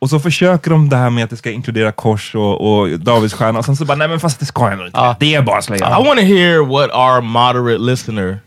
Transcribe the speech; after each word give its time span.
Och 0.00 0.10
så 0.10 0.20
försöker 0.20 0.70
de 0.70 0.88
det 0.88 0.96
här 0.96 1.10
med 1.10 1.24
att 1.24 1.30
det 1.30 1.36
ska 1.36 1.50
inkludera 1.50 1.92
kors 1.92 2.34
och, 2.34 2.80
och 2.80 3.00
Davids 3.00 3.34
stjärna 3.34 3.58
och 3.58 3.64
sen 3.64 3.76
så 3.76 3.84
bara, 3.84 3.94
nej 3.94 4.08
men 4.08 4.20
fast 4.20 4.40
det 4.40 4.46
ska 4.46 4.70
ändå 4.70 4.86
inte. 4.86 5.16
Det 5.20 5.34
är 5.34 5.42
bara 5.42 5.62
slöja. 5.62 5.86
I 6.00 6.04
want 6.04 6.20
to 6.20 6.26
hear 6.26 6.66
what 6.66 6.90
our 6.90 7.20
moderate 7.20 7.78
listener, 7.78 8.38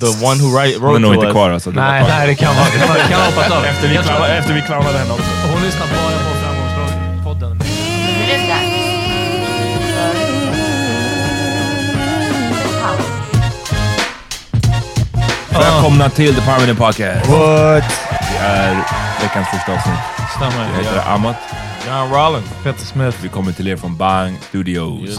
the 0.00 0.06
one 0.26 0.42
who 0.42 0.48
write, 0.58 0.78
Hon 0.78 0.88
är 0.88 0.90
wrote 0.90 0.98
nog 1.00 1.10
to 1.12 1.14
inte 1.14 1.26
us, 1.26 1.32
kvar 1.32 1.50
alltså. 1.50 1.70
Nej, 1.70 2.00
kvar. 2.04 2.18
nej, 2.18 2.26
det 2.26 2.34
kan 2.34 2.54
vara. 2.56 2.66
Det 2.72 2.78
kan 2.78 2.88
vara- 2.88 2.98
det 2.98 3.48
kan 3.48 3.58
av. 3.58 3.64
Efter 3.64 3.88
vi, 3.88 3.96
clownade, 3.96 4.36
efter 4.38 4.54
vi 4.54 4.60
clownade 4.62 4.98
henne 4.98 5.12
också. 5.12 5.30
Hon 5.52 5.62
lyssnar 5.62 5.86
bara 5.86 6.18
på 6.28 6.34
Framgångspodden. 6.42 7.60
Välkomna 15.50 16.08
till 16.10 16.34
The 16.34 16.40
Permanent 16.40 16.78
Podcast. 16.78 17.28
What? 17.30 17.84
Det 18.10 18.38
är 18.38 18.74
veckans 19.22 19.48
första 19.48 19.72
avsnitt. 19.72 20.17
Stämmer. 20.38 20.68
Jag 20.70 20.84
heter 20.84 21.10
Amat. 21.14 21.36
John 21.86 22.10
Rollins. 22.12 22.46
Peter 22.62 22.84
Smith. 22.86 23.18
Vi 23.22 23.28
kommer 23.28 23.52
till 23.52 23.68
er 23.68 23.76
från 23.76 23.96
Bang 23.96 24.36
Studios. 24.42 25.00
Yes. 25.08 25.18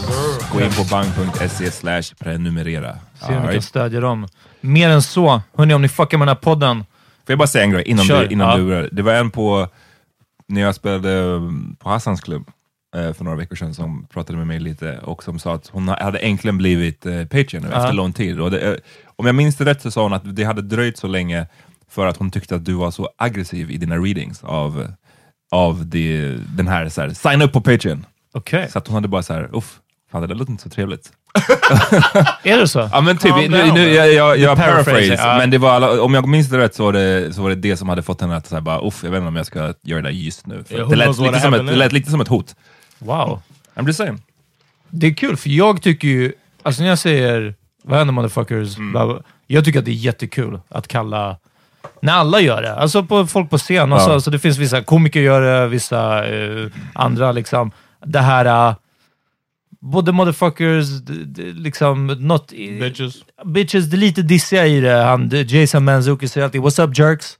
Gå 0.52 0.60
in 0.60 0.70
på 0.70 0.84
bang.se 0.90 1.70
slash 1.70 2.02
prenumerera. 2.18 2.98
Se 3.20 3.36
om 3.36 3.46
vi 3.46 3.52
kan 3.52 3.62
stödja 3.62 4.00
dem. 4.00 4.28
Mer 4.60 4.88
än 4.90 5.02
så. 5.02 5.42
Hörni, 5.56 5.74
om 5.74 5.82
ni 5.82 5.88
fuckar 5.88 6.18
med 6.18 6.28
den 6.28 6.36
här 6.36 6.42
podden. 6.42 6.76
Får 6.78 7.32
jag 7.32 7.38
bara 7.38 7.46
säga 7.48 7.64
en 7.64 7.70
grej 7.70 7.82
innan 7.86 8.04
Kör. 8.04 8.20
du, 8.26 8.32
innan 8.32 8.50
Ja. 8.70 8.76
du? 8.80 8.88
Det 8.92 9.02
var 9.02 9.12
en 9.12 9.30
på, 9.30 9.68
när 10.48 10.60
jag 10.60 10.74
spelade 10.74 11.20
um, 11.20 11.76
på 11.78 11.88
Hassans 11.88 12.20
klubb 12.20 12.48
eh, 12.96 13.12
för 13.12 13.24
några 13.24 13.36
veckor 13.36 13.56
sedan 13.56 13.74
som 13.74 14.06
pratade 14.12 14.38
med 14.38 14.46
mig 14.46 14.60
lite 14.60 14.98
och 14.98 15.22
som 15.22 15.38
sa 15.38 15.54
att 15.54 15.66
hon 15.72 15.88
hade 15.88 16.18
äntligen 16.18 16.58
blivit 16.58 17.06
eh, 17.06 17.22
Patreon 17.24 17.62
nu 17.62 17.68
Ja. 17.72 17.76
efter 17.78 17.92
lång 17.92 18.12
tid. 18.12 18.40
Och 18.40 18.50
det, 18.50 18.60
eh, 18.60 18.74
om 19.16 19.26
jag 19.26 19.34
minns 19.34 19.56
det 19.56 19.64
rätt 19.64 19.82
så 19.82 19.90
sa 19.90 20.02
hon 20.02 20.12
att 20.12 20.36
det 20.36 20.44
hade 20.44 20.62
dröjt 20.62 20.98
så 20.98 21.06
länge 21.06 21.46
för 21.88 22.06
att 22.06 22.16
hon 22.16 22.30
tyckte 22.30 22.54
att 22.54 22.64
du 22.64 22.72
var 22.72 22.90
så 22.90 23.08
aggressiv 23.18 23.70
i 23.70 23.76
dina 23.76 23.96
readings 23.96 24.44
av, 24.44 24.92
av 25.50 25.86
det, 25.86 26.36
den 26.56 26.68
här, 26.68 26.88
så 26.88 27.00
här, 27.00 27.10
sign 27.10 27.42
up 27.42 27.52
på 27.52 27.60
Patreon. 27.60 28.06
Okej. 28.34 28.70
Så 28.70 28.78
att 28.78 28.86
hon 28.86 28.94
hade 28.94 29.08
bara 29.08 29.22
så 29.22 29.32
här, 29.32 29.48
uff, 29.52 29.78
fan 30.12 30.20
det 30.20 30.26
där 30.26 30.34
låter 30.34 30.50
inte 30.50 30.62
så 30.62 30.70
trevligt. 30.70 31.12
Är 32.42 32.56
det 32.56 32.68
så? 32.68 32.88
Ja 32.92 33.00
men 33.00 33.18
typ, 33.18 33.30
Calm 33.30 33.50
nu, 33.50 33.72
nu, 33.72 33.88
jag, 33.88 34.12
jag, 34.12 34.38
jag 34.38 34.56
Paraphrase, 34.58 35.04
ja. 35.04 35.38
men 35.38 35.50
det 35.50 35.58
var, 35.58 35.70
alla- 35.70 36.02
om 36.02 36.14
jag 36.14 36.28
minns 36.28 36.48
det 36.48 36.58
rätt 36.58 36.74
så 36.74 36.84
var 36.84 36.92
det, 36.92 37.34
så 37.34 37.42
var 37.42 37.48
det 37.48 37.54
det 37.54 37.76
som 37.76 37.88
hade 37.88 38.02
fått 38.02 38.20
henne 38.20 38.36
att 38.36 38.46
säga 38.46 38.60
bara, 38.60 38.86
uff, 38.86 39.00
jag 39.04 39.10
vet 39.10 39.18
inte 39.18 39.28
om 39.28 39.36
jag 39.36 39.46
ska 39.46 39.74
göra 39.82 40.02
det 40.02 40.08
där 40.08 40.10
just 40.10 40.46
nu. 40.46 40.56
Who 40.56 40.84
det, 40.84 40.96
lät 40.96 41.18
lite 41.18 41.40
som 41.40 41.54
ett, 41.54 41.66
det 41.66 41.76
lät 41.76 41.92
lite 41.92 42.10
som 42.10 42.20
ett 42.20 42.28
hot. 42.28 42.56
Wow. 42.98 43.42
I'm 43.74 43.86
just 43.86 43.96
saying. 43.98 44.22
Det 44.90 45.06
är 45.06 45.14
kul, 45.14 45.36
för 45.36 45.50
jag 45.50 45.82
tycker 45.82 46.08
ju... 46.08 46.32
Alltså 46.62 46.82
när 46.82 46.88
jag 46.88 46.98
säger 46.98 47.54
vad 47.82 47.98
händer 47.98 48.12
motherfuckers, 48.12 48.76
bla, 48.76 49.06
bla, 49.06 49.22
jag 49.46 49.64
tycker 49.64 49.78
att 49.78 49.84
det 49.84 49.90
är 49.90 49.94
jättekul 49.94 50.60
att 50.68 50.88
kalla... 50.88 51.36
När 52.02 52.12
alla 52.12 52.40
gör 52.40 52.62
det. 52.62 52.74
Alltså 52.74 53.02
på, 53.04 53.26
folk 53.26 53.50
på 53.50 53.58
scen. 53.58 53.92
Alltså, 53.92 54.08
Ja. 54.08 54.14
alltså 54.14 54.30
det 54.30 54.38
finns 54.38 54.58
vissa 54.58 54.82
komiker 54.82 55.20
gör 55.20 55.40
det, 55.40 55.68
vissa 55.68 56.28
eh, 56.28 56.66
andra 56.94 57.32
liksom. 57.32 57.70
Det 58.06 58.20
här... 58.20 58.68
eh, 58.68 58.74
både 59.82 60.12
motherfuckers, 60.12 60.86
liksom... 61.54 62.06
Not, 62.06 62.52
Bitches. 62.80 63.14
Bitches, 63.44 63.84
det 63.90 63.96
är 63.96 63.98
lite 63.98 64.22
dissiga 64.22 64.66
i 64.66 64.80
det. 64.80 64.92
Han, 65.02 65.30
Jason 65.32 65.84
Manzuki 65.84 66.28
säger 66.28 66.44
alltid 66.44 66.60
“What's 66.60 66.82
up 66.88 66.98
jerks?” 66.98 67.38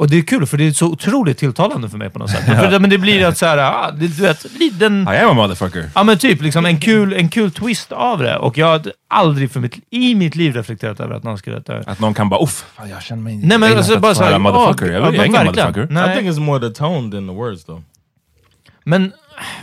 Och 0.00 0.08
det 0.10 0.18
är 0.18 0.22
kul, 0.22 0.46
för 0.46 0.56
det 0.56 0.66
är 0.66 0.72
så 0.72 0.86
otroligt 0.86 1.38
tilltalande 1.38 1.88
för 1.88 1.98
mig 1.98 2.10
på 2.10 2.18
något 2.18 2.30
sätt. 2.30 2.44
för, 2.44 2.70
det- 2.70 2.78
men 2.80 2.90
det 2.90 2.98
blir 2.98 3.24
att 3.26 3.38
så 3.38 3.46
här, 3.46 3.58
ah, 3.58 3.90
det, 3.90 4.06
du 4.08 4.22
vet, 4.22 4.46
li- 4.58 4.70
den... 4.70 5.02
I 5.02 5.16
am 5.16 5.30
a 5.30 5.34
motherfucker. 5.34 5.90
Ja 5.94 6.02
men 6.02 6.18
typ, 6.18 6.42
liksom 6.42 6.66
en 6.66 6.80
kul, 6.80 7.12
en 7.12 7.28
kul 7.28 7.50
twist 7.50 7.92
av 7.92 8.18
det. 8.18 8.36
Och 8.36 8.58
jag 8.58 8.66
har 8.66 8.82
aldrig 9.10 9.50
för 9.50 9.60
mitt, 9.60 9.74
i 9.90 10.14
mitt 10.14 10.36
liv 10.36 10.54
reflekterat 10.54 11.00
över 11.00 11.14
att 11.14 11.22
någon 11.22 11.38
skulle... 11.38 11.56
Att, 11.56 11.68
Att 11.70 12.00
någon 12.00 12.14
kan 12.14 12.28
bara, 12.28 12.42
uff, 12.42 12.64
fan, 12.76 12.88
jag 12.90 13.02
känner 13.02 13.22
mig... 13.22 13.36
Nej 13.36 13.58
men 13.58 13.68
jag 13.68 13.78
alltså 13.78 13.98
bara 13.98 14.06
höra 14.14 14.14
såhär... 14.14 14.38
motherfucker. 14.38 14.86
Jag, 14.86 14.94
ja, 14.94 14.98
jag 15.04 15.14
är 15.14 15.18
men 15.18 15.26
ingen 15.26 15.46
motherfucker. 15.46 15.86
Nej. 15.90 16.12
I 16.12 16.16
think 16.18 16.36
it's 16.36 16.40
more 16.40 16.68
the 16.68 16.74
tone 16.74 17.10
than 17.10 17.28
the 17.28 17.34
words 17.34 17.64
though. 17.64 17.80
Men, 18.84 19.12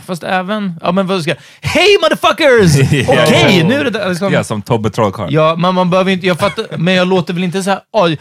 fast 0.06 0.22
även... 0.22 0.74
Ja, 0.82 0.92
men 0.92 1.06
vad 1.06 1.22
ska. 1.22 1.34
Hej 1.60 1.86
motherfuckers! 2.02 2.76
Okej, 3.08 3.64
nu 3.64 3.74
är 3.74 3.90
det 3.90 4.08
liksom, 4.08 4.32
Ja, 4.32 4.44
som 4.44 4.62
Tobbe 4.62 4.90
Trollkarl. 4.90 5.28
Ja, 5.34 5.54
man, 5.56 5.74
man 5.74 5.90
behöver 5.90 6.10
inte... 6.12 6.26
Jag 6.26 6.38
fattar, 6.38 6.66
men 6.76 6.94
jag 6.94 7.08
låter 7.08 7.34
väl 7.34 7.44
inte 7.44 7.62
så 7.62 7.70
här... 7.70 7.80
L- 8.06 8.16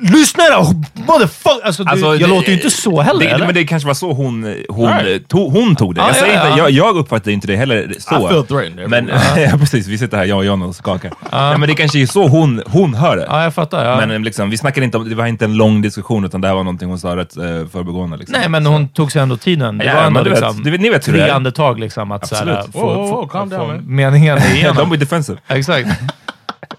lyssna 0.00 0.44
då! 0.50 0.74
Motherfucker! 1.12 1.66
Alltså, 1.66 1.82
Alltså, 1.86 2.10
det, 2.12 2.16
jag 2.18 2.30
låter 2.30 2.48
ju 2.48 2.54
inte 2.54 2.70
så 2.70 3.00
heller, 3.00 3.20
det, 3.24 3.30
eller? 3.30 3.46
Men 3.46 3.54
det 3.54 3.64
kanske 3.64 3.86
var 3.86 3.94
så 3.94 4.12
hon, 4.12 4.54
hon, 4.68 4.88
Right. 4.98 5.28
tog, 5.28 5.52
hon 5.52 5.76
tog 5.76 5.94
det. 5.94 6.00
Ja, 6.00 6.06
jag, 6.06 6.16
säger 6.16 6.34
ja, 6.34 6.46
inte, 6.46 6.58
ja. 6.60 6.68
jag, 6.68 6.70
jag 6.70 6.96
uppfattar 6.96 7.30
inte 7.30 7.46
det 7.46 7.56
heller 7.56 7.94
så. 7.98 8.26
I 8.26 8.28
feel 8.28 8.46
threatened. 8.46 8.90
Men, 8.90 9.08
ja, 9.36 9.58
precis, 9.58 9.86
vi 9.86 9.98
sitter 9.98 10.16
här, 10.16 10.24
jag 10.24 10.38
och 10.38 10.44
John 10.44 10.62
och 10.62 10.74
skakar. 10.76 11.12
Nej, 11.32 11.58
men 11.58 11.68
det 11.68 11.74
kanske 11.74 11.98
är 12.02 12.06
så 12.06 12.28
hon, 12.28 12.62
hon 12.66 12.94
hör 12.94 13.16
det. 13.16 13.26
Ja, 13.28 13.42
jag 13.42 13.54
fattar. 13.54 13.84
Ja. 13.84 13.96
Men 13.96 14.10
eh, 14.10 14.20
liksom, 14.20 14.50
vi 14.50 14.56
snackade 14.56 14.84
inte 14.84 14.96
om, 14.98 15.08
det 15.08 15.14
var 15.14 15.26
inte 15.26 15.44
en 15.44 15.56
lång 15.56 15.82
diskussion, 15.82 16.24
utan 16.24 16.40
det 16.40 16.48
här 16.48 16.54
var 16.54 16.64
någonting 16.64 16.88
hon 16.88 16.98
sa 16.98 17.16
rätt 17.16 17.36
uh, 17.38 17.66
förbigående. 17.66 18.16
Liksom. 18.16 18.36
Nej, 18.40 18.48
men 18.48 18.66
hon 18.66 18.88
tog 18.88 19.12
sig 19.12 19.22
ändå 19.22 19.36
tiden. 19.36 19.78
Det 19.78 19.84
Ja, 19.84 19.94
var 19.94 20.02
ändå 20.02 20.10
men 20.14 20.24
du 20.24 20.30
vet, 20.30 20.40
liksom 20.40 20.62
du 20.64 20.70
vet- 20.70 20.80
ni 20.80 20.88
vet 20.90 21.08
hur 21.08 21.12
det 21.12 21.18
tre 21.18 21.28
är. 21.28 21.34
andetag 21.34 21.80
liksom. 21.80 22.12
Att 22.12 22.28
så 22.28 22.34
här, 22.34 22.46
Absolut. 22.46 22.72
få, 22.72 22.80
få, 22.80 22.94
whoa, 23.06 23.26
calm 23.28 23.50
få 23.50 23.66
man. 23.66 23.82
meningen 23.86 24.38
Don't 24.38 24.54
igenom. 24.54 24.90
be 24.90 24.96
defensive. 24.96 25.38
Exakt. 25.48 25.88
um, 25.88 25.94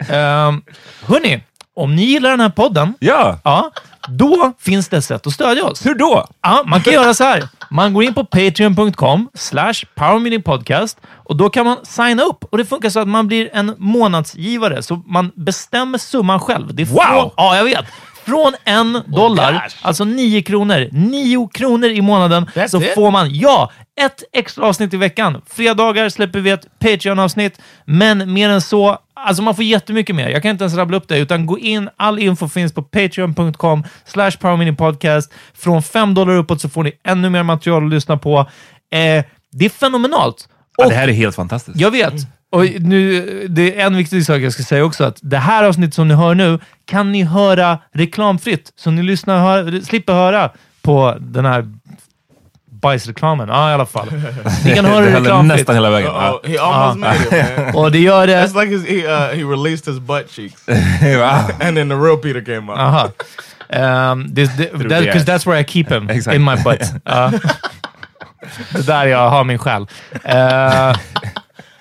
hörni, 1.08 1.44
om 1.76 1.96
ni 1.96 2.04
gillar 2.04 2.30
den 2.30 2.40
här 2.40 2.50
podden, 2.50 2.94
Ja, 3.00 3.40
ja, 3.44 3.72
då 4.10 4.54
finns 4.60 4.90
det 4.90 4.98
ett 4.98 5.06
sätt 5.06 5.28
att 5.28 5.34
stödja 5.34 5.66
oss. 5.66 5.86
hur 5.86 5.96
då? 5.96 6.28
Ja, 6.42 6.64
man 6.66 6.82
kan 6.82 6.94
göra 6.94 7.14
så 7.14 7.24
här. 7.24 7.44
Man 7.70 7.94
går 7.94 8.04
in 8.04 8.14
på 8.14 8.26
patreon.com 8.26 9.30
slash 9.34 9.74
powermeetingpodcast 9.96 10.98
och 11.26 11.36
då 11.36 11.50
kan 11.50 11.66
man 11.66 11.78
signa 11.84 12.24
upp. 12.24 12.44
Och 12.52 12.58
det 12.58 12.66
funkar 12.66 12.90
så 12.90 13.00
att 13.00 13.08
man 13.08 13.28
blir 13.28 13.50
en 13.54 13.76
månadsgivare, 13.78 14.84
så 14.84 15.02
man 15.06 15.32
bestämmer 15.36 15.98
summan 15.98 16.40
själv. 16.40 16.76
Det 16.76 16.84
är 16.84 16.86
Wow! 16.86 16.96
Från, 17.02 17.30
ja, 17.38 17.58
jag 17.58 17.64
vet. 17.64 17.86
Från 18.26 18.54
en 18.64 19.02
dollar, 19.08 19.68
alltså 19.82 20.04
nio 20.04 20.42
kronor, 20.42 20.88
nio 20.92 21.50
kronor 21.54 21.90
i 21.90 22.02
månaden, 22.02 22.46
That's 22.46 22.68
så 22.68 22.82
it? 22.82 22.94
får 22.96 23.12
man, 23.12 23.36
ja, 23.36 23.72
ett 24.02 24.24
extra 24.34 24.66
avsnitt 24.66 24.94
i 24.94 24.98
veckan. 24.98 25.42
Fredagar 25.50 26.10
släpper 26.10 26.40
vi 26.40 26.50
ett 26.50 26.80
Patreon-avsnitt, 26.80 27.60
men 27.86 28.34
mer 28.34 28.50
än 28.50 28.62
så, 28.62 28.98
alltså 29.26 29.44
man 29.44 29.56
får 29.56 29.64
jättemycket 29.64 30.16
mer. 30.16 30.30
Jag 30.30 30.42
kan 30.42 30.52
inte 30.52 30.64
ens 30.64 30.76
rabbla 30.76 30.98
upp 30.98 31.08
det, 31.08 31.18
utan 31.18 31.46
gå 31.46 31.60
in, 31.60 31.90
all 31.98 32.20
info 32.20 32.48
finns 32.48 32.74
på 32.74 32.82
patreon.com 32.82 33.84
slash 34.06 34.32
powerminipodcast. 34.32 35.34
Från 35.54 35.84
fem 35.84 36.14
dollar 36.14 36.36
uppåt 36.36 36.62
så 36.62 36.70
får 36.70 36.84
ni 36.84 36.92
ännu 37.04 37.30
mer 37.30 37.44
material 37.44 37.86
att 37.86 37.90
lyssna 37.90 38.18
på. 38.18 38.40
Eh, 38.92 39.26
det 39.52 39.66
är 39.66 39.70
fenomenalt. 39.70 40.50
Ja, 40.78 40.88
det 40.88 40.96
här 40.96 41.08
är 41.08 41.14
helt 41.14 41.36
fantastiskt. 41.36 41.80
jag 41.80 41.92
vet. 41.92 42.14
Och 42.50 42.66
nu, 42.80 43.22
det 43.50 43.82
är 43.82 43.86
en 43.86 43.98
viktig 43.98 44.26
sak 44.26 44.42
jag 44.42 44.54
ska 44.54 44.64
säga 44.64 44.84
också, 44.84 45.04
att 45.04 45.20
det 45.22 45.38
här 45.38 45.64
avsnittet 45.64 45.94
som 45.94 46.08
ni 46.08 46.14
hör 46.14 46.36
nu 46.36 46.60
kan 46.86 47.12
ni 47.12 47.24
höra 47.24 47.80
reklamfritt, 47.94 48.74
så 48.76 48.92
ni 48.92 49.04
lyssnar, 49.04 49.40
hör, 49.40 49.82
slipper 49.82 50.14
höra 50.14 50.52
på 50.82 51.18
den 51.20 51.46
här 51.46 51.68
bajsreklamen. 52.86 53.50
Ja, 53.50 53.72
i 53.72 53.74
alla 53.74 53.86
fall. 53.86 54.08
Ni 54.66 54.76
kan 54.76 54.86
höra 54.86 55.06
reklamfritt. 55.06 55.58
nästan 55.58 55.76
hela 55.76 55.90
vägen. 55.90 56.12
Uh-oh, 56.12 56.48
he 56.48 56.60
almost 56.60 57.00
made 57.00 57.16
it, 57.16 57.58
man. 57.58 57.76
Och 57.84 57.92
det 57.92 58.00
gör 58.00 58.28
det... 58.28 58.34
It's 58.34 58.62
like 58.62 58.78
his, 58.78 58.86
he, 58.86 59.08
uh, 59.08 59.36
he 59.36 59.44
released 59.44 59.94
his 59.94 60.00
butt 60.00 60.32
cheeks, 60.32 60.62
and 61.62 61.78
then 61.78 61.90
the 61.90 61.96
real 61.96 62.18
Peter 62.18 62.42
came 62.42 62.72
out. 62.72 62.80
Aha. 62.80 63.12
Um, 63.70 64.36
this, 64.36 64.50
this, 64.58 64.70
that, 64.72 65.04
Because 65.04 65.26
that's 65.26 65.46
where 65.46 65.60
I 65.62 65.64
keep 65.64 65.90
him, 65.90 66.10
in 66.10 66.42
my 66.42 66.56
butt. 66.64 66.82
Ja. 67.06 67.32
det 68.74 68.80
är 68.80 68.84
där 68.84 69.06
jag 69.06 69.30
har 69.30 69.44
min 69.44 69.58
själ. 69.58 69.82
Uh, 70.26 70.96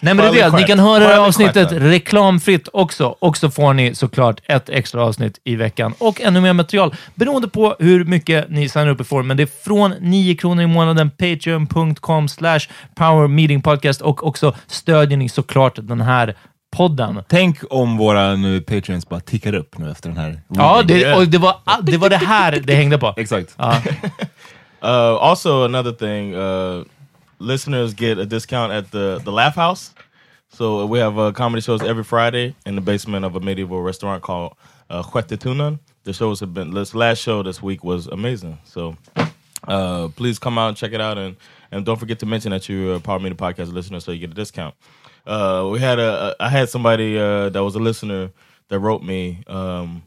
nej 0.04 0.14
men 0.14 0.32
det 0.32 0.40
är 0.40 0.50
det, 0.50 0.56
ni 0.56 0.62
kan 0.62 0.78
höra 0.78 0.98
det 0.98 1.06
här 1.06 1.18
avsnittet 1.18 1.72
reklamfritt 1.72 2.68
också. 2.72 3.16
Och 3.18 3.36
så 3.36 3.50
får 3.50 3.72
ni 3.72 3.94
såklart 3.94 4.40
ett 4.44 4.68
extra 4.68 5.04
avsnitt 5.04 5.40
i 5.44 5.56
veckan 5.56 5.94
och 5.98 6.20
ännu 6.20 6.40
mer 6.40 6.52
material 6.52 6.94
beroende 7.14 7.48
på 7.48 7.76
hur 7.78 8.04
mycket 8.04 8.50
ni 8.50 8.68
signar 8.68 8.88
upp 8.88 9.00
er 9.00 9.04
för. 9.04 9.22
Men 9.22 9.36
det 9.36 9.42
är 9.42 9.64
från 9.64 9.94
9 10.00 10.36
kronor 10.36 10.62
i 10.62 10.66
månaden, 10.66 11.10
patreon.com 11.10 12.28
slash 12.28 12.60
powermeetingpodcast 12.94 14.00
och 14.00 14.26
också 14.26 14.54
stödjer 14.66 15.18
ni 15.18 15.28
såklart 15.28 15.78
den 15.82 16.00
här 16.00 16.34
podden. 16.76 17.22
Tänk 17.28 17.58
om 17.70 17.96
våra 17.96 18.36
nu 18.36 18.60
Patreons 18.60 19.08
bara 19.08 19.20
tickar 19.20 19.54
upp 19.54 19.78
nu 19.78 19.90
efter 19.90 20.08
den 20.08 20.18
här. 20.18 20.40
Ja, 20.48 20.82
det, 20.84 21.14
och 21.14 21.28
det, 21.28 21.38
var, 21.38 21.54
det 21.82 21.96
var 21.96 22.10
det 22.10 22.16
här 22.16 22.62
det 22.64 22.74
hängde 22.74 22.98
på. 22.98 23.14
Exakt. 23.16 23.54
Ja. 23.58 23.82
Uh, 24.84 25.16
also, 25.30 25.64
another 25.64 25.92
thing, 25.92 26.34
uh, 26.34 26.84
listeners 27.38 27.94
get 27.94 28.18
a 28.18 28.26
discount 28.26 28.72
at 28.72 28.90
the 28.90 29.20
the 29.24 29.32
Laugh 29.32 29.54
House. 29.54 29.94
So 30.50 30.86
we 30.86 31.00
have 31.00 31.18
uh, 31.18 31.32
comedy 31.32 31.60
shows 31.60 31.82
every 31.82 32.04
Friday 32.04 32.54
in 32.64 32.76
the 32.76 32.80
basement 32.80 33.24
of 33.24 33.34
a 33.34 33.40
medieval 33.40 33.82
restaurant 33.82 34.22
called 34.22 34.56
uh, 34.88 35.02
Huetetunan. 35.02 35.80
The 36.04 36.12
shows 36.12 36.40
have 36.40 36.54
been 36.54 36.72
this 36.72 36.94
last 36.94 37.18
show 37.18 37.42
this 37.42 37.62
week 37.62 37.82
was 37.82 38.06
amazing. 38.06 38.58
So 38.64 38.96
uh, 39.66 40.08
please 40.08 40.38
come 40.38 40.58
out 40.58 40.68
and 40.68 40.76
check 40.76 40.92
it 40.92 41.00
out, 41.00 41.18
and 41.18 41.36
and 41.72 41.84
don't 41.84 41.98
forget 41.98 42.18
to 42.20 42.26
mention 42.26 42.50
that 42.52 42.68
you're 42.68 42.96
a 42.96 43.00
Power 43.00 43.18
Media 43.18 43.36
Podcast 43.36 43.72
listener, 43.72 44.00
so 44.00 44.12
you 44.12 44.20
get 44.20 44.30
a 44.30 44.34
discount. 44.34 44.74
Uh, 45.26 45.68
we 45.72 45.80
had 45.80 45.98
a, 45.98 46.36
I 46.38 46.48
had 46.50 46.68
somebody 46.68 47.18
uh, 47.18 47.48
that 47.48 47.64
was 47.64 47.74
a 47.74 47.78
listener 47.78 48.30
that 48.68 48.78
wrote 48.78 49.02
me 49.02 49.42
um, 49.46 50.02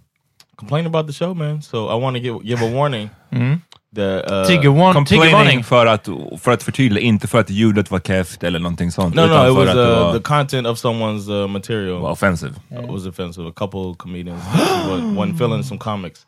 complaining 0.57 0.88
about 0.88 1.07
the 1.07 1.13
show, 1.13 1.33
man. 1.33 1.62
So 1.62 1.88
I 1.88 1.95
want 1.95 2.15
to 2.15 2.19
give 2.19 2.45
give 2.45 2.62
a 2.62 2.71
warning 2.71 3.09
that 3.95 4.31
uh, 4.31 4.45
Trigger, 4.45 4.69
one, 4.69 5.06
trigger 5.06 5.63
för 5.63 5.86
att, 5.86 6.07
för 6.42 6.51
att 6.51 6.63
förtydliga, 6.63 7.04
inte 7.04 7.28
för 7.28 7.39
att 7.39 7.50
ljudet 7.50 7.92
var 7.92 8.00
keft 8.00 8.44
eller 8.44 8.60
någonting 8.60 8.92
sånt. 8.92 9.16
No, 9.16 9.22
no, 9.22 9.48
it 9.48 9.56
was 9.56 9.75
uh, 9.75 10.13
the 10.13 10.19
content 10.19 10.68
of 10.68 10.78
someone's 10.78 11.30
uh, 11.30 11.48
material 11.48 12.01
var 12.01 12.12
offensive. 12.12 12.54
was 12.69 13.06
offensive. 13.06 13.48
A 13.48 13.54
couple 13.56 13.95
comedians 13.98 14.44
wasn't, 14.89 15.16
wasn't 15.16 15.38
feeling 15.38 15.63
some 15.63 15.80
comics. 15.80 16.25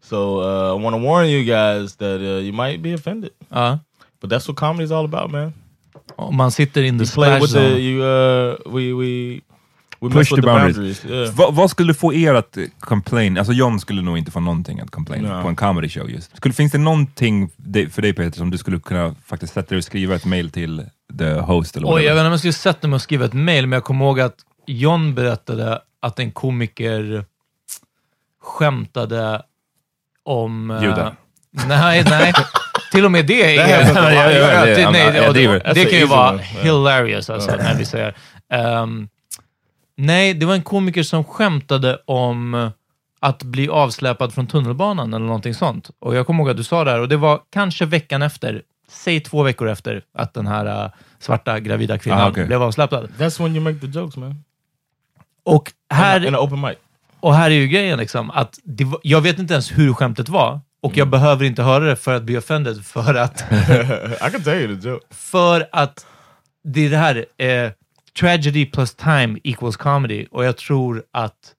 So 0.00 0.40
uh, 0.40 0.74
I 0.74 0.82
want 0.82 0.94
to 0.94 1.02
warn 1.02 1.28
you 1.28 1.44
guys 1.44 1.96
that 1.96 2.20
uh, 2.20 2.40
you 2.40 2.52
might 2.52 2.82
be 2.82 2.94
offended. 2.94 3.30
Ja. 3.50 3.78
But 4.20 4.30
that's 4.30 4.48
what 4.48 4.56
comedy's 4.56 4.90
all 4.90 5.04
about, 5.04 5.30
man. 5.30 5.52
Om 6.16 6.36
man 6.36 6.50
sitter 6.50 6.82
in 6.82 6.98
the 6.98 7.04
You 7.04 7.10
play 7.10 7.26
splash 7.26 7.42
with 7.42 7.52
the 7.52 7.70
zone. 7.70 7.80
you. 7.80 8.02
Uh, 8.02 8.56
we 8.66 8.92
we 8.92 9.42
we 10.00 10.10
Push 10.10 10.30
the 10.34 10.42
boundaries. 10.42 10.76
boundaries. 10.76 11.04
Yeah. 11.04 11.34
Va, 11.34 11.50
vad 11.50 11.70
skulle 11.70 11.94
få 11.94 12.14
er 12.14 12.34
att 12.34 12.56
eh, 12.56 12.64
complain? 12.80 13.38
Alltså 13.38 13.52
John 13.52 13.80
skulle 13.80 14.02
nog 14.02 14.18
inte 14.18 14.30
få 14.30 14.40
någonting 14.40 14.80
att 14.80 14.90
complain 14.90 15.22
Nej. 15.22 15.42
på 15.42 15.48
en 15.48 15.56
comedy 15.56 15.88
show 15.88 16.10
just. 16.10 16.36
Skulle, 16.36 16.54
finns 16.54 16.72
det 16.72 16.78
någonting 16.78 17.48
för 17.90 18.02
dig 18.02 18.12
Peter 18.12 18.38
som 18.38 18.50
du 18.50 18.58
skulle 18.58 18.78
kunna 18.80 19.14
faktiskt 19.26 19.52
sätta 19.52 19.68
dig 19.68 19.78
och 19.78 19.84
skriva 19.84 20.14
ett 20.14 20.24
mail 20.24 20.50
till 20.50 20.84
the 21.18 21.32
host 21.34 21.76
eller 21.76 21.86
Oj, 21.94 22.02
jag 22.02 22.14
vet 22.14 22.20
inte 22.20 22.26
om 22.26 22.32
jag 22.32 22.38
skulle 22.40 22.52
sätta 22.52 22.88
mig 22.88 22.94
och 22.94 23.02
skriva 23.02 23.24
ett 23.24 23.32
mail, 23.32 23.66
men 23.66 23.76
jag 23.76 23.84
kommer 23.84 24.04
ihåg 24.04 24.20
att 24.20 24.34
John 24.66 25.14
berättade 25.14 25.80
att 26.02 26.18
en 26.18 26.32
komiker 26.32 27.24
skämtade 28.42 29.42
om... 30.24 30.70
eh, 30.70 30.82
Judar. 30.82 31.14
Nej, 31.68 32.04
nej. 32.10 32.32
Till 32.92 33.04
och 33.04 33.10
med 33.12 33.26
det 33.26 33.56
är... 33.56 33.66
Det 33.94 34.00
Ja, 34.00 34.12
ja, 34.12 34.30
ja, 34.30 34.64
det- 34.64 34.90
nej, 34.90 35.12
det 35.12 35.72
det, 35.74 35.84
kan 35.84 35.98
ju 35.98 36.04
an 36.04 36.08
vara 36.10 36.36
hilarious, 36.36 37.30
alltså, 37.30 37.56
när 37.56 37.78
vi 37.78 37.84
säger. 37.84 38.16
Ehm, 38.52 39.08
nej, 40.00 40.34
det 40.34 40.46
var 40.46 40.54
en 40.54 40.62
komiker 40.62 41.02
som 41.02 41.24
skämtade 41.24 41.98
om 42.04 42.70
att 43.20 43.42
bli 43.42 43.68
avsläpad 43.68 44.34
från 44.34 44.46
tunnelbanan 44.46 45.14
eller 45.14 45.26
någonting 45.26 45.54
sånt. 45.54 45.90
Och 45.98 46.14
jag 46.16 46.26
kommer 46.26 46.40
ihåg 46.40 46.50
att 46.50 46.56
du 46.56 46.64
sa 46.64 46.84
det 46.84 46.90
här 46.90 47.00
och 47.00 47.08
det 47.08 47.16
var 47.16 47.40
kanske 47.52 47.86
veckan 47.86 48.22
efter, 48.22 48.62
säg 48.88 49.20
två 49.20 49.42
veckor 49.42 49.68
efter 49.68 50.02
att 50.14 50.34
den 50.34 50.46
här 50.46 50.84
uh, 50.84 50.90
svarta 51.18 51.60
gravida 51.60 51.98
kvinnan 51.98 52.20
Ah, 52.20 52.28
okej. 52.30 52.46
blev 52.46 52.62
avsläpad. 52.62 53.08
That's 53.18 53.42
when 53.42 53.56
you 53.56 53.64
make 53.64 53.78
the 53.80 53.86
jokes, 53.98 54.16
man. 54.16 54.44
Och 55.44 55.72
här, 55.90 56.26
in 56.26 56.34
an 56.34 56.40
open 56.40 56.60
mic. 56.60 56.76
och 57.20 57.34
här 57.34 57.50
är 57.50 57.54
ju 57.54 57.68
grejen, 57.68 57.98
liksom, 57.98 58.30
att 58.30 58.58
det 58.64 58.84
var, 58.84 59.00
jag 59.02 59.20
vet 59.20 59.38
inte 59.38 59.54
ens 59.54 59.78
hur 59.78 59.92
skämtet 59.94 60.28
var 60.28 60.60
och 60.82 60.96
jag 60.96 61.08
behöver 61.08 61.44
inte 61.44 61.62
höra 61.62 61.84
det 61.84 61.96
för 61.96 62.14
att 62.14 62.22
bli 62.22 62.38
offended, 62.38 62.84
för 62.84 63.14
att, 63.14 63.40
I 64.28 64.30
can 64.32 64.42
tell 64.44 64.58
you 64.60 64.80
the 64.80 64.88
joke. 64.88 65.06
för 65.10 65.68
att 65.72 66.06
det 66.64 66.86
är 66.86 66.90
det 66.90 66.96
här, 66.96 67.26
eh, 67.36 67.70
tragedy 68.14 68.64
plus 68.66 68.94
time 68.94 69.38
equals 69.44 69.76
comedy, 69.76 70.26
och 70.30 70.44
jag 70.44 70.56
tror 70.56 71.02
att 71.12 71.54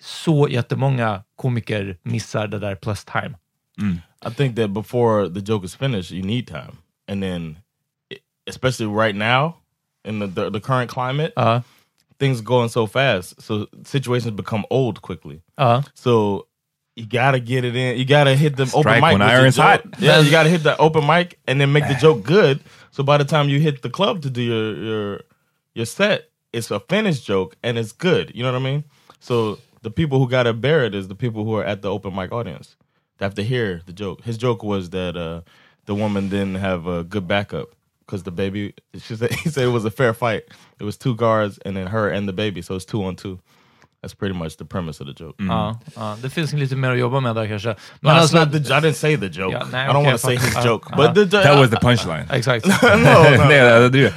så 0.00 0.48
jättemånga 0.48 1.22
komiker 1.36 1.96
missar 2.02 2.46
det 2.46 2.58
där 2.58 2.74
plus 2.74 3.04
time. 3.04 3.34
I 4.26 4.30
think 4.30 4.56
that 4.56 4.70
before 4.70 5.28
the 5.28 5.40
joke 5.40 5.64
is 5.66 5.74
finished, 5.76 6.12
you 6.12 6.22
need 6.26 6.46
time, 6.46 6.76
and 7.08 7.22
then, 7.22 7.56
especially 8.46 8.86
right 8.86 9.16
now 9.16 9.54
in 10.04 10.20
the 10.20 10.26
the, 10.26 10.50
the 10.50 10.60
current 10.60 10.90
climate, 10.90 11.32
Ja, 11.36 11.62
things 12.18 12.40
going 12.40 12.68
so 12.68 12.86
fast, 12.86 13.42
so 13.42 13.66
situations 13.84 14.36
become 14.36 14.64
old 14.70 15.00
quickly. 15.02 15.40
ja. 15.58 15.82
So 15.94 16.46
you 16.96 17.06
gotta 17.06 17.40
get 17.40 17.64
it 17.64 17.74
in. 17.74 17.96
You 17.98 18.04
gotta 18.04 18.34
hit 18.36 18.56
the 18.56 18.62
open 18.62 18.82
Strike 18.82 19.00
mic. 19.00 19.12
when 19.12 19.20
with 19.20 19.28
the 19.28 19.34
iron's 19.34 19.56
hot. 19.56 19.80
Yeah, 19.98 20.20
you 20.20 20.30
gotta 20.30 20.48
hit 20.50 20.62
that 20.62 20.76
open 20.78 21.06
mic 21.06 21.38
and 21.48 21.60
then 21.60 21.72
make 21.72 21.88
the 21.88 21.94
joke 21.94 22.22
good. 22.22 22.60
So 22.90 23.02
by 23.02 23.18
the 23.18 23.24
time 23.24 23.48
you 23.48 23.58
hit 23.60 23.82
the 23.82 23.90
club 23.90 24.22
to 24.22 24.30
do 24.30 24.42
your 24.42 24.76
your 24.84 25.20
your 25.74 25.86
set, 25.86 26.30
it's 26.52 26.70
a 26.70 26.80
finished 26.80 27.26
joke 27.26 27.56
and 27.62 27.78
it's 27.78 27.92
good. 27.92 28.32
You 28.34 28.42
know 28.42 28.52
what 28.52 28.60
I 28.60 28.64
mean? 28.64 28.84
So 29.20 29.58
the 29.82 29.90
people 29.90 30.18
who 30.18 30.28
gotta 30.28 30.52
bear 30.52 30.84
it 30.84 30.94
is 30.94 31.08
the 31.08 31.14
people 31.14 31.44
who 31.44 31.54
are 31.54 31.64
at 31.64 31.82
the 31.82 31.90
open 31.90 32.14
mic 32.14 32.32
audience. 32.32 32.76
They 33.18 33.24
have 33.24 33.34
to 33.34 33.44
hear 33.44 33.82
the 33.86 33.92
joke. 33.92 34.22
His 34.22 34.38
joke 34.38 34.62
was 34.62 34.90
that 34.90 35.16
uh, 35.16 35.42
the 35.86 35.94
woman 35.94 36.28
didn't 36.28 36.56
have 36.56 36.86
a 36.86 37.04
good 37.04 37.26
backup 37.28 37.74
because 38.00 38.24
the 38.24 38.30
baby. 38.30 38.74
She 38.94 39.16
said 39.16 39.32
he 39.44 39.48
said 39.48 39.64
it 39.64 39.68
was 39.68 39.84
a 39.84 39.90
fair 39.90 40.14
fight. 40.14 40.44
It 40.78 40.84
was 40.84 40.96
two 40.96 41.14
guards 41.14 41.58
and 41.64 41.76
then 41.76 41.86
her 41.88 42.08
and 42.08 42.28
the 42.28 42.32
baby, 42.32 42.62
so 42.62 42.74
it's 42.74 42.84
two 42.84 43.02
on 43.04 43.16
two. 43.16 43.40
That's 44.02 44.14
pretty 44.18 44.34
much 44.34 44.56
the 44.56 44.64
premise 44.64 45.00
of 45.00 45.06
the 45.16 45.24
joke. 45.24 45.44
Ja, 45.48 45.80
ja, 45.96 46.16
det 46.22 46.30
finns 46.30 46.52
lite 46.52 46.76
mer 46.76 46.90
att 46.90 46.98
jobba 46.98 47.20
med 47.20 47.34
där 47.34 47.48
kanske. 47.48 47.68
No, 47.68 47.74
Men 48.00 48.16
it's 48.16 48.20
alltså, 48.20 48.38
not 48.38 48.52
the, 48.52 48.58
I 48.58 48.62
didn't 48.62 48.92
say 48.92 49.16
the 49.16 49.26
joke. 49.26 49.52
Yeah, 49.52 49.70
nah, 49.72 49.84
I 49.84 49.86
don't 49.86 49.96
okay, 49.96 50.10
want 50.10 50.20
to 50.20 50.26
say 50.26 50.36
his 50.36 50.56
Uh, 50.56 50.66
joke. 50.66 50.90
uh, 50.90 50.96
but 50.96 51.14
the, 51.14 51.24
the, 51.24 51.42
That 51.42 51.58
was 51.58 51.70
the 51.70 51.76
punchline. 51.76 52.26
exakt. 52.36 52.66
no, 52.82 52.88
no. 52.96 53.46
Nej. 53.48 54.12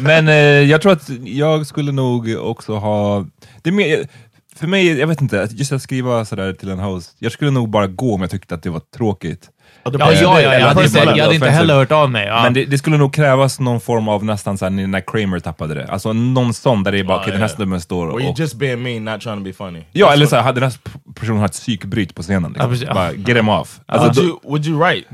Men 0.00 0.28
eh, 0.28 0.34
jag 0.70 0.82
tror 0.82 0.92
att 0.92 1.08
jag 1.24 1.66
skulle 1.66 1.92
nog 1.92 2.36
också 2.38 2.74
ha... 2.74 3.26
Det 3.62 3.72
mer, 3.72 4.08
för 4.56 4.66
mig, 4.66 4.98
jag 4.98 5.06
vet 5.06 5.20
inte, 5.20 5.48
just 5.50 5.72
att 5.72 5.82
skriva 5.82 6.24
sådär 6.24 6.52
till 6.52 6.70
en 6.70 6.78
host, 6.78 7.16
jag 7.18 7.32
skulle 7.32 7.50
nog 7.50 7.68
bara 7.70 7.86
gå 7.86 8.14
om 8.14 8.20
jag 8.20 8.30
tyckte 8.30 8.54
att 8.54 8.62
det 8.62 8.70
var 8.70 8.82
tråkigt. 8.96 9.50
Ja, 9.84 9.90
person- 9.90 10.22
ja, 10.22 10.40
ja, 10.42 10.54
jag 10.54 10.66
hade 10.66 10.80
det- 10.80 10.86
inte, 10.86 11.04
det- 11.04 11.16
jag 11.16 11.24
hade 11.24 11.34
inte 11.34 11.50
heller 11.50 11.74
hört 11.74 11.92
av 11.92 12.10
mig. 12.10 12.26
Ja. 12.26 12.42
Men 12.42 12.54
det, 12.54 12.64
det 12.64 12.78
skulle 12.78 12.96
nog 12.96 13.14
krävas 13.14 13.60
någon 13.60 13.80
form 13.80 14.08
av 14.08 14.24
nästan 14.24 14.58
såhär 14.58 14.70
när 14.70 15.00
Kramer 15.00 15.38
tappade 15.40 15.74
det. 15.74 15.86
Alltså 15.86 16.12
någon 16.12 16.54
sån 16.54 16.82
där 16.82 16.92
det 16.92 16.98
är 16.98 17.04
bara, 17.04 17.16
Ja, 17.16 17.20
okej 17.20 17.32
den 17.32 17.40
här 17.40 17.48
ja. 17.48 17.54
snubben 17.56 17.80
står 17.80 18.06
Where 18.06 18.20
you 18.22 18.30
och... 18.32 18.38
just 18.38 18.54
being 18.54 18.82
mean, 18.82 19.04
not 19.04 19.20
trying 19.20 19.36
to 19.36 19.44
be 19.44 19.52
funny. 19.52 19.84
Ja, 19.92 20.06
That's 20.06 20.12
eller 20.12 20.26
såhär, 20.26 20.42
hade 20.42 20.60
den 20.60 20.70
här 20.70 20.78
personen 21.14 21.38
har 21.38 21.46
ett 21.46 21.52
psykbryt 21.52 22.14
på 22.14 22.22
scenen. 22.22 22.42
Ja, 22.42 22.48
Liksom. 22.48 22.70
precis. 22.70 22.88
bara, 22.88 23.12
get 23.12 23.36
him 23.36 23.48
off. 23.48 23.80
would, 23.88 24.00
Alltså, 24.02 24.22
då, 24.22 24.28
you, 24.28 24.38
would 24.44 24.66
you 24.66 24.78
write? 24.78 25.06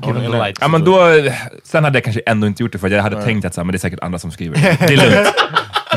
Ja, 0.60 0.68
men 0.68 0.84
då, 0.84 0.98
sen 1.64 1.84
hade 1.84 1.96
jag 1.96 2.04
kanske 2.04 2.22
ändå 2.26 2.46
inte 2.46 2.62
gjort 2.62 2.72
det, 2.72 2.78
för 2.78 2.88
jag 2.90 3.02
hade 3.02 3.22
tänkt 3.22 3.44
att 3.44 3.54
så 3.54 3.60
här, 3.60 3.64
men 3.64 3.72
det 3.72 3.76
är 3.76 3.80
säkert 3.80 4.00
andra 4.00 4.18
som 4.18 4.30
skriver. 4.30 4.56
Det 4.86 4.94
är 4.94 4.96
lugnt. 5.10 5.28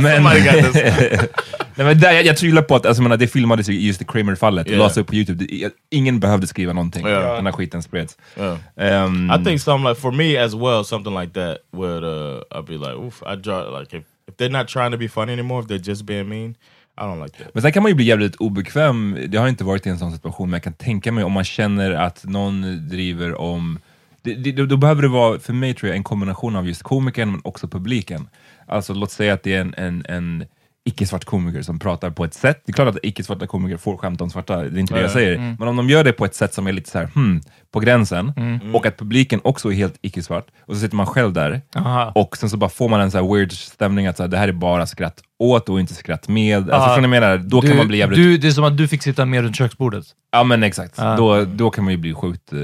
Men, 0.04 0.24
Nej, 1.76 1.88
men 1.88 2.00
där, 2.00 2.12
jag, 2.12 2.26
jag 2.26 2.38
tvivlar 2.38 2.62
på 2.62 2.76
att, 2.76 2.86
alltså, 2.86 3.04
menar, 3.04 3.18
det 3.18 3.28
filmades 3.28 3.70
ju 3.70 3.74
i 3.74 3.88
just 3.88 4.00
det 4.00 4.06
Kramer-fallet, 4.06 4.68
Yeah. 4.68 4.80
lades 4.80 4.98
upp 4.98 5.08
på 5.08 5.16
Youtube. 5.16 5.46
Det, 5.46 5.72
ingen 5.90 6.20
behövde 6.20 6.48
skriva 6.48 6.74
någonting. 6.74 7.08
Yeah. 7.08 7.36
Den 7.36 7.46
här 7.46 7.54
skiten 7.54 7.84
spreds. 7.84 8.18
Yeah. 8.38 8.58
Ehm, 8.78 9.32
I 9.32 9.46
think 9.46 9.62
something 9.62 9.90
like 9.90 10.02
for 10.02 10.12
me 10.12 10.38
as 10.38 10.54
well, 10.54 10.84
something 10.86 11.20
like 11.20 11.34
that 11.34 11.58
would 11.74 12.04
uh 12.04 12.42
I'd 12.60 12.66
be 12.66 12.74
like, 12.74 12.96
oof, 12.96 13.24
I 13.24 13.36
draw 13.36 13.80
like 13.80 13.98
if, 13.98 14.04
if 14.28 14.36
they're 14.38 14.52
not 14.52 14.68
trying 14.68 14.92
to 14.92 14.98
be 14.98 15.10
funny 15.10 15.34
anymore, 15.34 15.62
if 15.62 15.68
they're 15.68 15.90
just 15.90 16.06
being 16.06 16.30
mean, 16.30 16.56
I 16.98 17.02
don't 17.02 17.24
like 17.24 17.38
that. 17.44 17.54
Men 17.54 17.62
sen 17.62 17.72
kan 17.72 17.84
man 17.84 17.90
ju 17.92 17.96
bli 17.96 18.06
jävligt 18.06 18.36
obekväm, 18.36 19.18
det 19.28 19.38
har 19.38 19.48
inte 19.48 19.64
varit 19.64 19.88
i 19.88 19.90
en 19.90 19.98
sån 20.00 20.12
situation, 20.12 20.50
men 20.50 20.58
jag 20.58 20.64
kan 20.64 20.74
tänka 20.74 21.12
mig 21.12 21.24
om 21.24 21.32
man 21.32 21.44
känner 21.44 21.92
att 21.92 22.26
någon 22.26 22.88
driver 22.90 23.42
om... 23.42 23.80
Det, 24.22 24.34
det, 24.36 24.52
då 24.66 24.78
behöver 24.78 25.02
det 25.02 25.08
vara, 25.08 25.40
för 25.40 25.54
mig 25.54 25.74
tror 25.74 25.88
jag, 25.88 25.96
en 25.98 26.04
kombination 26.04 26.56
av 26.56 26.68
just 26.68 26.84
komikern 26.84 27.32
men 27.32 27.42
också 27.44 27.68
publiken. 27.68 28.28
Alltså 28.70 28.94
låt 28.94 29.12
säga 29.12 29.34
att 29.34 29.44
det 29.44 29.56
är 29.56 29.62
en, 29.62 29.74
en, 29.78 30.06
en 30.10 30.46
icke-svart 30.86 31.26
komiker 31.26 31.62
som 31.62 31.80
pratar 31.80 32.10
på 32.10 32.26
ett 32.26 32.34
sätt, 32.34 32.62
det 32.66 32.72
är 32.72 32.74
klart 32.74 32.88
att 32.88 32.98
icke-svarta 33.04 33.48
komiker 33.48 33.78
får 33.78 33.98
skämta 33.98 34.24
om 34.24 34.30
svarta, 34.30 34.58
det 34.58 34.78
är 34.78 34.80
inte 34.80 34.94
det 34.94 35.02
jag 35.02 35.12
säger, 35.12 35.56
men 35.60 35.68
om 35.68 35.76
de 35.76 35.90
gör 35.90 36.04
det 36.04 36.12
på 36.14 36.26
ett 36.26 36.36
sätt 36.36 36.54
som 36.54 36.68
är 36.68 36.72
lite 36.72 36.90
så 36.90 36.98
här, 37.00 37.08
hmm, 37.16 37.42
på 37.72 37.80
gränsen, 37.80 38.34
och 38.74 38.86
att 38.86 38.98
publiken 38.98 39.40
också 39.44 39.72
är 39.72 39.76
helt 39.76 39.98
icke-svart, 40.02 40.48
och 40.66 40.74
så 40.76 40.82
sitter 40.82 40.96
man 40.96 41.06
själv 41.06 41.34
där, 41.34 41.62
Aha. 41.76 42.12
och 42.16 42.38
sen 42.38 42.50
så 42.50 42.58
bara 42.58 42.70
får 42.70 42.90
man 42.90 43.02
en 43.02 43.12
så 43.12 43.18
här 43.18 43.34
weird 43.36 43.52
stämning 43.52 44.08
att 44.08 44.18
så 44.18 44.24
här, 44.24 44.28
det 44.28 44.38
här 44.38 44.48
är 44.48 44.52
bara 44.52 44.86
skratt 44.86 45.22
åt 45.40 45.70
och 45.70 45.80
inte 45.80 45.94
skratt 45.94 46.28
med. 46.28 46.58
Alltså, 46.70 46.88
förstår 46.88 47.02
ni 47.02 47.08
menar? 47.08 47.38
Då 47.38 47.62
kan 47.62 47.70
du, 47.70 47.78
man 47.78 47.88
bli 47.88 47.98
jävligt... 47.98 48.18
du, 48.18 48.38
det 48.38 48.48
är 48.48 48.52
som 48.52 48.64
att 48.64 48.78
du 48.78 48.88
fick 48.88 49.04
sitta 49.04 49.26
med 49.26 49.42
runt 49.42 49.56
köksbordet. 49.56 50.06
Ja 50.32 50.44
men 50.44 50.64
exakt, 50.64 50.94
Ja. 50.98 51.16
då, 51.16 51.46
då 51.46 51.70
kan 51.70 51.84
man 51.84 51.94
ju 51.94 51.98
bli 51.98 52.14
sjukt 52.14 52.54
eh, 52.54 52.60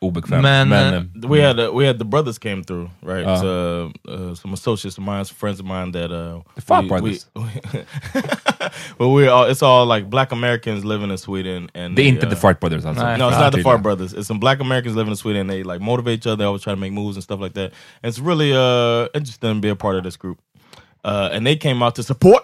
obekväm. 0.00 0.42
Men, 0.42 0.68
Men, 0.68 1.10
We 1.28 1.40
had 1.40 1.58
uh, 1.58 1.70
we 1.74 1.86
had 1.86 1.98
the 1.98 2.04
brothers 2.04 2.38
came 2.38 2.62
through, 2.62 2.90
right? 3.02 3.26
Uh. 3.26 3.40
So, 3.40 3.92
uh, 4.08 4.34
some 4.34 4.52
associates 4.54 4.98
of 4.98 5.04
mine, 5.04 5.24
some 5.24 5.34
friends 5.36 5.60
of 5.60 5.66
mine 5.66 5.92
that 5.92 6.10
uh, 6.10 6.42
The 6.54 6.60
Fart 6.62 6.82
we- 6.82 6.88
Brothers. 6.88 7.26
We, 7.34 7.42
well, 8.98 9.12
we 9.12 9.28
all 9.28 9.44
it's 9.50 9.62
all 9.62 9.86
like 9.86 10.08
black 10.10 10.32
Americans 10.32 10.84
living 10.84 11.10
in 11.10 11.18
Sweden, 11.18 11.68
and 11.74 11.96
det 11.96 12.02
är 12.02 12.04
they, 12.04 12.08
inte 12.08 12.26
uh, 12.26 12.30
The 12.30 12.36
Fart 12.36 12.60
Brothers 12.60 12.84
alltså. 12.84 13.02
Nej. 13.04 13.18
No, 13.18 13.28
it's 13.28 13.38
not 13.40 13.52
the. 13.52 13.62
Fart 13.62 13.82
Brothers. 13.82 14.12
It's 14.12 14.26
some 14.26 14.40
black 14.40 14.60
Americans 14.60 14.96
living 14.96 15.10
in 15.12 15.16
Sweden. 15.16 15.46
They 15.48 15.62
like 15.62 15.80
motivate 15.80 16.14
each 16.18 16.26
other. 16.26 16.36
They 16.36 16.44
always 16.46 16.62
try 16.62 16.74
to 16.74 16.80
make 16.80 16.92
moves 16.92 17.16
and 17.16 17.22
stuff 17.24 17.40
like 17.40 17.54
that. 17.54 17.72
And 18.02 18.08
it's 18.10 18.18
really 18.18 18.52
uh 18.52 19.08
interesting 19.14 19.54
to 19.54 19.60
be 19.60 19.68
a 19.70 19.76
part 19.76 19.96
of 19.96 20.02
this 20.04 20.16
group. 20.16 20.38
Uh, 21.04 21.30
and 21.32 21.46
they 21.46 21.56
came 21.56 21.82
out 21.84 21.94
to 21.94 22.02
support 22.02 22.42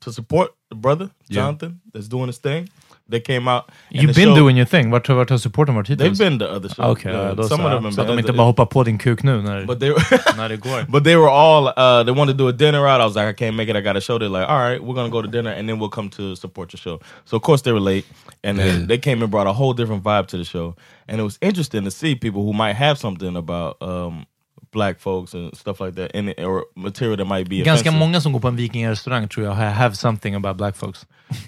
to 0.00 0.12
support 0.12 0.50
the 0.68 0.74
brother 0.76 1.10
Yeah. 1.28 1.42
Jonathan 1.42 1.80
that's 1.92 2.08
doing 2.08 2.26
his 2.26 2.38
thing. 2.38 2.68
They 3.10 3.20
came 3.20 3.48
out. 3.48 3.64
You've 3.90 4.14
been 4.14 4.28
show- 4.28 4.34
doing 4.36 4.56
your 4.56 4.66
thing. 4.66 4.90
Vart, 4.90 5.08
vart 5.08 5.30
har 5.30 5.38
supporten 5.38 5.74
varit 5.74 5.88
hittills? 5.88 6.18
They've 6.18 6.30
been 6.30 6.38
to 6.38 6.44
other 6.56 6.68
shows. 6.68 6.78
Okay, 6.98 7.12
yeah. 7.12 7.34
då 7.36 7.42
some 7.42 7.62
så. 7.62 7.66
of 7.66 7.72
them. 7.72 7.84
have 7.84 7.94
så 7.94 8.00
att 8.00 8.06
de 8.06 8.12
been- 8.12 8.18
inte 8.18 8.32
bara 8.32 8.46
hoppar 8.46 8.66
på 8.66 8.84
din 8.84 8.98
kuk 8.98 9.22
nu 9.22 9.42
när, 9.42 9.66
But 9.66 9.80
they 9.80 9.90
were. 9.90 10.02
när 10.36 10.48
det 10.48 10.56
går. 10.56 10.82
But 10.88 11.04
they 11.04 11.16
were 11.16 11.30
all 11.30 11.66
uh, 11.66 12.04
they 12.04 12.14
wanted 12.14 12.38
to 12.38 12.44
do 12.44 12.48
a 12.48 12.52
dinner 12.52 12.86
out. 12.86 13.00
I 13.00 13.04
was 13.04 13.16
like, 13.16 13.28
I 13.28 13.32
can't 13.44 13.56
make 13.56 13.68
it. 13.70 13.76
I 13.76 13.80
got 13.80 13.96
a 13.96 14.00
show. 14.00 14.18
They're 14.18 14.28
like, 14.40 14.48
all 14.48 14.58
right, 14.70 14.80
we're 14.82 14.94
gonna 14.94 15.10
go 15.10 15.22
to 15.22 15.28
dinner 15.28 15.50
and 15.50 15.68
then 15.68 15.78
we'll 15.78 15.90
come 15.90 16.08
to 16.10 16.34
support 16.36 16.72
your 16.72 16.78
show. 16.80 17.00
So 17.24 17.36
of 17.36 17.42
course 17.42 17.62
they 17.62 17.72
were 17.72 17.80
late, 17.92 18.04
and 18.44 18.58
then 18.58 18.86
they 18.86 18.98
came 18.98 19.22
and 19.22 19.30
brought 19.30 19.46
a 19.46 19.52
whole 19.52 19.72
different 19.74 20.02
vibe 20.04 20.26
to 20.28 20.36
the 20.38 20.44
show. 20.44 20.74
And 21.08 21.20
it 21.20 21.24
was 21.24 21.38
interesting 21.40 21.84
to 21.84 21.90
see 21.90 22.14
people 22.14 22.42
who 22.44 22.52
might 22.52 22.76
have 22.76 22.96
something 22.98 23.36
about 23.36 23.76
um, 23.82 24.26
black 24.72 25.00
folks 25.00 25.34
and 25.34 25.56
stuff 25.56 25.80
like 25.80 25.92
that 25.96 26.10
in 26.14 26.28
it, 26.28 26.40
or 26.40 26.64
material 26.76 27.16
that 27.16 27.26
might 27.26 27.48
be 27.48 27.56
Ganska 27.56 27.72
offensive. 27.72 27.98
många 27.98 28.20
som 28.20 28.32
går 28.32 28.40
på 28.40 28.48
en 28.48 28.56
vikingarestaurang 28.56 29.28
tror 29.28 29.46
jag 29.46 29.52
have 29.54 29.94
something 29.94 30.34
about 30.34 30.56
black 30.56 30.76
folks. 30.76 31.06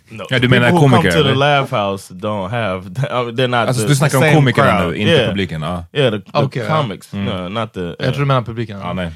No, 0.08 0.24
Ja, 0.30 0.38
du 0.38 0.48
the 0.48 0.48
menar 0.48 0.66
people 0.70 0.78
who 0.80 0.88
come 0.88 0.96
komiker, 1.02 1.10
to 1.16 1.22
the 1.22 1.34
laugh 1.34 1.70
house 1.70 2.14
don't 2.14 2.50
have. 2.50 2.82
They're 3.36 3.48
not. 3.48 3.68
Alltså 3.68 3.82
the, 3.82 3.88
du 3.88 3.88
the 3.88 3.94
snackar 3.94 4.18
om 4.18 4.22
same 4.24 4.34
komikerna 4.34 4.70
crowd. 4.78 4.90
nu, 4.92 4.96
inte 4.98 5.12
yeah. 5.12 5.28
publiken. 5.28 5.62
Ja. 5.62 5.84
Yeah, 5.92 6.10
the, 6.12 6.32
the 6.32 6.38
Okay, 6.38 6.66
comics. 6.68 7.12
No, 7.12 7.48
not 7.48 7.72
the. 7.72 7.80
Jag 7.98 8.14
tror 8.14 8.18
du 8.20 8.24
menar 8.24 8.42
publiken. 8.42 8.78
Ja, 8.80 8.92
nej. 8.92 9.10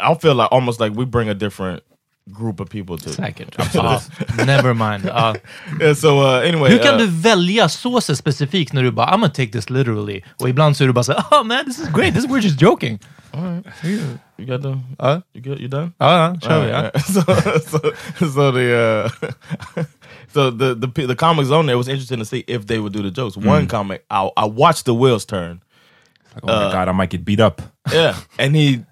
I 0.00 0.14
feel 0.22 0.34
like 0.36 0.48
almost 0.50 0.80
like 0.80 0.96
we 1.00 1.06
bring 1.06 1.28
a 1.28 1.34
different 1.34 1.80
group 2.32 2.60
of 2.60 2.70
people 2.70 2.98
to. 2.98 3.10
Säkert. 3.10 3.56
Ja, 3.74 3.82
ah, 3.82 4.44
never 4.44 4.74
mind. 4.74 5.04
Ja. 5.04 5.12
Ah. 5.14 5.34
Yeah, 5.80 5.94
so 5.94 6.20
uh, 6.20 6.48
anyway, 6.48 6.70
Hur 6.70 6.78
kan 6.78 6.94
uh, 6.94 7.00
du 7.00 7.06
välja 7.06 7.68
så 7.68 8.00
så 8.00 8.16
specifikt 8.16 8.72
när 8.72 8.82
du 8.82 8.90
bara 8.90 9.06
I'm 9.06 9.20
gonna 9.20 9.28
take 9.28 9.52
this 9.52 9.70
literally 9.70 10.22
och 10.40 10.48
ibland 10.48 10.76
så 10.76 10.84
är 10.84 10.88
du 10.88 10.92
bara 10.92 11.04
såhär 11.04 11.24
oh 11.30 11.44
man 11.44 11.64
this 11.64 11.78
is 11.78 11.88
great, 11.88 12.14
this 12.14 12.26
we're 12.26 12.40
just 12.40 12.62
joking. 12.62 12.98
All 13.32 13.42
right. 13.42 13.66
You 14.38 14.46
got 14.46 14.62
the. 14.62 14.78
Ja, 14.98 15.22
You 15.34 15.42
good? 15.42 15.60
You 15.60 15.68
done? 15.68 15.92
ja, 15.98 16.18
ja 16.18 16.36
kör 16.40 16.64
vi. 16.64 16.70
Ja. 16.70 16.76
Alright, 16.76 17.06
so, 17.06 17.20
so, 17.60 18.26
so 18.32 18.52
the 18.52 18.74
uh, 18.74 19.10
so 20.32 20.50
the 20.50 20.74
the 20.74 21.06
the 21.06 21.14
comics 21.14 21.50
on 21.50 21.66
there 21.66 21.76
was 21.76 21.88
interesting 21.88 22.18
to 22.18 22.24
see 22.24 22.44
if 22.46 22.66
they 22.66 22.78
would 22.78 22.92
do 22.92 23.02
the 23.02 23.10
jokes. 23.10 23.36
One 23.36 23.62
mm. 23.62 23.68
comic, 23.68 24.04
I 24.10 24.30
I 24.36 24.46
watched 24.46 24.84
the 24.84 24.94
wheels 24.94 25.26
turn. 25.26 25.60
Like, 26.34 26.44
oh 26.44 26.46
my 26.46 26.64
uh, 26.64 26.72
god, 26.72 26.88
I 26.88 26.92
might 26.92 27.10
get 27.10 27.24
beat 27.24 27.40
up. 27.40 27.62
Yeah, 27.92 28.16
and 28.38 28.56
he 28.56 28.84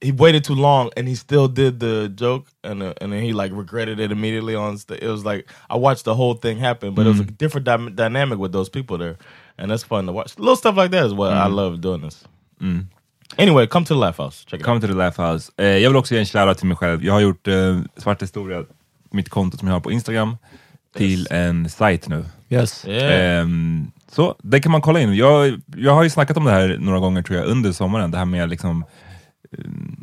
he 0.00 0.12
waited 0.12 0.44
too 0.44 0.54
long, 0.54 0.90
and 0.96 1.08
he 1.08 1.14
still 1.14 1.48
did 1.48 1.80
the 1.80 2.08
joke, 2.14 2.46
and 2.62 2.82
uh, 2.82 2.94
and 3.00 3.12
then 3.12 3.22
he 3.22 3.32
like 3.32 3.52
regretted 3.52 3.98
it 4.00 4.12
immediately 4.12 4.54
on 4.54 4.78
stage. 4.78 5.00
It 5.02 5.08
was 5.08 5.24
like 5.24 5.48
I 5.68 5.76
watched 5.76 6.04
the 6.04 6.14
whole 6.14 6.34
thing 6.34 6.58
happen, 6.58 6.94
but 6.94 7.06
it 7.06 7.10
was 7.10 7.20
a 7.20 7.24
different 7.24 7.64
dy- 7.66 7.94
dynamic 7.94 8.38
with 8.38 8.52
those 8.52 8.68
people 8.68 8.98
there, 8.98 9.16
and 9.58 9.70
that's 9.70 9.82
fun 9.84 10.06
to 10.06 10.12
watch. 10.12 10.38
Little 10.38 10.56
stuff 10.56 10.76
like 10.76 10.90
that 10.90 11.06
is 11.06 11.12
what 11.12 11.32
I 11.32 11.46
love 11.48 11.80
doing 11.80 12.02
this. 12.02 12.24
Anyway, 13.36 13.66
come 13.66 13.84
to 13.84 13.94
the 13.94 14.00
Laugh 14.00 14.16
House. 14.18 14.44
Check 14.44 14.60
it 14.60 14.62
out. 14.62 14.66
Come 14.66 14.80
to 14.80 14.86
the 14.86 14.94
laugh 14.94 15.16
house. 15.16 15.52
Eh, 15.56 15.66
jag 15.66 15.90
vill 15.90 15.96
också 15.96 16.14
ge 16.14 16.20
en 16.20 16.26
shoutout 16.26 16.58
till 16.58 16.66
mig 16.66 16.76
själv. 16.76 17.04
Jag 17.04 17.12
har 17.12 17.20
gjort 17.20 17.48
eh, 17.48 17.80
Svart 17.96 18.22
historia, 18.22 18.64
mitt 19.10 19.28
konto 19.28 19.58
som 19.58 19.68
jag 19.68 19.74
har 19.74 19.80
på 19.80 19.92
Instagram, 19.92 20.36
till 20.96 21.26
en 21.30 21.68
sajt 21.70 22.08
nu. 22.08 22.24
Yes. 22.48 22.86
Yeah. 22.86 23.40
Ehm, 23.40 23.90
så 24.12 24.34
det 24.42 24.60
kan 24.60 24.72
man 24.72 24.80
kolla 24.80 25.00
in. 25.00 25.14
Jag, 25.16 25.60
jag 25.76 25.94
har 25.94 26.02
ju 26.02 26.10
snackat 26.10 26.36
om 26.36 26.44
det 26.44 26.50
här 26.50 26.76
några 26.80 26.98
gånger 26.98 27.22
tror 27.22 27.38
jag 27.38 27.46
under 27.48 27.72
sommaren, 27.72 28.10
det 28.10 28.18
här 28.18 28.24
med 28.24 28.48
liksom 28.48 28.82
eh, 28.82 29.07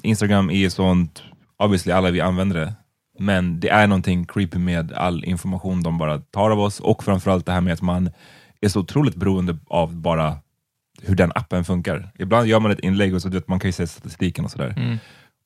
Instagram 0.04 0.50
är 0.50 0.70
sånt, 0.70 1.24
obviously 1.58 1.92
alla 1.92 2.12
vi 2.12 2.22
använder 2.22 2.60
det, 2.60 2.74
men 3.20 3.60
det 3.60 3.70
är 3.70 3.88
någonting 3.88 4.26
creepy 4.26 4.60
med 4.60 4.94
all 4.94 5.24
information 5.26 5.84
de 5.84 5.98
bara 5.98 6.20
tar 6.20 6.52
av 6.52 6.60
oss 6.60 6.80
och 6.80 7.04
framförallt 7.04 7.46
det 7.46 7.52
här 7.52 7.62
med 7.62 7.74
att 7.74 7.82
man 7.82 8.10
är 8.62 8.70
så 8.70 8.80
otroligt 8.80 9.16
beroende 9.16 9.58
av 9.68 9.96
bara 9.96 10.38
hur 11.02 11.16
den 11.16 11.32
appen 11.36 11.66
funkar. 11.66 12.12
Ibland 12.20 12.48
gör 12.48 12.60
man 12.60 12.72
ett 12.72 12.80
inlägg 12.80 13.16
och 13.16 13.22
så 13.22 13.30
vet, 13.30 13.48
man 13.48 13.60
kan 13.60 13.68
ju 13.68 13.72
se 13.72 13.88
statistiken 13.88 14.46
och 14.46 14.52
sådär. 14.52 14.74
Mm. 14.78 14.98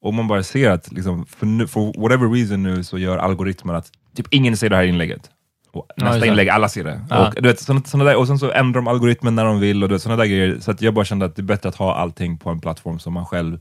Och 0.02 0.14
man 0.14 0.28
bara 0.28 0.44
ser 0.44 0.70
att 0.72 0.92
liksom, 0.92 1.26
för, 1.26 1.46
nu, 1.46 1.68
for 1.68 2.02
whatever 2.02 2.30
reason 2.30 2.64
nu 2.64 2.84
så 2.84 2.98
gör 2.98 3.18
algoritmen 3.18 3.76
att 3.76 3.92
typ 4.16 4.28
ingen 4.30 4.58
ser 4.58 4.70
det 4.70 4.76
här 4.76 4.84
inlägget. 4.84 5.30
Och 5.72 5.86
Ja, 5.96 6.06
nästa 6.06 6.20
det. 6.20 6.28
inlägg, 6.28 6.50
alla 6.50 6.70
ser 6.70 6.84
det. 6.84 7.06
Ja. 7.10 7.28
Och, 7.28 7.34
du 7.36 7.42
vet, 7.42 7.60
såna, 7.60 7.82
såna 7.84 8.04
där, 8.04 8.16
och 8.16 8.28
sen 8.28 8.40
så 8.40 8.52
ändrar 8.52 8.82
de 8.82 8.88
algoritmen 8.88 9.36
när 9.36 9.46
de 9.46 9.60
vill 9.60 9.84
och 9.84 10.02
såna 10.02 10.16
där 10.16 10.26
grejer. 10.26 10.60
Så 10.60 10.76
jag 10.80 10.94
bara 10.94 11.06
kände 11.06 11.26
att 11.26 11.36
det 11.36 11.42
är 11.42 11.44
bättre 11.44 11.70
att 11.70 11.76
ha 11.76 11.96
allting 11.96 12.38
på 12.38 12.50
en 12.50 12.60
plattform 12.62 13.00
som 13.00 13.14
man 13.14 13.26
själv 13.26 13.60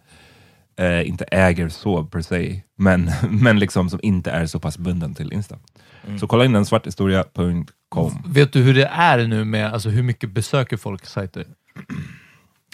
eh, 0.78 1.08
inte 1.08 1.24
äger 1.24 1.68
så 1.68 2.04
per 2.04 2.20
se, 2.20 2.60
men, 2.76 3.10
men 3.30 3.58
liksom 3.58 3.90
som 3.90 4.00
inte 4.02 4.30
är 4.30 4.46
så 4.46 4.60
pass 4.60 4.78
bunden 4.78 5.14
till 5.14 5.32
Insta. 5.32 5.56
Mm. 6.06 6.18
Så 6.18 6.26
kolla 6.26 6.44
in 6.44 6.52
den, 6.52 6.64
svarthistoria.com. 6.64 8.22
Vet 8.26 8.52
du 8.52 8.62
hur 8.62 8.74
det 8.74 8.86
är 8.86 9.26
nu 9.26 9.44
med, 9.44 9.72
alltså 9.72 9.88
hur 9.88 10.02
mycket 10.02 10.30
besöker 10.30 10.76
folk 10.76 11.06
sajter? 11.06 11.46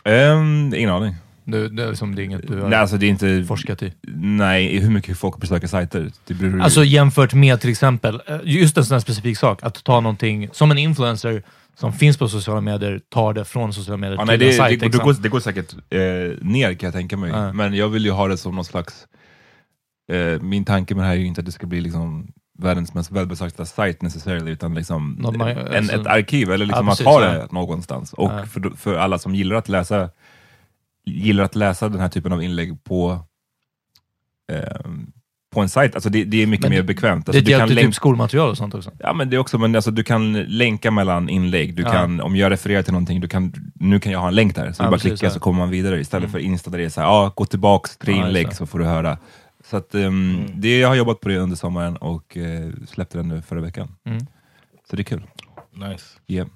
Um, 0.04 0.75
ingen 0.76 0.90
aning. 0.90 1.14
Det, 1.46 1.68
det, 1.68 1.82
är 1.82 1.88
liksom, 1.88 2.14
det 2.14 2.23
är 2.23 2.25
inget 2.25 2.49
du 2.49 2.61
har 2.61 2.68
Nej, 2.68 2.78
alltså 2.78 2.96
det 2.96 3.06
är 3.06 3.11
inte... 3.11 3.44
forskat 3.49 3.82
i. 3.82 3.92
Nej, 4.16 4.78
hur 4.78 4.90
mycket 4.90 5.18
folk 5.18 5.38
besöker 5.38 5.66
sajter. 5.66 6.11
Det 6.26 6.34
beror 6.34 6.61
Alltså 6.61 6.84
jämfört 6.84 7.34
med 7.34 7.61
till 7.61 7.70
exempel, 7.70 8.23
eh, 8.26 8.37
just 8.44 8.76
en 8.76 8.84
sån 8.84 8.94
här 8.94 9.00
specifik 9.00 9.38
sak, 9.38 9.62
att 9.62 9.84
ta 9.84 10.00
någonting 10.00 10.49
som 10.52 10.70
en 10.70 10.78
influencer 10.78 11.42
som 11.74 11.92
finns 11.92 12.16
på 12.18 12.28
sociala 12.28 12.60
medier, 12.60 13.00
tar 13.08 13.32
det 13.34 13.44
från 13.44 13.72
sociala 13.72 13.96
medier 13.96 14.16
Ja, 14.18 14.26
till 14.26 14.26
nej, 14.26 14.34
en 14.34 14.50
det, 14.50 14.56
sajt. 14.56 14.80
det, 14.80 14.86
det, 14.86 14.92
liksom. 14.92 15.04
går, 15.04 15.14
det 15.22 15.28
går 15.28 15.40
säkert 15.40 15.72
eh, 15.90 16.46
ner 16.46 16.74
kan 16.74 16.86
jag 16.86 16.94
tänka 16.94 17.16
mig, 17.16 17.30
Ja. 17.30 17.52
men 17.52 17.74
jag 17.74 17.88
vill 17.88 18.04
ju 18.04 18.10
ha 18.10 18.28
det 18.28 18.36
som 18.38 18.54
någon 18.54 18.64
slags... 18.64 19.06
Eh, 20.12 20.40
min 20.40 20.64
tanke 20.64 20.94
med 20.94 21.04
det 21.04 21.08
här 21.08 21.14
är 21.14 21.18
ju 21.20 21.26
inte 21.26 21.40
att 21.40 21.44
det 21.46 21.52
ska 21.52 21.66
bli 21.66 21.80
liksom 21.80 22.28
världens 22.58 22.94
mest 22.94 23.10
välbesökta 23.10 23.64
sajt 23.66 24.02
necessarily, 24.02 24.50
utan 24.50 24.74
liksom 24.74 25.16
Något 25.20 25.36
man- 25.36 25.48
en, 25.48 25.76
alltså- 25.76 26.00
ett 26.00 26.06
arkiv, 26.06 26.50
eller 26.52 26.66
liksom 26.66 26.86
Ja, 26.86 26.92
att 26.92 26.98
precis, 26.98 27.06
ha 27.06 27.24
ja. 27.24 27.32
det 27.32 27.52
någonstans. 27.52 28.12
Och 28.12 28.32
Ja. 28.32 28.46
för, 28.46 28.70
för 28.76 28.94
alla 28.94 29.18
som 29.18 29.34
gillar 29.34 29.56
att 29.56 29.68
läsa 29.68 30.10
gillar 31.06 31.44
att 31.44 31.54
läsa 31.54 31.88
den 31.88 32.00
här 32.00 32.08
typen 32.08 32.32
av 32.32 32.42
inlägg 32.42 32.84
på, 32.84 33.18
eh, 34.52 34.80
på 35.54 35.61
en 35.61 35.68
sajt. 35.68 35.94
Alltså 35.94 36.11
det, 36.11 36.25
det 36.25 36.42
är 36.42 36.46
mycket 36.46 36.62
Men 36.64 36.70
mer 36.70 36.76
det- 36.76 36.82
bekvämt. 36.82 37.26
Det 37.26 37.30
Alltså, 37.30 37.44
du 37.44 37.50
kan 37.50 37.58
hjälpte 37.68 37.84
typ 37.87 37.94
skolmaterial 37.94 38.50
och 38.50 38.56
sånt 38.56 38.75
också. 38.75 38.90
Ja, 38.99 39.12
men 39.12 39.30
det 39.30 39.37
är 39.37 39.38
också, 39.38 39.58
men 39.58 39.75
alltså, 39.75 39.90
du 39.90 40.02
kan 40.04 40.32
länka 40.32 40.90
mellan 40.90 41.28
inlägg. 41.28 41.75
Du 41.75 41.82
Ja. 41.82 41.92
kan, 41.92 42.20
om 42.20 42.37
jag 42.37 42.50
refererar 42.52 42.82
till 42.82 42.92
någonting, 42.92 43.20
du 43.20 43.28
kan, 43.28 43.52
nu 43.75 44.00
kan 44.00 44.12
jag 44.12 44.18
ha 44.20 44.28
en 44.28 44.34
länk 44.34 44.54
där. 44.54 44.73
Så 44.73 44.82
Ja, 44.82 44.87
du 44.87 44.90
bara 44.90 44.96
precis, 44.96 45.20
klickar 45.20 45.34
så 45.34 45.40
kommer 45.40 45.58
man 45.58 45.70
vidare. 45.70 46.00
Istället 46.00 46.30
för 46.30 46.38
Insta 46.38 46.70
där 46.70 46.78
det 46.78 46.84
är 46.84 46.88
så 46.88 47.00
här, 47.00 47.08
ja, 47.08 47.32
gå 47.37 47.44
tillbaks 47.46 47.96
tre 47.96 48.12
Ja, 48.16 48.26
inlägg 48.26 48.49
det. 48.49 48.54
så 48.54 48.66
får 48.66 48.78
du 48.78 48.84
höra. 48.84 49.18
Så 49.70 49.76
att, 49.76 49.94
um, 49.94 50.46
det, 50.54 50.78
jag 50.78 50.88
har 50.88 50.94
jobbat 50.94 51.20
på 51.20 51.28
det 51.28 51.38
under 51.38 51.56
sommaren 51.56 51.96
och 51.96 52.37
eh, 52.37 52.70
släppte 52.88 53.18
den 53.18 53.28
nu 53.28 53.42
förra 53.42 53.61
veckan. 53.61 53.88
Mm. 54.06 54.26
Så 54.90 54.96
det 54.96 55.02
är 55.02 55.04
kul. 55.04 55.23
Nice. 55.76 56.04
Yeah. 56.28 56.49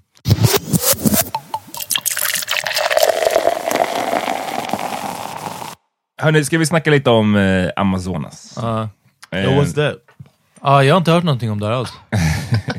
Hörni, 6.20 6.44
ska 6.44 6.58
vi 6.58 6.66
snacka 6.66 6.90
lite 6.90 7.10
om 7.10 7.36
eh, 7.36 7.70
Amazonas? 7.76 8.52
Ja. 8.56 8.88
Eh, 9.30 9.44
Yo, 9.44 9.50
what's 9.50 9.74
that? 9.74 9.96
Ja, 10.62 10.84
jag 10.84 10.94
har 10.94 10.98
inte 10.98 11.10
hört 11.10 11.24
någonting 11.24 11.50
om 11.50 11.60
det 11.60 11.66
här 11.66 11.72
alls. 11.72 11.92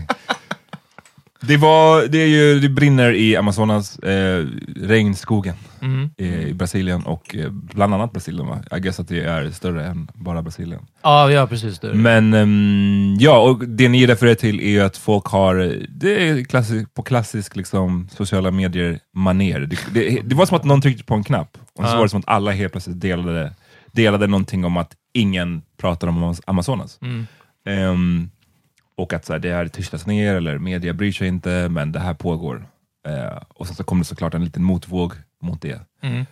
Det, 1.41 1.57
var, 1.57 2.07
det, 2.07 2.17
är 2.17 2.27
ju, 2.27 2.59
det 2.59 2.69
brinner 2.69 3.13
i 3.13 3.35
Amazonas, 3.35 3.99
eh, 3.99 4.45
regnskogen 4.75 5.55
Mm. 5.81 6.09
i, 6.17 6.53
Brasilien 6.53 7.03
och 7.03 7.35
eh, 7.35 7.49
bland 7.51 7.93
annat 7.93 8.11
Brasilien 8.13 8.47
va? 8.47 8.59
Jag 8.71 8.81
guess 8.83 8.99
att 8.99 9.07
det 9.07 9.19
är 9.23 9.51
större 9.51 9.85
än 9.85 10.09
bara 10.13 10.41
Brasilien. 10.41 10.81
Ja, 11.03 11.31
ja 11.31 11.47
precis. 11.47 11.79
Det. 11.79 11.93
Men 11.93 12.33
ehm, 12.33 13.15
ja, 13.19 13.39
och 13.39 13.67
det 13.67 13.89
ni 13.89 14.07
refererar 14.07 14.35
till 14.35 14.59
är 14.59 14.69
ju 14.69 14.81
att 14.81 14.97
folk 14.97 15.25
har, 15.25 15.55
det 15.89 16.29
är 16.29 16.43
klassisk, 16.43 16.93
på 16.93 17.03
klassisk 17.03 17.55
liksom, 17.55 18.07
sociala 18.11 18.51
medier 18.51 18.99
maner. 19.15 19.59
Det, 19.59 19.77
det, 19.93 20.21
det 20.23 20.35
var 20.35 20.45
som 20.45 20.57
att 20.57 20.63
någon 20.63 20.81
tryckte 20.81 21.03
på 21.03 21.13
en 21.13 21.23
knapp 21.23 21.57
och 21.75 21.83
så 21.85 21.91
Ja. 21.91 21.95
var 21.95 22.03
det 22.03 22.09
som 22.09 22.19
att 22.19 22.27
alla 22.27 22.51
helt 22.51 22.71
plötsligt 22.71 23.01
delade, 23.01 23.53
delade 23.91 24.27
någonting 24.27 24.65
om 24.65 24.77
att 24.77 24.91
ingen 25.13 25.61
pratar 25.77 26.07
om 26.07 26.23
Amaz- 26.23 26.41
Amazonas. 26.47 26.99
Mm. 27.01 27.27
Ehm, 27.67 28.29
och 28.99 29.13
att 29.13 29.25
så 29.25 29.33
här, 29.33 29.39
det 29.39 29.53
här 29.53 29.67
tystas 29.67 30.05
ner, 30.07 30.35
eller 30.35 30.57
media 30.57 30.93
bryr 30.93 31.11
sig 31.11 31.27
inte, 31.27 31.69
men 31.69 31.91
det 31.91 31.99
här 31.99 32.13
pågår. 32.13 32.67
Eh, 33.07 33.41
och 33.49 33.67
sen 33.67 33.75
så 33.75 33.83
kom 33.83 33.99
det 33.99 34.05
såklart 34.05 34.33
en 34.33 34.43
liten 34.45 34.63
motvåg 34.63 35.13
mot 35.43 35.61
det. 35.61 35.81
Mm. 36.03 36.25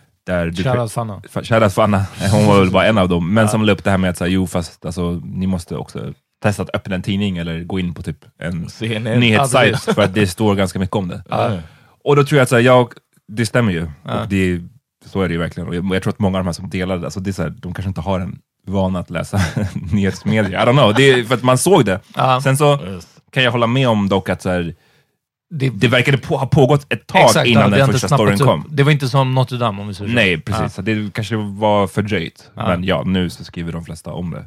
Shoutout 0.54 0.92
Fanna. 0.92 1.18
Fa- 1.32 1.44
Shoutout 1.44 1.72
Fanna, 1.72 2.06
hon 2.32 2.46
var 2.46 2.60
väl 2.60 2.70
bara 2.70 2.86
en 2.86 2.98
av 2.98 3.08
dem, 3.08 3.34
men 3.34 3.48
som 3.48 3.64
la 3.64 3.72
upp 3.72 3.84
det 3.84 3.90
här 3.90 3.98
med 3.98 4.10
att 4.10 4.16
så 4.16 4.24
här, 4.24 4.30
jo 4.30 4.46
fast 4.46 4.86
alltså, 4.86 5.20
ni 5.24 5.46
måste 5.46 5.76
också 5.76 6.12
testa 6.42 6.62
att 6.62 6.74
öppna 6.74 6.94
en 6.94 7.02
tidning 7.02 7.38
eller 7.38 7.64
gå 7.64 7.78
in 7.80 7.94
på 7.94 8.02
typ 8.02 8.24
en 8.38 8.68
CNN. 8.68 9.12
Ja, 9.12 9.18
nyhetssajt 9.20 9.72
precis. 9.72 9.94
för 9.94 10.02
att 10.02 10.14
det 10.14 10.26
står 10.26 10.54
ganska 10.54 10.78
mycket 10.78 10.96
om 10.96 11.08
det. 11.08 11.22
Ja. 11.28 11.58
Och 12.04 12.16
då 12.16 12.24
tror 12.24 12.36
jag 12.38 12.42
att 12.42 12.48
så 12.48 12.56
här, 12.56 12.62
jag, 12.62 12.92
det 13.32 13.46
stämmer 13.46 13.72
ju, 13.72 13.86
Ja. 14.04 14.20
och 14.22 14.28
det, 14.28 14.60
så 15.06 15.22
är 15.22 15.28
det 15.28 15.32
ju 15.34 15.40
verkligen. 15.40 15.68
Och 15.68 15.74
jag, 15.74 15.94
jag 15.94 16.02
tror 16.02 16.12
att 16.12 16.18
många 16.18 16.38
av 16.38 16.44
de 16.44 16.48
här 16.48 16.52
som 16.52 16.70
delade, 16.70 17.04
alltså 17.04 17.20
det 17.20 17.30
är 17.30 17.32
så 17.32 17.42
här, 17.42 17.50
de 17.50 17.74
kanske 17.74 17.88
inte 17.88 18.00
har 18.00 18.20
en 18.20 18.38
vana 18.68 18.98
att 18.98 19.10
läsa 19.10 19.40
nyhetsmedia. 19.92 20.62
I 20.62 20.66
don't 20.66 20.72
know, 20.72 20.94
det 20.94 21.10
är 21.10 21.24
för 21.24 21.34
att 21.34 21.42
man 21.42 21.58
såg 21.58 21.84
det. 21.84 22.00
Ja. 22.16 22.40
Sen 22.40 22.56
så 22.56 22.78
kan 23.30 23.42
jag 23.42 23.52
hålla 23.52 23.66
med 23.66 23.88
om 23.88 24.08
dock 24.08 24.28
att 24.28 24.42
så 24.42 24.48
här, 24.50 24.74
Det, 25.50 25.68
det 25.70 25.88
verkade 25.88 26.18
på, 26.18 26.36
ha 26.36 26.46
pågått 26.46 26.92
ett 26.92 27.06
tag 27.06 27.24
exakt, 27.24 27.46
innan 27.46 27.70
den 27.70 27.92
första 27.92 28.08
storyn 28.08 28.38
kom. 28.38 28.64
Det 28.70 28.82
var 28.82 28.92
inte 28.92 29.08
som 29.08 29.34
Notre 29.34 29.58
Dame 29.58 29.80
om 29.82 29.88
vi 29.88 29.94
säger. 29.94 30.14
Nej, 30.14 30.40
precis. 30.40 30.74
Så 30.74 30.82
Det 30.82 31.12
kanske 31.14 31.36
var 31.36 31.86
fördröjt. 31.86 32.50
Ja. 32.54 32.68
Men 32.68 32.84
ja, 32.84 33.02
nu 33.06 33.30
så 33.30 33.44
skriver 33.44 33.72
de 33.72 33.84
flesta 33.84 34.12
om 34.12 34.30
det. 34.30 34.44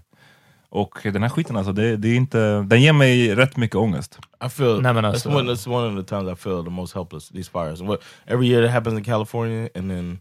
Och 0.70 0.98
den 1.04 1.22
här 1.22 1.30
skiten 1.30 1.58
alltså, 1.58 1.74
det, 1.74 1.98
det 1.98 2.08
är 2.08 2.16
inte, 2.16 2.62
den 2.62 2.82
ger 2.82 2.94
mig 2.94 3.36
rätt 3.36 3.58
mycket 3.58 3.76
ångest. 3.76 4.20
I 4.46 4.50
feel 4.50 4.82
Nej, 4.82 4.94
men 4.94 5.06
that's 5.06 5.10
alltså- 5.10 5.30
one. 5.30 5.52
That's 5.54 5.70
one 5.70 5.88
of 6.00 6.06
the 6.06 6.16
times 6.16 6.34
I 6.34 6.36
feel 6.44 6.64
the 6.64 6.70
most 6.70 6.96
helpless. 6.96 7.30
These 7.30 7.52
fires. 7.52 7.82
What 7.82 8.00
every 8.26 8.48
year 8.48 8.64
it 8.64 8.72
happens 8.72 8.98
in 8.98 9.04
California, 9.04 9.70
and 9.76 9.90
then 9.90 10.20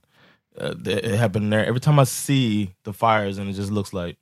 uh, 0.58 0.92
it 0.92 1.18
happened 1.20 1.52
there. 1.52 1.66
Every 1.66 1.80
time 1.80 2.02
I 2.02 2.06
see 2.06 2.70
the 2.84 2.92
fires, 2.92 3.38
and 3.38 3.50
it 3.50 3.56
just 3.56 3.70
looks 3.70 3.92
like 3.92 4.16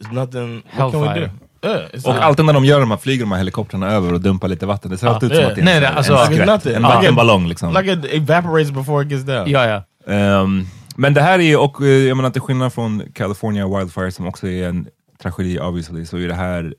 it's 0.00 0.12
nothing. 0.12 0.62
What 0.76 0.92
can 0.92 1.00
we 1.00 1.06
do? 1.08 1.14
Hellfire. 1.14 1.30
Yeah, 1.64 1.84
Och 1.84 2.14
like- 2.14 2.20
alltid 2.20 2.44
när 2.44 2.52
de 2.52 2.64
gör 2.64 2.80
de 2.80 2.90
här, 2.90 2.98
flyger 2.98 3.20
de 3.24 3.30
här 3.32 3.38
helikoptrarna 3.38 3.90
över 3.90 4.12
och 4.12 4.20
dumpar 4.20 4.48
lite 4.48 4.66
vatten, 4.66 4.90
det 4.90 4.98
ser 4.98 5.06
alltid 5.06 5.30
ut 5.30 5.36
som 5.36 5.42
ja. 5.44 5.48
att 5.50 5.54
det 5.56 5.60
är 5.60 5.64
Nej, 5.64 5.76
en, 5.84 5.96
alltså- 5.96 6.14
en, 6.14 6.26
skvätt, 6.26 6.46
nothing. 6.46 6.72
en 6.74 6.82
Like 6.82 6.94
vattenballong. 6.94 7.48
Liksom. 7.48 7.72
like 7.74 7.92
it 7.92 8.04
evaporates 8.04 8.70
before 8.70 9.02
it 9.04 9.10
gets 9.12 9.24
down. 9.24 9.50
Ja, 9.50 9.66
ja. 10.06 10.12
Ehm, 10.14 10.66
men 10.96 11.14
det 11.14 11.20
här 11.20 11.38
är 11.38 11.42
ju, 11.42 11.56
och 11.56 11.82
eh, 11.82 11.88
jag 11.88 12.16
menar 12.16 12.30
till 12.30 12.40
skillnad 12.42 12.72
från 12.72 13.02
California 13.14 13.68
Wildfire 13.78 14.12
som 14.12 14.26
också 14.26 14.48
är 14.48 14.68
en 14.68 14.86
tragedi 15.22 15.60
obviously, 15.60 16.06
så 16.06 16.16
är 16.18 16.28
det 16.28 16.34
här 16.34 16.74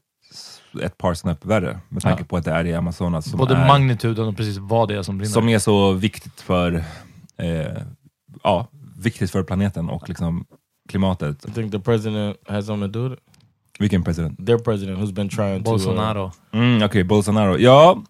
ett 0.84 0.98
par 0.98 1.14
snäpp 1.14 1.46
värre. 1.46 1.80
Med 1.90 2.02
tanke 2.04 2.22
Ja. 2.24 2.26
på 2.30 2.38
att 2.38 2.46
det 2.46 2.52
är 2.52 2.66
i 2.66 2.74
Amazonas 2.74 3.30
som, 3.30 3.38
Både 3.40 3.56
är, 3.56 3.68
magnituden 3.68 4.28
och 4.28 4.38
precis 4.38 4.58
vad 4.58 4.88
det 4.90 4.96
är 4.96 5.02
som 5.04 5.18
brinner. 5.18 5.34
som 5.34 5.50
är 5.50 5.60
så 5.60 5.92
viktigt 5.92 6.42
för, 6.42 6.74
eh, 7.38 7.82
ja, 8.44 8.68
viktigt 8.98 9.32
för 9.32 9.44
planeten 9.44 9.90
och 9.90 10.10
liksom 10.10 10.46
klimatet. 10.90 11.46
I 11.46 11.52
think 11.52 11.72
the 11.72 11.80
president 11.80 12.38
has 12.48 12.66
something 12.66 12.92
to 12.92 13.00
do 13.00 13.10
with 13.10 13.14
it. 13.14 13.32
Vilken 13.80 14.04
president? 14.04 14.46
Their 14.46 14.58
president, 14.58 15.00
who's 15.00 15.14
been 15.14 15.30
trying 15.30 15.64
to. 15.64 15.70
Uh, 15.70 15.74
Bolsonaro. 15.74 16.32
Mm, 16.54 16.84
Okej, 16.84 17.04
Bolsonaro. 17.04 17.58
Ja, 17.58 18.04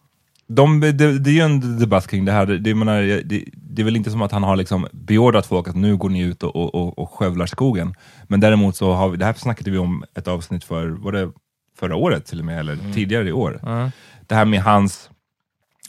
de, 0.48 0.80
det, 0.80 1.20
det 1.20 1.30
är 1.30 1.34
ju 1.34 1.39
en 1.41 1.80
debatt 1.80 2.08
kring 2.08 2.26
det 2.26 2.32
här. 2.32 2.46
Det, 2.46 2.58
det, 2.58 2.76
menar, 2.76 3.02
det, 3.02 3.46
det 3.54 3.82
är 3.82 3.84
väl 3.84 3.96
inte 3.96 4.12
som 4.12 4.22
att 4.22 4.32
han 4.32 4.44
har 4.44 4.56
liksom 4.56 4.88
beordrat 4.91 5.46
folk 5.46 5.67
att 5.67 5.76
nu 5.76 5.98
går 5.98 6.10
ni 6.10 6.22
ut 6.22 6.44
och, 6.44 6.56
och, 6.56 6.76
och, 6.76 7.00
och 7.00 7.12
skövlar 7.12 7.46
skogen. 7.46 7.94
Men 8.28 8.39
däremot 8.39 8.76
så 8.76 8.94
har 8.94 9.10
vi, 9.10 9.17
det 9.17 9.26
här 9.26 9.34
snackade 9.34 9.72
vi 9.72 9.78
om 9.78 10.04
ett 10.15 10.28
avsnitt 10.28 10.63
för, 10.63 10.88
var 10.88 11.12
det 11.12 11.32
förra 11.78 11.96
året 11.96 12.26
till 12.26 12.39
och 12.39 12.46
med, 12.46 12.60
eller 12.60 12.78
tidigare 12.94 13.30
i 13.30 13.32
år. 13.32 13.60
Ja. 13.63 13.91
Det 14.28 14.36
här 14.36 14.46
med 14.46 14.63
hans, 14.63 15.10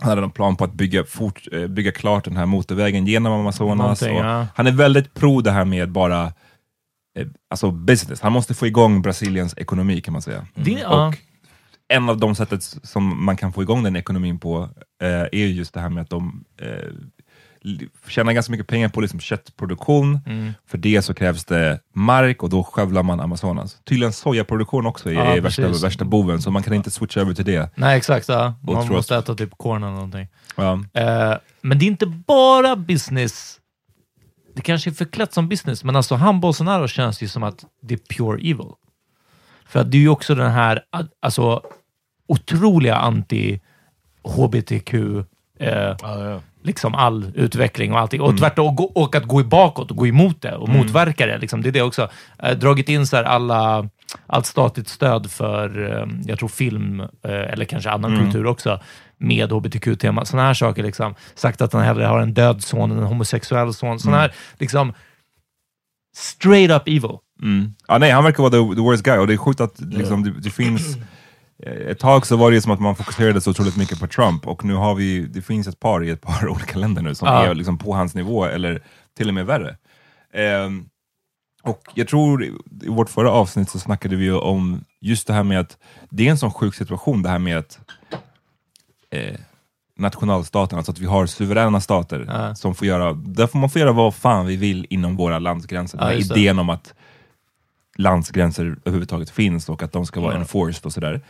han 0.02 0.10
hade 0.10 0.22
en 0.22 0.30
plan 0.30 0.56
på 0.56 0.64
att 0.64 0.72
bygga, 0.72 1.04
fort, 1.04 1.48
eh, 1.52 1.66
bygga 1.66 1.92
klart 1.92 2.24
den 2.24 2.36
här 2.36 2.46
motorvägen 2.46 3.06
genom 3.06 3.32
Amazonas. 3.32 4.02
Ja. 4.02 4.46
Han 4.54 4.66
är 4.66 4.72
väldigt 4.72 5.14
pro 5.14 5.40
det 5.40 5.50
här 5.50 5.64
med 5.64 5.90
bara 5.90 6.24
eh, 7.18 7.26
alltså 7.50 7.70
business. 7.70 8.20
Han 8.20 8.32
måste 8.32 8.54
få 8.54 8.66
igång 8.66 9.02
Brasiliens 9.02 9.54
ekonomi 9.56 10.00
kan 10.00 10.12
man 10.12 10.22
säga. 10.22 10.46
Det, 10.54 10.70
ja. 10.70 11.08
Och 11.08 11.16
en 11.88 12.08
av 12.08 12.18
de 12.18 12.34
sättet 12.34 12.62
som 12.62 13.24
man 13.24 13.36
kan 13.36 13.52
få 13.52 13.62
igång 13.62 13.82
den 13.82 13.96
ekonomin 13.96 14.38
på 14.38 14.68
eh, 15.02 15.08
är 15.08 15.34
ju 15.34 15.48
just 15.52 15.74
det 15.74 15.80
här 15.80 15.88
med 15.88 16.02
att 16.02 16.10
de 16.10 16.44
eh, 16.60 16.92
tjänar 18.08 18.32
ganska 18.32 18.50
mycket 18.50 18.66
pengar 18.66 18.88
på 18.88 19.00
liksom 19.00 19.20
köttproduktion. 19.20 20.20
Mm. 20.26 20.52
För 20.66 20.78
det 20.78 21.02
så 21.02 21.14
krävs 21.14 21.44
det 21.44 21.80
mark 21.94 22.42
och 22.42 22.50
då 22.50 22.64
skövlar 22.64 23.02
man 23.02 23.20
Amazonas. 23.20 23.78
Tydligen 23.84 24.12
sojaproduktion 24.12 24.86
också 24.86 25.10
är, 25.10 25.14
Ja, 25.14 25.24
är 25.24 25.40
värsta, 25.40 25.68
värsta 25.68 26.04
boven, 26.04 26.42
så 26.42 26.50
man 26.50 26.62
kan 26.62 26.74
inte 26.74 26.90
switcha 26.90 27.20
över 27.20 27.34
till 27.34 27.44
det. 27.44 27.70
Nej, 27.74 27.96
exakt. 27.96 28.28
Ja. 28.28 28.54
Man 28.62 28.88
måste 28.88 29.16
äta 29.16 29.34
typ 29.34 29.58
corn 29.58 29.82
eller 29.82 29.94
någonting. 29.94 30.28
Ja. 30.56 30.72
Eh, 30.92 31.34
men 31.60 31.78
det 31.78 31.84
är 31.84 31.86
inte 31.86 32.06
bara 32.06 32.76
business. 32.76 33.58
Det 34.54 34.62
kanske 34.62 34.90
är 34.90 34.94
förklätt 34.94 35.32
som 35.32 35.48
business, 35.48 35.84
men 35.84 35.96
alltså 35.96 36.14
han 36.14 36.40
Bolsonaro 36.40 36.88
känns 36.88 37.22
ju 37.22 37.28
som 37.28 37.42
att 37.42 37.64
det 37.82 37.94
är 37.94 37.98
pure 37.98 38.40
evil. 38.40 38.70
För 39.66 39.80
att 39.80 39.90
det 39.90 39.96
är 39.96 40.00
ju 40.00 40.08
också 40.08 40.34
den 40.34 40.50
här 40.50 40.82
alltså, 41.20 41.62
otroliga 42.28 42.96
anti-HBTQ, 42.96 45.24
eh, 45.58 45.68
yeah. 45.68 46.40
Liksom 46.62 46.94
all 46.94 47.32
utveckling 47.34 47.92
och 47.92 47.98
allting. 47.98 48.20
Och 48.20 48.38
tvärtom, 48.38 48.76
och, 48.94 49.16
att 49.16 49.24
gå 49.24 49.44
bakåt 49.44 49.90
och 49.90 49.96
gå 49.96 50.06
emot 50.06 50.42
det 50.42 50.56
och 50.56 50.68
motverka 50.68 51.26
det. 51.26 51.38
Liksom. 51.38 51.62
Det 51.62 51.68
är 51.68 51.72
det 51.72 51.82
också. 51.82 52.08
Eh, 52.38 52.58
dragit 52.58 52.88
in 52.88 53.06
så 53.06 53.16
alla, 53.16 53.88
allt 54.26 54.46
statligt 54.46 54.88
stöd 54.88 55.30
för, 55.30 55.90
eh, 55.90 56.06
jag 56.26 56.38
tror 56.38 56.48
film, 56.48 57.00
eh, 57.00 57.08
eller 57.24 57.64
kanske 57.64 57.90
annan 57.90 58.18
kultur 58.18 58.46
också, 58.46 58.80
med 59.18 59.52
hbtq-tema. 59.52 60.24
Sådana 60.24 60.46
här 60.46 60.54
saker. 60.54 60.82
Liksom. 60.82 61.14
Sagt 61.34 61.60
att 61.60 61.72
han 61.72 61.82
hellre 61.82 62.04
har 62.04 62.20
en 62.20 62.34
död 62.34 62.62
son 62.62 62.90
än 62.90 62.98
en 62.98 63.04
homosexuell 63.04 63.74
son. 63.74 64.00
Sådana 64.00 64.18
här, 64.18 64.32
liksom, 64.58 64.92
straight 66.16 66.70
up 66.70 66.82
evil. 66.86 67.18
Mm. 67.42 67.74
Ja, 67.88 67.98
nej, 67.98 68.10
han 68.10 68.24
verkar 68.24 68.42
vara 68.42 68.50
the, 68.50 68.74
the 68.74 68.80
worst 68.80 69.02
guy 69.02 69.18
och 69.18 69.26
det 69.26 69.32
är 69.32 69.36
sjukt 69.36 69.60
att 69.60 69.80
liksom, 69.80 70.22
det, 70.22 70.30
det 70.40 70.50
finns 70.50 70.96
ett 71.90 71.98
tag 71.98 72.26
så 72.26 72.36
var 72.36 72.50
det 72.50 72.60
som 72.62 72.72
att 72.72 72.80
man 72.80 72.96
fokuserade 72.96 73.40
så 73.40 73.50
otroligt 73.50 73.76
mycket 73.76 74.00
på 74.00 74.06
Trump 74.06 74.46
och 74.46 74.64
nu 74.64 74.74
har 74.74 74.94
vi, 74.94 75.20
det 75.26 75.42
finns 75.42 75.66
ett 75.68 75.80
par 75.80 76.04
i 76.04 76.10
ett 76.10 76.20
par 76.20 76.48
olika 76.48 76.78
länder 76.78 77.02
nu 77.02 77.14
som 77.14 77.28
Ja. 77.28 77.44
är 77.46 77.54
liksom 77.54 77.78
på 77.78 77.94
hans 77.94 78.14
nivå 78.14 78.44
eller 78.44 78.82
till 79.16 79.28
och 79.28 79.34
med 79.34 79.46
värre. 79.46 79.76
Ehm, 80.34 80.84
och 81.62 81.80
jag 81.94 82.08
tror 82.08 82.44
i 82.44 82.52
vårt 82.88 83.10
förra 83.10 83.30
avsnitt 83.30 83.70
så 83.70 83.78
snackade 83.78 84.16
vi 84.16 84.24
ju 84.24 84.34
om 84.36 84.84
just 85.00 85.26
det 85.26 85.32
här 85.32 85.42
med 85.42 85.60
att 85.60 85.78
det 86.10 86.26
är 86.26 86.30
en 86.30 86.38
sån 86.38 86.52
sjuk 86.52 86.74
situation 86.74 87.22
det 87.22 87.28
här 87.28 87.38
med 87.38 87.58
att 87.58 87.78
eh, 89.10 89.34
nationalstaten, 89.98 90.78
alltså 90.78 90.92
att 90.92 90.98
vi 90.98 91.06
har 91.06 91.26
suveräna 91.26 91.80
stater 91.80 92.24
Ja. 92.28 92.54
som 92.54 92.74
får 92.74 92.86
göra, 92.86 93.12
där 93.12 93.46
får 93.46 93.58
man 93.58 93.70
får 93.70 93.80
göra 93.80 93.92
vad 93.92 94.14
fan 94.14 94.46
vi 94.46 94.56
vill 94.56 94.86
inom 94.90 95.16
våra 95.16 95.38
landsgränser. 95.38 95.98
Ja, 95.98 96.04
Den 96.04 96.12
här 96.22 96.38
idén 96.38 96.58
om 96.58 96.70
att 96.70 96.94
landsgränser 97.96 98.76
överhuvudtaget 98.84 99.30
finns 99.30 99.68
och 99.68 99.82
att 99.82 99.92
de 99.92 100.06
ska 100.06 100.20
vara 100.20 100.32
Ja. 100.32 100.38
enforced 100.38 100.86
och 100.86 100.92
sådär. 100.92 101.20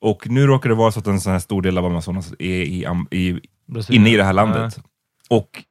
Och 0.00 0.28
nu 0.30 0.46
råkar 0.46 0.68
det 0.68 0.74
vara 0.74 0.92
så 0.92 0.98
att 1.00 1.06
en 1.06 1.20
sån 1.20 1.32
här 1.32 1.38
stor 1.38 1.62
del 1.62 1.78
av 1.78 1.86
Amazonas 1.86 2.32
är 2.38 2.44
i, 2.62 2.86
i, 3.10 3.40
inne 3.88 4.10
i 4.10 4.16
det 4.16 4.24
här 4.24 4.32
landet. 4.32 4.78
Och 5.30 5.64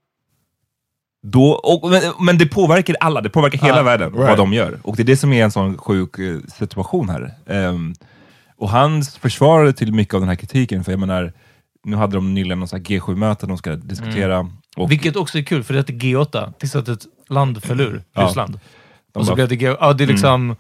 då, 1.24 1.52
och, 1.52 1.90
men, 1.90 2.02
men 2.20 2.38
det 2.38 2.46
påverkar 2.46 2.96
alla, 3.00 3.22
det 3.22 3.30
påverkar 3.30 3.58
hela 3.58 3.78
Ja, 3.78 3.84
världen 3.84 4.12
vad 4.14 4.22
right. 4.26 4.38
de 4.38 4.54
gör. 4.54 4.80
Och 4.84 4.96
det 4.96 5.04
är 5.04 5.06
det 5.06 5.18
som 5.18 5.34
är 5.34 5.44
en 5.44 5.52
sån 5.52 5.78
sjuk 5.78 6.20
eh, 6.20 6.40
situation 6.48 7.10
här. 7.10 7.34
Ehm, 7.48 7.94
och 8.58 8.70
han 8.70 9.04
försvarade 9.04 9.74
till 9.74 9.94
mycket 9.94 10.14
av 10.14 10.20
den 10.20 10.30
här 10.30 10.36
kritiken, 10.36 10.84
för 10.84 10.92
jag 10.92 11.00
menar, 11.00 11.34
nu 11.84 11.96
hade 11.96 12.16
de 12.18 12.34
nyligen 12.34 12.60
någon 12.60 12.68
sån 12.68 12.80
här 12.80 12.86
G7-möte 12.86 13.46
de 13.48 13.58
ska 13.58 13.76
diskutera. 13.76 14.50
Och 14.78 14.92
Vilket 14.92 15.16
också 15.16 15.38
är 15.38 15.44
kul, 15.44 15.64
för 15.64 15.74
det 15.74 15.80
heter 15.80 15.94
G8, 15.94 16.54
tills 16.60 16.76
att 16.76 16.88
ett 16.88 17.06
land 17.30 17.64
föll 17.64 17.82
ur, 17.82 18.04
Ja. 18.14 18.48
De 19.14 19.20
Och 19.20 19.26
så 19.26 19.32
bara- 19.36 19.48
blev 19.48 19.60
det. 19.60 19.66
Ja, 19.66 19.94
det 19.94 20.04
är 20.04 20.08
liksom... 20.08 20.56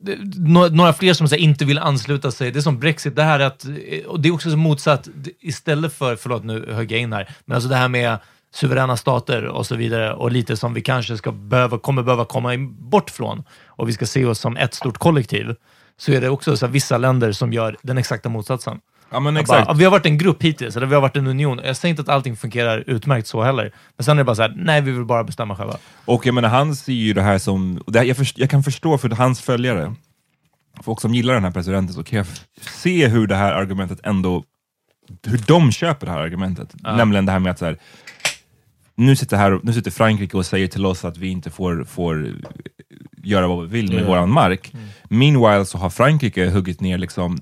det- 0.00 0.18
nå- 0.38 0.68
några 0.68 0.92
fler 0.92 1.14
som 1.14 1.28
så 1.28 1.34
här, 1.34 1.42
inte 1.42 1.64
vill 1.64 1.78
ansluta 1.78 2.30
sig. 2.30 2.50
Det 2.50 2.58
är 2.58 2.60
som 2.60 2.78
Brexit, 2.78 3.16
det 3.16 3.22
här 3.22 3.40
att, 3.40 3.64
och 4.06 4.20
det 4.20 4.28
är 4.28 4.32
också 4.34 4.50
så 4.50 4.56
motsatt, 4.56 5.08
Det- 5.14 5.30
istället 5.40 5.92
för, 5.92 6.16
förlåt 6.16 6.44
nu 6.44 6.72
högg 6.72 6.92
jag 6.92 7.00
in 7.00 7.12
här, 7.12 7.28
men 7.44 7.54
alltså 7.54 7.68
det 7.68 7.76
här 7.76 7.88
med 7.88 8.18
suveräna 8.54 8.96
stater 8.96 9.44
och 9.44 9.66
så 9.66 9.76
vidare 9.76 10.12
och 10.14 10.30
lite 10.32 10.56
som 10.56 10.74
vi 10.74 10.80
kanske 10.80 11.16
ska 11.16 11.32
behöva, 11.32 11.78
kommer 11.78 12.02
behöva 12.02 12.24
komma 12.24 12.50
bort 12.68 13.10
från 13.10 13.44
och 13.66 13.88
vi 13.88 13.92
ska 13.92 14.06
se 14.06 14.24
oss 14.24 14.38
som 14.38 14.56
ett 14.56 14.74
stort 14.74 14.98
kollektiv, 14.98 15.54
så 15.96 16.12
är 16.12 16.20
det 16.20 16.28
också 16.28 16.56
så 16.56 16.66
här, 16.66 16.72
vissa 16.72 16.98
länder 16.98 17.32
som 17.32 17.52
gör 17.52 17.76
den 17.82 17.98
exakta 17.98 18.28
motsatsen. 18.28 18.80
Ja 19.12 19.20
men 19.20 19.36
exakt. 19.36 19.66
Bara, 19.66 19.76
vi 19.76 19.84
har 19.84 19.90
varit 19.90 20.06
en 20.06 20.18
grupp 20.18 20.42
hittills, 20.42 20.76
eller 20.76 20.86
vi 20.86 20.94
har 20.94 21.02
varit 21.02 21.16
en 21.16 21.26
union. 21.26 21.60
Jag 21.64 21.76
säger 21.76 21.90
inte 21.90 22.02
att 22.02 22.08
allting 22.08 22.36
fungerar 22.36 22.84
utmärkt 22.86 23.26
så 23.26 23.42
heller, 23.42 23.72
men 23.96 24.04
sen 24.04 24.16
är 24.16 24.20
det 24.20 24.24
bara 24.24 24.36
så 24.36 24.42
här, 24.42 24.54
nej, 24.56 24.80
vi 24.80 24.90
vill 24.92 25.04
bara 25.04 25.24
bestämma 25.24 25.56
själva. 25.56 25.76
Och 26.04 26.26
jag 26.26 26.34
menar, 26.34 26.48
han 26.48 26.76
ser 26.76 26.92
ju 26.92 27.12
det 27.12 27.22
här 27.22 27.38
som, 27.38 27.82
det 27.86 27.98
här, 27.98 28.06
jag, 28.06 28.16
först, 28.16 28.38
jag 28.38 28.50
kan 28.50 28.62
förstå 28.62 28.98
för 28.98 29.08
hans 29.10 29.40
följare, 29.40 29.94
folk 30.82 31.00
som 31.00 31.14
gillar 31.14 31.34
den 31.34 31.44
här 31.44 31.50
presidenten, 31.50 31.94
så 31.94 32.04
kan 32.04 32.16
jag 32.16 32.26
se 32.60 33.08
hur 33.08 33.26
det 33.26 33.36
här 33.36 33.52
argumentet 33.52 34.00
ändå, 34.04 34.44
hur 35.26 35.40
de 35.46 35.72
köper 35.72 36.06
det 36.06 36.12
här 36.12 36.20
argumentet. 36.20 36.74
Nämligen 36.82 37.26
det 37.26 37.32
här 37.32 37.38
med 37.38 37.50
att 37.50 37.58
så 37.58 37.64
här, 37.64 37.78
nu 38.94 39.16
sitter, 39.16 39.36
här, 39.36 39.60
nu 39.62 39.72
sitter 39.72 39.90
Frankrike 39.90 40.36
och 40.36 40.46
säger 40.46 40.68
till 40.68 40.86
oss 40.86 41.04
att 41.04 41.16
vi 41.16 41.28
inte 41.28 41.50
får, 41.50 41.84
får 41.84 42.28
göra 43.22 43.46
vad 43.48 43.62
vi 43.62 43.68
vill 43.82 43.92
med 43.92 44.02
Ja. 44.02 44.06
våran 44.08 44.30
mark. 44.30 44.72
Meanwhile 45.08 45.64
så 45.64 45.78
har 45.78 45.90
Frankrike 45.90 46.46
huggit 46.46 46.80
ner 46.80 46.98
liksom 46.98 47.40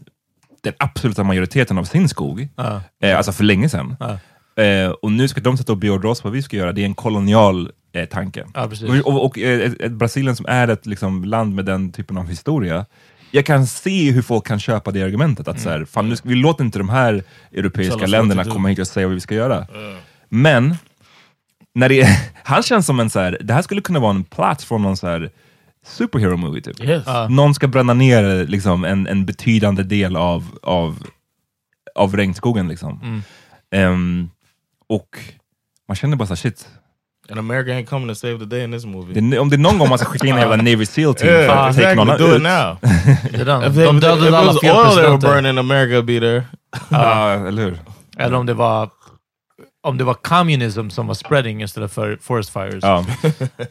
den 0.60 0.72
absoluta 0.78 1.24
majoriteten 1.24 1.78
av 1.78 1.84
sin 1.84 2.08
skog, 2.08 2.48
eh, 3.02 3.16
alltså 3.16 3.32
för 3.32 3.44
länge 3.44 3.68
sedan. 3.68 3.96
Eh, 4.56 4.90
och 4.90 5.12
nu 5.12 5.28
ska 5.28 5.40
de 5.40 5.56
sätta 5.56 5.72
och 5.72 5.78
beordra 5.78 6.10
oss 6.10 6.24
vad 6.24 6.32
vi 6.32 6.42
ska 6.42 6.56
göra. 6.56 6.72
Det 6.72 6.80
är 6.80 6.84
en 6.84 6.94
kolonial 6.94 7.70
eh, 7.92 8.04
tanke. 8.04 8.46
Och 9.04 9.14
och, 9.14 9.24
och 9.24 9.38
eh, 9.38 9.60
ett, 9.60 9.80
ett 9.80 9.92
Brasilien 9.92 10.36
som 10.36 10.46
är 10.48 10.68
ett 10.68 10.86
liksom, 10.86 11.24
land 11.24 11.54
med 11.54 11.64
den 11.64 11.92
typen 11.92 12.18
av 12.18 12.28
historia, 12.28 12.86
jag 13.30 13.46
kan 13.46 13.66
se 13.66 14.10
hur 14.10 14.22
folk 14.22 14.46
kan 14.46 14.60
köpa 14.60 14.90
det 14.90 15.02
argumentet. 15.02 15.48
Att 15.48 15.60
så 15.60 15.68
här, 15.68 15.84
fan, 15.84 16.08
nu 16.08 16.16
ska, 16.16 16.28
vi 16.28 16.34
låter 16.34 16.64
inte 16.64 16.78
de 16.78 16.88
här 16.88 17.22
europeiska 17.52 18.06
länderna 18.06 18.44
komma 18.44 18.68
hit 18.68 18.78
och 18.78 18.86
säga 18.86 19.06
vad 19.06 19.14
vi 19.14 19.20
ska 19.20 19.34
göra. 19.34 19.66
Men, 20.28 20.76
när 21.74 21.88
det 21.88 22.18
han 22.44 22.62
känns 22.62 22.86
som 22.86 23.00
en 23.00 23.10
så 23.10 23.20
här, 23.20 23.38
det 23.40 23.54
här 23.54 23.62
skulle 23.62 23.80
kunna 23.80 23.98
vara 23.98 24.10
en 24.10 24.24
plats 24.24 24.64
från 24.64 24.82
någon 24.82 24.96
så 24.96 25.06
här 25.06 25.30
superhero 25.86 26.36
movie 26.36 26.62
typ. 26.62 26.80
Yes. 26.84 27.04
Någon 27.28 27.54
ska 27.54 27.68
bränna 27.68 27.94
ner 27.94 28.46
liksom, 28.46 28.84
en, 28.84 29.06
en 29.06 29.26
betydande 29.26 29.82
del 29.82 30.16
av, 30.16 30.58
av, 30.62 31.06
av 31.94 32.16
regnskogen. 32.16 32.68
Liksom. 32.68 33.00
Mm. 33.02 33.22
Ehm, 33.70 34.30
och 34.88 35.18
man 35.88 35.96
känner 35.96 36.16
bara 36.16 36.26
så 36.26 36.36
shit, 36.36 36.68
And 37.30 37.38
America 37.38 37.70
ain't 37.70 37.86
coming 37.86 38.08
to 38.08 38.14
save 38.14 38.38
the 38.38 38.46
day 38.46 38.64
in 38.64 38.72
this 38.72 38.84
movie. 38.84 39.20
det, 39.20 39.38
om 39.38 39.50
det 39.50 39.56
är 39.56 39.58
någon 39.58 39.78
gång 39.78 39.88
man 39.88 39.98
ska 39.98 40.08
skicka 40.08 40.26
in 40.26 40.34
en 40.34 40.40
jävla 40.40 40.56
Navy 40.70 40.86
Seal 40.86 41.14
team 41.14 41.28
för 41.28 41.42
yeah, 41.42 41.66
att 41.66 41.76
take 41.76 41.94
någon 41.94 42.08
exactly. 42.08 42.28
Do 42.28 42.36
it 42.36 42.42
now. 42.42 42.78
Det 43.32 43.40
är 43.40 43.44
den. 43.44 43.62
If, 43.62 43.74
De 43.74 43.96
it 43.96 44.02
dödade 44.02 44.38
alla 44.38 44.52
was 44.52 44.62
oil 44.62 44.94
they 44.94 45.06
were 45.06 45.18
burning, 45.18 45.58
America 45.58 45.92
would 45.92 46.04
be 46.04 46.20
there. 46.20 46.44
Ja, 46.88 47.32
eller 47.48 47.62
hur? 47.62 47.78
Eller 48.18 48.36
om 48.36 48.46
det 48.46 48.54
var 48.54 48.90
om 49.82 49.98
det 49.98 50.04
var 50.04 50.14
communism 50.14 50.88
som 50.88 51.06
var 51.06 51.14
spreading 51.14 51.62
istället 51.62 51.92
för 51.92 52.18
forest 52.22 52.52
fires. 52.52 52.82
Ja. 52.84 53.06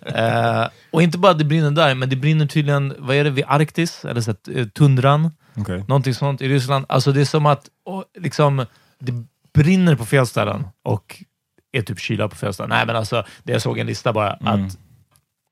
Eh, 0.15 0.67
och 0.91 1.02
inte 1.02 1.17
bara 1.17 1.34
det 1.34 1.43
brinner 1.45 1.72
där, 1.72 1.95
men 1.95 2.10
det 2.10 2.15
brinner 2.15 2.45
tydligen, 2.45 2.95
vad 2.98 3.15
är 3.15 3.24
det, 3.24 3.30
vid 3.30 3.45
Arktis? 3.48 4.06
Eller 4.06 4.22
så 4.22 4.32
eh, 4.56 4.67
tundran? 4.67 5.32
okej. 5.58 5.84
Någonting 5.88 6.13
sånt 6.13 6.41
i 6.41 6.48
Ryssland. 6.50 6.86
Alltså 6.89 7.12
det 7.12 7.22
är 7.22 7.26
som 7.26 7.45
att 7.45 7.65
och, 7.86 8.04
liksom, 8.19 8.65
det 9.00 9.12
brinner 9.54 9.95
på 9.95 10.06
fel 10.06 10.28
ställen 10.28 10.67
och 10.84 11.24
är 11.72 11.82
typ 11.82 12.00
kyla 12.00 12.28
på 12.30 12.36
fel 12.36 12.54
ställen. 12.54 12.69
Nej, 12.69 12.86
men 12.86 12.95
alltså, 12.95 13.24
det 13.43 13.52
jag 13.54 13.62
såg 13.62 13.80
en 13.80 13.88
lista 13.88 14.13
bara, 14.13 14.34
Mm. 14.34 14.65
att 14.65 14.78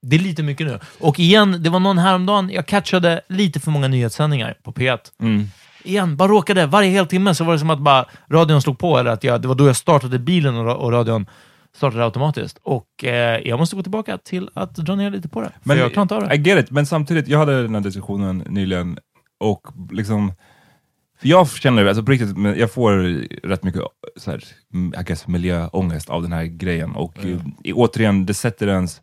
det 0.02 0.16
är 0.16 0.20
lite 0.20 0.44
mycket 0.44 0.68
nu. 0.68 0.80
Och 1.00 1.20
igen, 1.20 1.64
det 1.64 1.70
var 1.70 1.80
någon 1.80 1.98
häromdagen, 1.98 2.50
jag 2.54 2.66
catchade 2.66 3.22
lite 3.30 3.60
för 3.60 3.72
många 3.72 3.88
nyhetssändningar 3.88 4.58
på 4.64 4.72
P1. 4.72 5.00
Mm. 5.22 5.48
Igen, 5.88 6.18
bara 6.18 6.28
råkade. 6.28 6.66
Varje 6.66 6.90
hel 6.90 7.08
timme 7.08 7.36
så 7.36 7.44
var 7.44 7.54
det 7.54 7.60
som 7.60 7.70
att 7.70 7.80
bara 7.80 8.06
radion 8.32 8.62
slog 8.62 8.80
på, 8.80 8.98
eller 8.98 9.12
att 9.12 9.24
jag, 9.24 9.42
det 9.42 9.48
var 9.48 9.56
då 9.56 9.68
jag 9.68 9.76
startade 9.76 10.20
bilen 10.20 10.58
och, 10.58 10.76
och 10.76 10.92
radion 10.92 11.26
startade 11.76 12.04
automatiskt. 12.04 12.60
Och 12.64 13.04
eh, 13.04 13.42
jag 13.46 13.60
måste 13.60 13.76
gå 13.76 13.82
tillbaka 13.82 14.18
till 14.18 14.50
att 14.54 14.76
dra 14.76 14.96
ner 14.96 15.12
lite 15.12 15.30
på 15.30 15.42
det. 15.42 15.50
För 15.50 15.60
Men 15.64 15.78
jag 15.78 15.92
klarar 15.92 16.02
inte 16.02 16.16
av 16.16 16.28
det. 16.28 16.36
I 16.36 16.38
get 16.38 16.66
it, 16.66 16.72
men 16.72 16.86
samtidigt, 16.86 17.28
jag 17.28 17.40
hade 17.40 17.62
den 17.62 17.76
här 17.76 17.82
diskussionen 17.82 18.38
nyligen 18.38 19.00
och 19.40 19.68
liksom 19.92 20.34
för 21.20 21.28
jag 21.28 21.50
känner, 21.50 21.86
alltså 21.86 22.04
på 22.04 22.12
riktigt, 22.12 22.38
men 22.38 22.60
jag 22.60 22.72
får 22.72 22.92
rätt 23.48 23.64
mycket 23.64 23.82
så 24.16 24.32
här, 24.32 24.44
mm, 24.74 25.00
I 25.00 25.04
guess, 25.04 25.28
miljöångest 25.28 26.10
av 26.10 26.22
den 26.22 26.34
här 26.34 26.44
grejen. 26.44 26.96
Och 26.96 27.26
eh, 27.26 27.40
återigen, 27.74 28.26
det 28.26 28.34
sätter 28.34 28.68
ens 28.68 29.02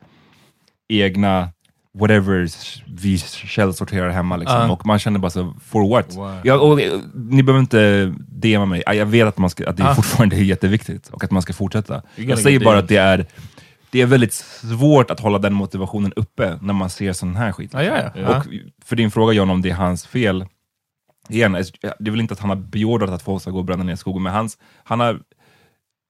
egna 0.88 1.48
whatever 1.98 2.48
vi 2.86 3.18
källsorterar 3.18 4.10
hemma. 4.10 4.36
Liksom. 4.36 4.56
Ja. 4.60 4.72
Och 4.72 4.86
man 4.86 4.98
känner 4.98 5.18
bara 5.18 5.30
så, 5.30 5.54
for 5.66 5.88
what? 5.90 6.12
Why? 6.16 6.40
Ja, 6.48 6.58
och, 6.58 6.80
eh, 6.80 7.00
ni 7.14 7.42
behöver 7.42 7.60
inte 7.60 8.14
DMa 8.28 8.66
mig, 8.66 8.82
jag 8.86 9.06
vet 9.06 9.28
att, 9.28 9.38
man 9.38 9.50
ska, 9.50 9.68
att 9.68 9.76
det 9.76 9.82
Ja. 9.82 9.94
fortfarande 9.94 10.36
är 10.36 10.40
jätteviktigt 10.54 11.08
och 11.08 11.24
att 11.24 11.30
man 11.30 11.42
ska 11.42 11.52
fortsätta. 11.52 12.02
Jag 12.16 12.38
säger 12.38 12.60
bara 12.60 12.78
att 12.78 12.88
det 12.88 12.96
är, 12.96 13.26
det 13.90 14.00
är 14.00 14.06
väldigt 14.06 14.32
svårt 14.32 15.10
att 15.10 15.20
hålla 15.20 15.38
den 15.38 15.52
motivationen 15.54 16.12
uppe 16.16 16.58
när 16.62 16.74
man 16.74 16.90
ser 16.90 17.12
sån 17.12 17.36
här 17.36 17.52
skit. 17.52 17.70
Ja, 17.72 17.82
ja, 17.82 18.10
ja. 18.14 18.36
Och 18.38 18.44
för 18.84 18.96
din 18.96 19.10
fråga 19.10 19.32
John, 19.32 19.50
om 19.50 19.62
det 19.62 19.70
är 19.70 19.74
hans 19.74 20.06
fel, 20.06 20.44
igen, 21.28 21.52
det 21.52 22.08
är 22.08 22.10
väl 22.10 22.20
inte 22.20 22.34
att 22.34 22.40
han 22.40 22.50
har 22.50 22.56
beordrat 22.56 23.10
att 23.10 23.22
folk 23.22 23.42
ska 23.42 23.50
gå 23.50 23.58
och 23.58 23.64
bränna 23.64 23.84
ner 23.84 23.96
skogen, 23.96 24.22
men 24.22 24.32
hans, 24.32 24.58
han 24.84 25.00
har 25.00 25.20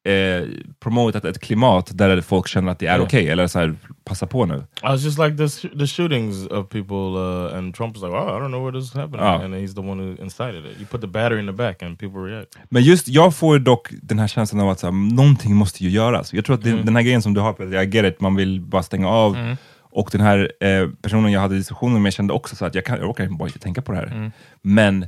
eh, 0.05 0.49
promotat 0.81 1.25
ett 1.25 1.41
klimat 1.41 1.91
där 1.99 2.21
folk 2.21 2.49
känner 2.49 2.73
att 2.73 2.79
det 2.79 2.87
är 2.87 2.97
Ja. 2.99 3.03
okej, 3.05 3.29
eller 3.29 3.47
så 3.47 3.59
här, 3.59 3.75
passa 4.05 4.27
på 4.27 4.47
nu. 4.47 4.55
I 4.55 4.61
was 4.83 5.03
just 5.05 5.19
like 5.19 5.37
this, 5.37 5.61
the 5.63 5.87
shootings 5.87 6.47
of 6.47 6.69
people, 6.69 6.97
uh, 6.97 7.59
and 7.59 7.75
Trump 7.75 7.97
was 7.97 8.03
like, 8.03 8.15
"Oh, 8.17 8.29
I 8.29 8.41
don't 8.41 8.49
know 8.49 8.65
where 8.65 8.81
this 8.81 8.89
is 8.91 8.95
happening," 8.95 9.21
Oh. 9.27 9.45
and 9.45 9.55
he's 9.55 9.75
the 9.75 9.81
one 9.81 10.03
who 10.03 10.23
incited 10.23 10.65
it. 10.67 10.77
You 10.79 10.87
put 10.91 11.01
the 11.01 11.07
battery 11.07 11.41
in 11.41 11.47
the 11.47 11.53
back, 11.53 11.83
and 11.83 11.99
people 11.99 12.19
react. 12.21 12.59
Men 12.71 12.83
just, 12.83 13.09
jag 13.09 13.35
får 13.35 13.59
dock 13.59 13.89
den 14.03 14.19
här 14.19 14.27
känslan 14.29 14.61
av 14.63 14.69
att 14.71 14.79
så 14.81 14.87
här, 14.87 15.15
någonting 15.15 15.55
måste 15.55 15.85
ju 15.85 15.91
göras. 15.91 16.33
Jag 16.33 16.45
tror 16.45 16.57
att 16.57 16.65
Mm. 16.67 16.85
den 16.85 16.97
här 16.97 17.03
grejen 17.03 17.23
som 17.23 17.35
du 17.35 17.41
har, 17.41 17.53
Peter, 17.53 17.73
jag 17.73 17.95
get 17.95 18.05
it, 18.15 18.21
man 18.21 18.37
vill 18.37 18.61
bara 18.61 18.83
stänga 18.83 19.09
av. 19.09 19.37
Mm. 19.37 19.57
Och 19.97 20.09
den 20.13 20.21
här 20.21 20.53
eh, 20.61 20.89
personen 21.03 21.33
jag 21.33 21.41
hade 21.41 21.55
diskussionen 21.57 22.03
med 22.03 22.13
kände 22.13 22.33
också 22.33 22.57
så 22.57 22.65
att 22.65 22.75
jag, 22.75 22.85
kan, 22.85 22.99
jag 22.99 23.11
orkar 23.11 23.27
bara 23.27 23.47
inte 23.49 23.59
tänka 23.59 23.83
på 23.83 23.93
det 23.93 23.99
här. 23.99 24.07
Mm. 24.07 24.31
Men 24.63 25.07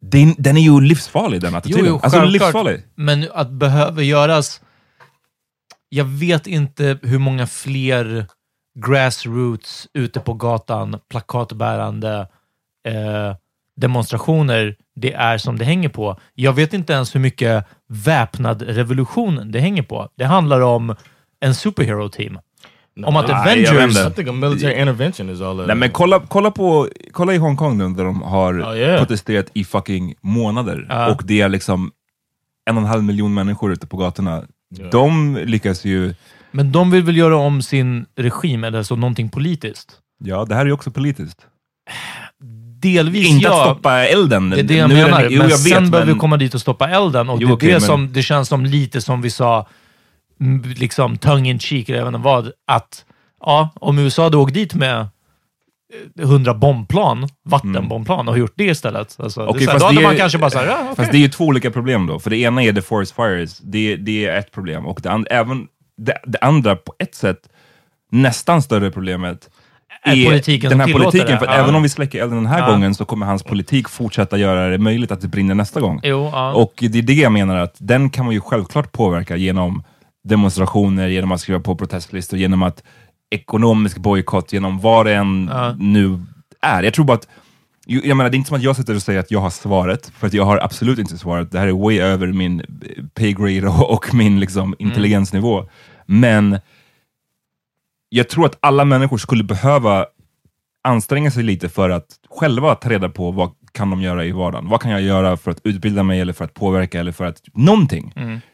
den, 0.00 0.34
den 0.38 0.56
är 0.56 0.60
ju 0.60 0.80
livsfarlig 0.80 1.40
den 1.40 1.54
attityden. 1.54 1.84
Jo, 1.84 1.90
jo, 1.90 2.00
alltså 2.02 2.24
livsfarlig. 2.24 2.82
Men 2.94 3.26
att 3.34 3.50
behöver 3.50 4.02
göras... 4.02 4.60
Jag 5.90 6.04
vet 6.04 6.46
inte 6.46 6.98
hur 7.02 7.18
många 7.18 7.46
fler 7.46 8.26
grassroots 8.86 9.88
ute 9.94 10.20
på 10.20 10.34
gatan, 10.34 11.00
plakatbärande 11.10 12.28
eh, 12.88 13.36
demonstrationer 13.76 14.76
det 14.94 15.12
är 15.12 15.38
som 15.38 15.58
det 15.58 15.64
hänger 15.64 15.88
på. 15.88 16.20
Jag 16.34 16.52
vet 16.52 16.74
inte 16.74 16.92
ens 16.92 17.14
hur 17.14 17.20
mycket 17.20 17.64
väpnad 17.86 18.62
revolution 18.62 19.52
det 19.52 19.60
hänger 19.60 19.82
på. 19.82 20.08
Det 20.14 20.24
handlar 20.24 20.60
om 20.60 20.96
en 21.40 21.54
superhero 21.54 22.08
team. 22.08 22.38
Om 23.04 23.16
att 23.16 23.28
Nej, 23.28 23.62
jag 23.62 23.76
Avengers... 23.76 24.06
I 24.06 24.10
think 24.14 24.28
a 24.28 24.32
military 24.32 24.80
intervention 24.80 25.30
is 25.30 25.40
all. 25.40 25.66
Nej, 25.66 25.76
men 25.76 25.90
kolla, 25.90 26.20
kolla, 26.28 26.50
på, 26.50 26.88
kolla 27.12 27.34
i 27.34 27.36
Hongkong 27.36 27.78
nu, 27.78 27.88
där 27.88 28.04
de 28.04 28.22
har 28.22 28.62
Oh, 28.62 28.76
yeah. 28.78 28.98
protesterat 28.98 29.46
i 29.54 29.64
fucking 29.64 30.14
månader. 30.20 30.86
Ja. 30.88 31.10
Och 31.12 31.22
det 31.24 31.40
är 31.40 31.48
liksom 31.48 31.90
en 32.70 32.76
och 32.76 32.82
en 32.82 32.88
halv 32.88 33.02
miljon 33.04 33.34
människor 33.34 33.72
ute 33.72 33.86
på 33.86 33.96
gatorna. 33.96 34.42
Ja. 34.76 34.86
De 34.90 35.36
lyckas 35.44 35.84
ju... 35.84 36.14
Men 36.50 36.72
de 36.72 36.90
vill 36.90 37.02
väl 37.02 37.16
göra 37.16 37.36
om 37.36 37.62
sin 37.62 38.06
regim, 38.16 38.64
eller 38.64 38.82
så 38.82 38.96
någonting 38.96 39.28
politiskt? 39.28 39.92
Ja, 40.24 40.44
det 40.44 40.54
här 40.54 40.62
är 40.62 40.66
ju 40.66 40.72
också 40.72 40.90
politiskt. 40.90 41.38
Delvis 42.80 43.28
Inte 43.28 43.44
ja. 43.44 43.60
att 43.62 43.66
stoppa 43.76 44.04
elden. 44.06 44.50
Det 44.50 44.58
är 44.60 44.62
det 44.62 44.74
jag 44.76 44.88
Nu 44.88 45.00
är 45.00 45.04
menar. 45.04 45.22
jo, 45.30 45.38
men 45.38 45.48
jag 45.50 45.58
vet, 45.58 45.58
sen 45.58 45.90
behöver 45.90 46.06
men- 46.06 46.14
vi 46.14 46.20
komma 46.20 46.36
dit 46.36 46.54
och 46.54 46.60
stoppa 46.60 46.88
elden. 46.88 47.28
Och 47.30 47.38
Jo, 47.42 47.48
det, 47.48 47.52
är 47.52 47.56
okej, 47.56 47.66
det, 47.68 47.72
men- 47.74 47.80
som, 47.80 48.12
det 48.12 48.22
känns 48.22 48.48
som 48.48 48.64
lite 48.64 49.00
som 49.00 49.22
vi 49.22 49.30
sa, 49.30 49.66
liksom 50.76 51.16
tongue 51.18 51.48
in 51.50 51.58
cheek, 51.58 51.88
eller 51.88 52.06
inte 52.06 52.18
vad, 52.20 52.52
att 52.66 53.04
ja, 53.40 53.68
om 53.74 53.98
USA 53.98 54.22
hade 54.22 54.36
åkt 54.36 54.54
dit 54.54 54.74
med 54.74 55.00
eh, 55.00 56.22
100 56.24 56.54
bombplan, 56.54 57.28
vattenbombplan, 57.44 58.28
och 58.28 58.38
gjort 58.38 58.52
det 58.56 58.64
istället. 58.64 59.16
Alltså, 59.20 59.46
Okej, 59.46 59.66
det 59.66 59.72
här, 59.72 59.78
då 59.78 59.84
hade 59.84 59.96
det 59.96 60.02
är- 60.02 60.06
man 60.06 60.16
kanske 60.16 60.38
bara 60.38 60.50
såhär, 60.50 60.66
ja, 60.66 60.78
okej. 60.82 60.96
Fast 60.96 61.12
det 61.12 61.18
är 61.18 61.20
ju 61.20 61.28
två 61.28 61.44
olika 61.44 61.70
problem 61.70 62.06
då. 62.06 62.18
För 62.18 62.30
det 62.30 62.36
ena 62.36 62.62
är 62.62 62.72
the 62.72 62.82
forest 62.82 63.14
fires, 63.16 63.58
det, 63.58 63.96
det 63.96 64.26
är 64.26 64.38
ett 64.38 64.52
problem. 64.52 64.86
Och 64.86 65.00
det, 65.02 65.10
and, 65.10 65.26
även, 65.30 65.66
det, 65.96 66.18
det 66.26 66.38
andra, 66.40 66.76
på 66.76 66.94
ett 66.98 67.14
sätt, 67.14 67.38
nästan 68.12 68.62
större 68.62 68.90
problemet 68.90 69.50
Är 70.02 70.24
politiken 70.24 70.70
den 70.70 70.80
här 70.80 70.92
politiken. 70.92 71.26
det. 71.26 71.38
För 71.38 71.46
Ja. 71.46 71.52
även 71.52 71.74
om 71.74 71.82
vi 71.82 71.88
släcker 71.88 72.22
elden 72.22 72.36
den 72.36 72.46
här 72.46 72.58
Ja. 72.60 72.70
gången 72.70 72.94
så 72.94 73.04
kommer 73.04 73.26
hans 73.26 73.42
politik 73.42 73.88
fortsätta 73.88 74.38
göra 74.38 74.68
det 74.68 74.78
möjligt 74.78 75.10
att 75.12 75.20
det 75.20 75.28
brinner 75.28 75.54
nästa 75.54 75.80
gång. 75.80 76.00
Jo, 76.02 76.30
ja. 76.32 76.52
Och 76.52 76.72
det 76.78 76.98
är 76.98 77.02
det 77.02 77.12
jag 77.14 77.32
menar, 77.32 77.56
att 77.56 77.74
den 77.78 78.10
kan 78.10 78.24
man 78.24 78.34
ju 78.34 78.40
självklart 78.40 78.92
påverka 78.92 79.36
genom 79.36 79.84
demonstrationer, 80.28 81.08
genom 81.08 81.32
att 81.32 81.40
skriva 81.40 81.60
på 81.60 81.76
protestlistor, 81.76 82.38
genom 82.38 82.62
att 82.62 82.82
ekonomisk 83.30 83.98
bojkott, 83.98 84.52
genom 84.52 84.78
vad 84.80 85.06
det 85.06 85.14
än 85.14 85.48
Ja. 85.52 85.76
nu 85.78 86.24
är. 86.60 86.82
Jag 86.82 86.94
tror 86.94 87.04
bara 87.04 87.14
att 87.14 87.28
jag 87.90 88.16
menar, 88.16 88.30
det 88.30 88.34
är 88.36 88.38
inte 88.38 88.48
som 88.48 88.56
att 88.56 88.62
jag 88.62 88.76
sitter 88.76 88.94
och 88.94 89.02
säger 89.02 89.20
att 89.20 89.30
jag 89.30 89.40
har 89.40 89.50
svaret, 89.50 90.12
för 90.18 90.26
att 90.26 90.32
jag 90.34 90.44
har 90.44 90.58
absolut 90.58 90.98
inte 90.98 91.18
svaret. 91.18 91.50
Det 91.52 91.58
här 91.58 91.66
är 91.66 91.72
way 91.72 91.98
över 91.98 92.26
min 92.26 92.62
pay 93.14 93.32
grade 93.32 93.68
och, 93.68 93.90
och 93.90 94.14
min 94.14 94.40
liksom, 94.40 94.74
intelligensnivå. 94.78 95.68
Men 96.06 96.58
jag 98.08 98.28
tror 98.28 98.46
att 98.46 98.58
alla 98.60 98.84
människor 98.84 99.18
skulle 99.18 99.44
behöva 99.44 100.06
anstränga 100.84 101.30
sig 101.30 101.42
lite 101.42 101.68
för 101.68 101.90
att 101.90 102.06
själva 102.30 102.74
ta 102.74 102.90
reda 102.90 103.08
på 103.08 103.30
vad 103.30 103.50
kan 103.72 103.90
de 103.90 104.02
göra 104.02 104.24
i 104.24 104.32
vardagen. 104.32 104.68
Vad 104.68 104.80
kan 104.80 104.90
jag 104.90 105.02
göra 105.02 105.36
för 105.36 105.50
att 105.50 105.60
utbilda 105.64 106.02
mig 106.02 106.20
eller 106.20 106.32
för 106.32 106.44
att 106.44 106.54
påverka 106.54 107.00
eller 107.00 107.12
för 107.12 107.24
att 107.24 107.42
någonting. 107.54 108.12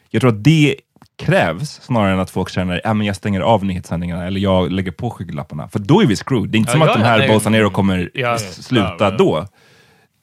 Jag 0.09 0.21
tror 0.21 0.31
att 0.31 0.43
det 0.43 0.75
krävs 1.17 1.81
snarare 1.81 2.13
än 2.13 2.19
att 2.19 2.29
folk 2.29 2.49
känner 2.49 2.81
att 2.87 2.95
äh, 2.97 3.05
jag 3.05 3.15
stänger 3.15 3.41
av 3.41 3.65
nyhetssändningarna 3.65 4.25
eller 4.27 4.39
jag 4.39 4.71
lägger 4.71 4.91
på 4.91 5.09
skygglapparna. 5.09 5.67
För 5.67 5.79
då 5.79 6.01
är 6.01 6.05
vi 6.05 6.15
screwed. 6.15 6.49
Det 6.49 6.57
är 6.57 6.59
inte 6.59 6.69
Ja, 6.69 6.73
som 6.73 6.81
att 6.81 6.87
ja, 6.87 6.93
de 6.93 7.01
ja, 7.01 7.07
här 7.07 7.17
nej. 7.19 7.27
Bolsonaro 7.27 7.69
kommer 7.69 8.11
Ja. 8.13 8.37
sluta 8.37 9.11
då. 9.11 9.47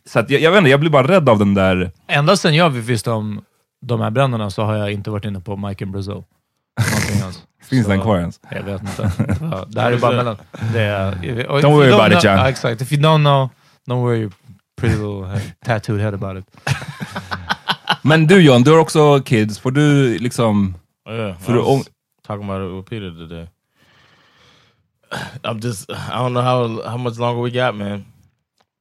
Så 0.08 0.18
att 0.18 0.30
jag, 0.30 0.40
jag 0.40 0.50
vet 0.50 0.58
inte, 0.58 0.70
jag 0.70 0.80
blir 0.80 0.90
bara 0.90 1.08
rädd 1.08 1.28
av 1.28 1.38
den 1.38 1.54
där... 1.54 1.90
Ända 2.06 2.36
sen 2.36 2.54
jag 2.54 2.70
visste 2.70 3.10
om 3.10 3.42
de 3.86 4.00
här 4.00 4.10
bränderna 4.10 4.50
så 4.50 4.62
har 4.64 4.74
jag 4.74 4.92
inte 4.92 5.10
varit 5.10 5.24
inne 5.24 5.40
på 5.40 5.56
Mike 5.56 5.84
and 5.84 5.92
Brazil. 5.92 6.22
Finns 7.70 7.84
Så- 7.84 7.90
den 7.90 8.00
kvar 8.00 8.18
ens? 8.18 8.40
Jag 8.50 8.62
vet 8.62 8.80
inte. 8.80 9.10
Ja, 9.40 9.64
det 9.68 9.80
här 9.80 9.92
är 9.92 9.98
bara 9.98 10.16
mellan... 10.16 10.36
Det 10.72 10.80
är, 10.82 11.12
Don't 11.12 11.72
worry 11.72 11.92
about 11.92 12.12
it, 12.18 12.24
John. 12.24 12.38
Exakt. 12.38 12.80
If 12.82 12.92
you 12.92 13.02
don't 13.02 13.18
know, 13.22 13.48
don't 13.88 14.02
worry 14.02 14.30
pretty 14.80 14.96
little 14.96 15.40
tattooed 15.64 16.00
head 16.00 16.14
about 16.14 16.38
it. 16.38 16.56
Men 18.02 18.26
du 18.26 18.40
John, 18.42 18.62
du 18.62 18.70
har 18.70 18.78
också 18.78 19.20
kids. 19.24 19.58
Får 19.58 19.70
du 19.70 20.18
liksom... 20.18 20.74
Yeah, 21.06 21.36
I 21.48 21.52
om- 21.52 21.78
was 21.78 21.90
talking 22.22 22.44
about 22.44 22.62
it 22.70 22.74
with 22.76 22.86
Peter 22.90 23.10
today. 23.10 23.48
I'm 25.44 25.60
just, 25.60 25.90
I 25.90 26.18
don't 26.18 26.32
know 26.32 26.42
how 26.42 26.82
how 26.90 26.96
much 26.96 27.18
longer 27.18 27.40
we 27.42 27.50
got, 27.50 27.74
man. 27.74 28.04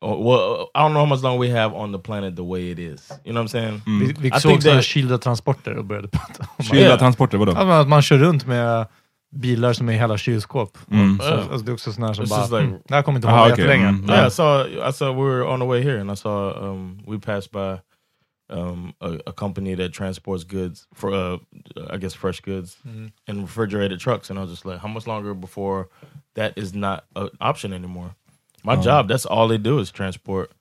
Well, 0.02 0.70
I 0.74 0.82
don't 0.82 0.94
know 0.94 1.00
how 1.02 1.06
much 1.06 1.22
longer 1.22 1.38
we 1.40 1.50
have 1.50 1.74
on 1.76 1.92
the 1.92 2.00
planet 2.00 2.36
the 2.36 2.44
way 2.44 2.72
it 2.72 2.80
is. 2.80 3.12
You 3.26 3.34
know 3.34 3.42
what 3.44 3.46
I'm 3.46 3.48
saying? 3.48 3.82
Vi, 3.86 4.14
vi 4.20 4.28
I 4.30 4.40
såg 4.40 4.62
that- 4.62 4.82
kylda 4.84 5.18
transporter 5.18 5.78
och 5.78 5.86
började 5.86 6.08
prata 6.18 6.46
om 6.58 6.64
Kyla 6.66 6.82
Yeah. 6.82 7.00
transporter, 7.00 7.38
vadå? 7.38 7.52
Att 7.52 7.88
man 7.88 8.02
kör 8.02 8.18
runt 8.18 8.46
med 8.48 8.88
bilar 9.36 9.74
som 9.74 9.90
är 9.90 9.94
hela 9.94 10.18
kylskåp. 10.18 10.78
Mm. 10.92 11.20
Så, 11.20 11.34
alltså, 11.34 11.58
det 11.58 11.72
är 11.72 11.74
också 11.74 11.94
sådana 11.94 12.14
som 12.14 12.26
It's 12.26 12.30
bara, 12.30 12.60
like- 12.62 12.68
mm, 12.68 12.80
det 12.88 12.96
här 12.96 13.02
kommer 13.04 13.18
inte 13.18 13.28
hålla 13.28 13.42
okej, 13.42 13.52
jättelänge. 13.52 13.88
mm. 13.88 14.10
Yeah, 14.10 14.28
I 14.28 14.32
saw. 14.32 14.90
I 14.90 14.94
saw. 14.94 15.24
We 15.24 15.30
were 15.30 15.44
on 15.54 15.60
the 15.60 15.66
way 15.66 15.82
here, 15.84 16.02
and 16.02 16.12
I 16.12 16.16
saw. 16.16 16.66
Um, 16.68 17.00
we 17.08 17.20
passed 17.20 17.52
by 17.52 17.82
um, 18.52 18.94
a, 19.02 19.20
a 19.28 19.34
company 19.34 19.76
that 19.76 19.94
transports 19.94 20.44
goods 20.44 20.88
for, 20.94 21.14
uh, 21.14 21.38
I 21.90 21.98
guess, 21.98 22.14
fresh 22.14 22.40
goods 22.42 22.78
in 23.28 23.42
refrigerated 23.42 24.00
trucks, 24.00 24.30
and 24.30 24.38
I 24.38 24.44
was 24.44 24.52
just 24.52 24.66
like, 24.66 24.80
how 24.80 24.88
much 24.88 25.08
longer 25.08 25.34
before 25.34 25.90
that 26.36 26.58
is 26.58 26.74
not 26.74 27.06
an 27.16 27.30
option 27.40 27.74
anymore? 27.74 28.16
My 28.64 28.76
job. 28.76 29.08
That's 29.08 29.26
all 29.26 29.48
they 29.48 29.58
do 29.58 29.80
is 29.80 29.92
transport 29.92 30.52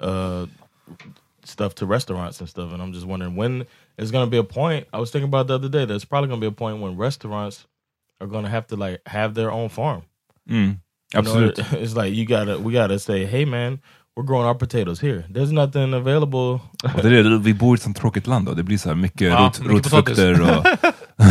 uh, 0.00 0.46
stuff 1.44 1.74
to 1.76 1.86
restaurants 1.86 2.40
and 2.40 2.48
stuff, 2.48 2.72
and 2.72 2.82
I'm 2.82 2.92
just 2.92 3.06
wondering 3.06 3.36
when 3.36 3.66
is 3.96 4.10
going 4.10 4.26
to 4.26 4.30
be 4.30 4.38
a 4.38 4.44
point. 4.44 4.86
I 4.92 4.98
was 4.98 5.10
thinking 5.10 5.28
about 5.28 5.46
the 5.46 5.54
other 5.54 5.68
day. 5.68 5.84
There's 5.84 6.04
probably 6.04 6.28
going 6.28 6.40
to 6.40 6.44
be 6.44 6.48
a 6.48 6.56
point 6.56 6.80
when 6.80 6.96
restaurants 6.96 7.66
are 8.20 8.26
going 8.26 8.44
to 8.44 8.50
have 8.50 8.66
to 8.68 8.76
like 8.76 9.00
have 9.06 9.34
their 9.34 9.50
own 9.50 9.68
farm. 9.68 10.02
Mm. 10.48 10.78
You 11.14 11.22
know, 11.22 11.52
it's 11.72 11.94
like 11.94 12.14
you 12.14 12.24
gotta, 12.24 12.58
we 12.58 12.72
gotta 12.72 12.98
say, 12.98 13.26
hey 13.26 13.44
man, 13.44 13.80
we're 14.20 14.26
growing 14.26 14.46
our 14.46 14.54
potatoes 14.54 15.00
here. 15.02 15.24
There's 15.28 15.52
nothing 15.52 15.94
available. 15.94 16.60
Och 16.94 17.02
det 17.02 17.18
är 17.18 17.22
det, 17.22 17.38
vi 17.38 17.54
bor 17.54 17.74
i 17.74 17.76
ett 17.76 17.82
sånt 17.82 17.96
tråkigt 17.96 18.26
land 18.26 18.48
och 18.48 18.56
det 18.56 18.62
blir 18.62 18.78
så 18.78 18.88
här 18.88 18.96
mycket 18.96 19.20
Ja, 19.32 19.38
rot, 19.38 19.60
mycket 19.60 19.92
rotfrukter 19.92 20.40
och... 20.42 20.66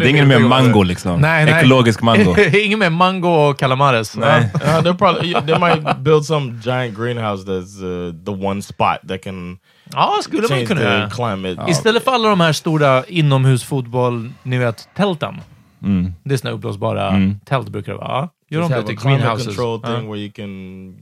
Det 0.00 0.06
är 0.06 0.06
ingen 0.06 0.28
mer 0.28 0.38
mango 0.38 0.82
liksom. 0.82 1.20
Nej, 1.20 1.44
nej. 1.44 1.54
Ekologisk 1.54 2.02
mango. 2.02 2.36
Ingen 2.64 2.78
mer 2.78 2.90
mango 2.90 3.28
och 3.28 3.58
calamares. 3.58 4.16
Nej. 4.16 4.50
Uh, 4.54 4.96
probably 4.96 5.32
they 5.32 5.58
might 5.58 5.98
build 5.98 6.24
some 6.24 6.60
giant 6.64 6.98
greenhouse 6.98 7.44
that's 7.44 7.82
uh, 7.82 8.12
the 8.24 8.46
one 8.46 8.62
spot 8.62 8.98
that 9.08 9.22
can 9.22 9.58
Ja, 9.92 10.14
skulle 10.22 10.40
man 10.42 10.48
change 10.48 10.66
kunna 10.66 10.80
the 10.80 10.86
göra. 10.86 11.10
climate. 11.10 11.70
Istället 11.70 12.04
för 12.04 12.10
alla 12.12 12.28
de 12.28 12.40
här 12.40 12.52
stora 12.52 13.04
inomhusfotboll, 13.04 14.30
ni 14.42 14.58
vet, 14.58 14.88
tälten. 14.96 15.40
Mm. 15.82 16.12
Det 16.24 16.34
är 16.34 16.38
såna 16.38 16.54
uppblåsbara 16.54 17.12
tält 17.44 17.68
brukar 17.68 17.92
det 17.92 17.98
vara. 17.98 18.08
Ja, 18.08 18.28
Gör 18.50 18.60
Just 18.60 18.70
de 18.70 18.74
det 18.74 18.80
have 18.80 18.86
till 18.86 19.08
greenhouses. 19.08 19.46
control 19.46 19.80
thing 19.82 20.10
where 20.10 20.20
you 20.20 20.32
can. 20.32 20.94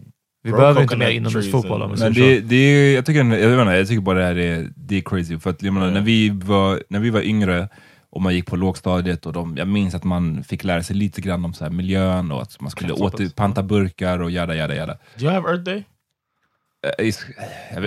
Vi 0.42 0.51
grow 0.51 0.61
behöver 0.61 0.83
inte 0.83 0.96
mer 0.96 1.11
inomhusfotboll 1.11 1.83
om 1.83 1.90
vi 1.90 1.96
säger 1.96 2.12
det, 2.12 2.40
det 2.40 2.57
är, 2.57 2.94
jag, 2.94 3.07
tycker, 3.07 3.18
jag, 3.18 3.27
inte, 3.27 3.72
jag 3.77 3.88
tycker 3.88 4.01
bara 4.01 4.18
det 4.18 4.24
här 4.24 4.38
är, 4.38 4.68
det 4.77 4.96
är 4.96 5.01
crazy. 5.01 5.38
För 5.38 5.51
att, 5.51 5.62
jag 5.62 5.74
menar, 5.74 5.90
när, 5.90 6.01
vi 6.01 6.31
var, 6.31 6.83
när 6.88 7.01
vi 7.01 7.11
var 7.11 7.20
yngre 7.20 7.68
och 8.11 8.22
man 8.22 8.35
gick 8.35 8.46
på 8.46 8.57
lågstadiet 8.57 9.27
och 9.27 9.33
de, 9.33 9.57
jag 9.57 9.68
minns 9.68 9.94
att 9.94 10.05
man 10.05 10.44
fick 10.44 10.64
lära 10.64 10.83
sig 10.83 10.96
lite 10.96 11.20
grann 11.20 11.44
om 11.44 11.55
så 11.55 11.64
här 11.64 11.70
miljön 11.70 12.33
och 12.33 12.42
att 12.42 12.61
man 12.61 12.70
skulle 12.70 12.92
åter, 12.92 13.29
panta 13.37 13.62
burkar 13.62 14.18
och 14.22 14.31
jada 14.31 14.55
jada 14.55 14.74
jada. 14.74 14.98
Do 15.16 15.24
you 15.24 15.33
have 15.33 15.51
Earth 15.51 15.62
Day? 15.62 15.85
Eh, 16.86 17.06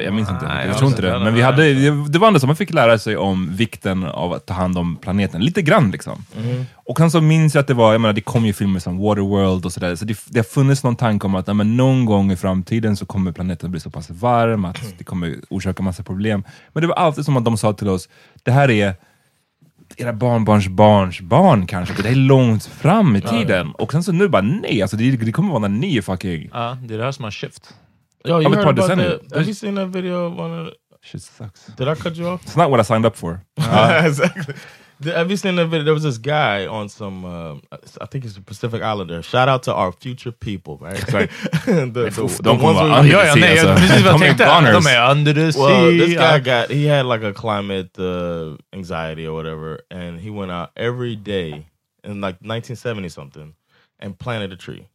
Jag, 0.03 0.13
minns 0.13 0.29
inte, 0.29 0.47
Nej, 0.47 0.67
jag 0.67 0.77
tror 0.77 0.89
inte 0.89 1.01
det. 1.01 1.19
Men 1.19 1.33
vi 1.33 1.41
hade, 1.41 1.73
det 2.07 2.19
var 2.19 2.27
ändå 2.27 2.39
så 2.39 2.47
man 2.47 2.55
fick 2.55 2.73
lära 2.73 2.97
sig 2.99 3.17
om 3.17 3.55
vikten 3.55 4.03
av 4.05 4.33
att 4.33 4.45
ta 4.45 4.53
hand 4.53 4.77
om 4.77 4.95
planeten, 4.95 5.41
lite 5.41 5.61
grann 5.61 5.91
liksom. 5.91 6.25
Och 6.75 6.97
sen 6.97 7.11
så 7.11 7.21
minns 7.21 7.55
jag 7.55 7.61
att 7.61 7.67
det 7.67 7.73
var, 7.73 7.91
jag 7.91 8.01
menar 8.01 8.13
det 8.13 8.21
kom 8.21 8.45
ju 8.45 8.53
filmer 8.53 8.79
som 8.79 8.97
Waterworld 8.97 9.65
och 9.65 9.73
sådär, 9.73 9.95
så 9.95 10.05
det, 10.05 10.17
det 10.27 10.39
har 10.39 10.43
funnits 10.43 10.83
någon 10.83 10.95
tanke 10.95 11.27
om 11.27 11.35
att 11.35 11.47
ja, 11.47 11.53
men 11.53 11.77
någon 11.77 12.05
gång 12.05 12.31
i 12.31 12.35
framtiden 12.35 12.95
så 12.97 13.05
kommer 13.05 13.31
planeten 13.31 13.71
bli 13.71 13.79
så 13.79 13.89
pass 13.89 14.09
varm 14.09 14.65
att 14.65 14.77
det 14.97 15.03
kommer 15.03 15.35
orsaka 15.49 15.83
massa 15.83 16.03
problem. 16.03 16.43
Men 16.73 16.81
det 16.81 16.87
var 16.87 16.95
alltid 16.95 17.25
som 17.25 17.37
att 17.37 17.45
de 17.45 17.57
sa 17.57 17.73
till 17.73 17.89
oss, 17.89 18.09
det 18.43 18.51
här 18.51 18.71
är 18.71 18.95
era 19.97 20.13
barnbarns 20.13 20.67
barns 20.67 21.21
barn 21.21 21.67
kanske, 21.67 22.01
det 22.03 22.09
är 22.09 22.15
långt 22.15 22.65
fram 22.65 23.15
i 23.15 23.21
tiden. 23.21 23.71
Och 23.71 23.91
sen 23.91 24.03
så 24.03 24.11
nu 24.11 24.27
bara 24.27 24.41
nej, 24.41 24.81
alltså 24.81 24.97
det, 24.97 25.11
det 25.11 25.31
kommer 25.31 25.49
vara 25.49 25.59
när 25.59 25.69
ni 25.69 25.97
är 25.97 26.01
fucking... 26.01 26.49
Ja, 26.53 26.77
det 26.83 26.93
är 26.93 26.97
det 26.97 27.03
här 27.03 27.11
som 27.11 27.23
har 27.23 27.31
shift. 27.31 27.73
Yo, 28.25 28.35
I'm 28.37 28.41
you 28.43 28.47
a 28.47 28.55
heard 28.55 28.67
about 28.67 28.87
partisan. 28.87 29.19
that? 29.29 29.37
Have 29.37 29.47
you 29.47 29.53
seen 29.53 29.75
that 29.75 29.87
video? 29.87 30.25
of 30.25 30.35
One 30.35 30.51
of 30.59 30.65
the, 30.65 30.75
Shit 31.01 31.21
sucks. 31.21 31.65
did 31.75 31.87
I 31.87 31.95
cut 31.95 32.15
you 32.15 32.27
off? 32.27 32.43
It's 32.43 32.55
not 32.55 32.69
what 32.69 32.79
I 32.79 32.83
signed 32.83 33.05
up 33.05 33.15
for. 33.15 33.43
exactly. 33.57 34.53
Th- 35.03 35.15
Have 35.15 35.31
you 35.31 35.37
seen 35.37 35.55
the 35.55 35.65
video? 35.65 35.83
There 35.83 35.95
was 35.95 36.03
this 36.03 36.19
guy 36.19 36.67
on 36.67 36.87
some, 36.89 37.25
uh, 37.25 37.55
I 37.99 38.05
think 38.05 38.23
he's 38.23 38.37
a 38.37 38.41
Pacific 38.41 38.83
Islander. 38.83 39.23
Shout 39.23 39.49
out 39.49 39.63
to 39.63 39.73
our 39.73 39.91
future 39.91 40.31
people, 40.31 40.77
right? 40.77 41.11
Right. 41.11 41.29
the, 41.65 41.87
the, 41.91 42.05
Uff, 42.23 42.37
the 42.37 42.43
de 42.43 42.63
ones 42.63 42.75
vara 42.77 43.01
we- 43.01 43.15
under 43.15 43.17
the 43.17 43.33
sea, 43.33 43.59
alltså. 43.59 43.75
precis 43.87 44.03
vad 44.05 44.13
jag 44.13 44.19
tänkte. 44.37 44.45
De 44.71 44.85
är 44.87 45.11
under 45.11 45.33
the 45.33 45.51
sea. 45.53 45.61
Well, 45.63 45.91
this 45.97 46.13
guy 46.15 46.39
got 46.39 46.69
he 46.69 46.85
had 46.85 47.05
like 47.07 47.23
a 47.23 47.33
climate 47.33 47.97
uh, 47.99 48.55
anxiety 48.73 49.25
or 49.25 49.33
whatever, 49.33 49.79
and 49.89 50.19
he 50.19 50.29
went 50.29 50.51
out 50.51 50.69
every 50.75 51.15
day 51.15 51.65
in 52.03 52.21
like 52.21 52.37
1970 52.41 53.09
something 53.09 53.55
and 53.99 54.19
planted 54.19 54.53
a 54.53 54.55
tree. 54.57 54.87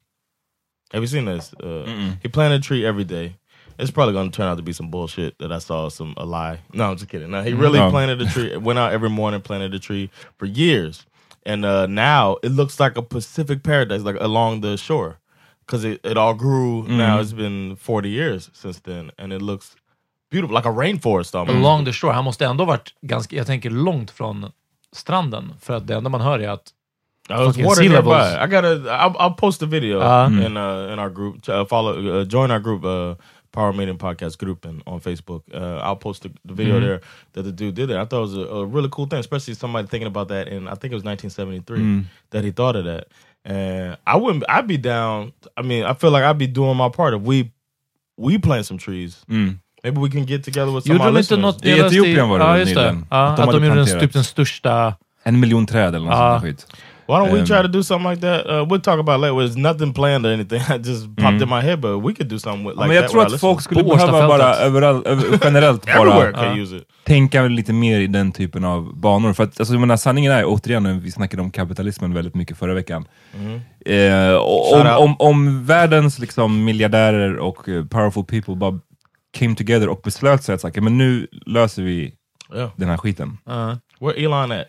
Have 0.93 1.03
you 1.03 1.07
seen 1.09 1.25
this? 1.25 1.53
Uh, 1.55 2.13
he 2.23 2.29
planted 2.29 2.61
a 2.61 2.63
tree 2.63 2.87
every 2.87 3.05
day. 3.05 3.37
It's 3.79 3.91
probably 3.91 4.15
going 4.15 4.31
to 4.31 4.37
turn 4.37 4.47
out 4.49 4.57
to 4.57 4.63
be 4.63 4.73
some 4.73 4.91
bullshit 4.91 5.39
that 5.39 5.53
I 5.53 5.59
saw 5.59 5.89
some 5.91 6.15
a 6.17 6.25
lie. 6.25 6.61
No, 6.73 6.85
I'm 6.91 6.97
just 6.97 7.09
kidding. 7.11 7.31
No, 7.31 7.43
he 7.43 7.53
really 7.53 7.79
No. 7.79 7.91
planted 7.91 8.23
a 8.23 8.27
tree. 8.27 8.57
Went 8.57 8.79
out 8.79 8.93
every 8.93 9.11
morning, 9.11 9.41
planted 9.43 9.75
a 9.75 9.79
tree 9.79 10.09
for 10.39 10.47
years, 10.47 11.05
and 11.45 11.65
uh, 11.65 11.87
now 11.87 12.37
it 12.43 12.53
looks 12.53 12.81
like 12.81 12.97
a 12.99 13.03
Pacific 13.03 13.63
paradise, 13.63 14.03
like 14.03 14.17
along 14.21 14.63
the 14.63 14.77
shore, 14.79 15.19
because 15.67 15.85
it, 15.85 16.01
it 16.07 16.17
all 16.17 16.35
grew. 16.35 16.85
Now 16.89 17.21
it's 17.21 17.33
been 17.35 17.77
40 17.77 18.09
years 18.09 18.51
since 18.55 18.81
then, 18.81 19.11
and 19.19 19.33
it 19.33 19.43
looks 19.43 19.77
beautiful, 20.31 20.55
like 20.57 20.65
a 20.69 20.73
rainforest 20.73 21.35
almost. 21.35 21.59
Along 21.59 21.85
the 21.85 21.93
shore. 21.93 22.13
Han 22.15 22.25
måste 22.25 22.47
ändå 22.47 22.65
varit 22.65 22.95
ganska, 23.03 23.37
jag 23.37 23.47
tänker 23.47 23.71
långt 23.71 24.11
från 24.11 24.51
stranden. 24.93 25.53
För 25.61 25.75
att 25.77 25.87
det 25.87 25.95
enda 25.95 26.11
man 26.11 26.21
hör 26.21 26.39
är 26.39 26.49
att 26.49 26.73
I 27.31 27.39
was 27.41 27.47
fucking 27.49 27.65
water 27.67 27.83
sea 27.83 27.89
nearby. 27.89 28.11
levels. 28.11 28.37
I 28.43 28.47
gotta. 28.47 28.91
I'll, 28.91 29.17
I'll 29.19 29.35
post 29.35 29.63
a 29.63 29.67
video 29.67 30.01
Uh, 30.01 30.29
in 30.47 30.57
uh, 30.57 30.93
in 30.93 30.99
our 30.99 31.11
group. 31.11 31.49
Uh, 31.49 31.65
follow, 31.65 32.21
uh, 32.21 32.25
join 32.25 32.51
our 32.51 32.61
group, 32.61 32.85
uh, 32.85 33.15
Power 33.53 33.73
Meeting 33.73 33.99
Podcast 33.99 34.39
group, 34.39 34.65
and 34.65 34.83
on 34.87 35.01
Facebook. 35.01 35.43
Uh, 35.53 35.79
I'll 35.83 35.97
post 35.97 36.23
the, 36.23 36.31
the 36.45 36.55
video 36.55 36.81
there 36.81 37.01
that 37.33 37.43
the 37.43 37.53
dude 37.53 37.75
did 37.75 37.91
it. 37.91 37.97
I 37.97 38.05
thought 38.05 38.19
it 38.19 38.21
was 38.21 38.37
a, 38.37 38.41
a 38.41 38.65
really 38.67 38.89
cool 38.91 39.07
thing, 39.07 39.19
especially 39.21 39.55
somebody 39.55 39.89
thinking 39.89 40.07
about 40.09 40.29
that. 40.29 40.47
And 40.49 40.69
I 40.69 40.75
think 40.75 40.93
it 40.93 40.97
was 40.97 41.05
1973 41.05 42.05
that 42.31 42.45
he 42.45 42.53
thought 42.53 42.77
of 42.77 42.85
that. 42.85 43.05
And 43.45 43.97
I 44.07 44.17
wouldn't. 44.17 44.45
I'd 44.49 44.67
be 44.69 44.77
down. 44.79 45.33
I 45.57 45.63
mean, 45.63 45.85
I 45.85 45.95
feel 45.95 46.11
like 46.13 46.25
I'd 46.25 46.39
be 46.39 46.47
doing 46.49 46.77
my 46.77 46.89
part 46.91 47.15
if 47.15 47.23
we 47.23 47.51
we 48.17 48.39
plant 48.39 48.67
some 48.67 48.79
trees. 48.79 49.25
Mm. 49.29 49.59
Maybe 49.85 50.01
we 50.01 50.11
can 50.11 50.25
get 50.25 50.43
together 50.45 50.73
with 50.73 50.85
some 50.85 50.97
Gjorde 50.97 51.01
of 51.01 51.07
our 51.07 51.13
de 51.13 51.19
inte 51.21 51.35
listeners. 51.37 51.43
något... 51.43 51.65
I 51.65 51.71
jag 51.71 51.79
läste 51.79 51.97
Etiopien 51.97 52.29
var 52.29 52.39
det 52.39 52.45
ja, 52.45 52.51
väl 52.53 52.61
just 52.61 52.75
det. 52.75 52.81
nyligen? 52.83 53.07
Ja, 53.11 53.17
Att 53.27 53.37
de 53.37 53.43
att 53.43 53.49
de 53.49 53.55
hade 53.55 53.67
gjorde 53.67 53.67
den, 53.69 53.75
planterat. 53.87 54.01
typ 54.03 54.13
den 54.13 54.25
största... 54.25 54.95
En 55.23 55.41
miljon 55.41 55.67
träd 55.67 55.95
eller 55.95 56.07
något 56.07 56.15
Ja. 56.15 56.41
sånt 56.41 56.43
där 56.43 56.51
skit. 56.51 56.67
Why 57.09 57.19
don't 57.21 57.33
we 57.33 57.39
Um, 57.41 57.47
try 57.47 57.63
to 57.63 57.69
do 57.69 57.83
something 57.83 58.11
like 58.11 58.21
that? 58.21 58.47
Uh, 58.47 58.65
we'll 58.69 58.81
talk 58.81 58.99
about 59.01 59.19
it 59.19 59.21
later. 59.23 59.35
There's 59.37 59.57
nothing 59.57 59.93
planned 59.95 60.27
or 60.27 60.33
anything. 60.33 60.61
I 60.75 60.79
just 60.79 61.17
popped 61.17 61.43
in 61.43 61.49
my 61.49 61.61
head, 61.61 61.81
but 61.81 61.99
we 62.05 62.15
could 62.15 62.29
do 62.29 62.39
something 62.39 62.65
with 62.67 62.77
like 62.77 62.87
men 62.89 62.97
jag 62.97 63.03
that. 63.05 63.11
tror 63.13 63.23
att 63.27 63.41
folk 63.41 63.63
skulle 63.63 63.83
behöva 63.85 64.29
bara 64.29 64.55
överallt, 64.55 65.07
över, 65.07 65.39
generellt 65.45 65.89
Everywhere 65.89 66.33
bara 66.33 66.45
can 66.45 66.59
use 66.59 66.77
it. 66.77 66.83
tänka 67.05 67.43
lite 67.43 67.73
mer 67.73 68.01
i 68.01 68.07
den 68.07 68.33
typen 68.33 68.65
av 68.65 68.97
banor. 69.01 69.33
För 69.33 69.45
att 69.45 69.61
alltså, 69.61 69.75
jag 69.75 69.81
menar, 69.81 69.97
sanningen 69.97 70.33
är, 70.33 70.45
återigen, 70.47 71.01
vi 71.01 71.11
snackade 71.11 71.43
om 71.43 71.51
kapitalismen 71.51 72.15
väldigt 72.15 72.35
mycket 72.35 72.59
förra 72.59 72.75
veckan. 72.75 73.05
Eh, 73.87 74.35
och, 74.35 74.67
Shout 74.73 74.87
om, 74.87 75.05
om, 75.05 75.17
om 75.19 75.65
världens 75.65 76.19
liksom, 76.19 76.65
miljardärer 76.65 77.37
och 77.37 77.69
eh, 77.69 77.85
powerful 77.85 78.25
people 78.25 78.55
bara 78.57 78.79
came 79.39 79.55
together 79.55 79.89
och 79.89 80.01
beslöt 80.05 80.43
sig 80.45 80.55
att 80.55 80.61
säga, 80.61 80.81
men 80.83 80.99
nu 80.99 81.27
löser 81.47 81.83
vi 81.83 82.15
Yeah. 82.55 82.71
den 82.77 82.89
här 82.89 82.97
skiten. 82.97 83.39
Ja. 83.47 83.79
Where 84.01 84.25
Elon 84.25 84.53
at? 84.53 84.67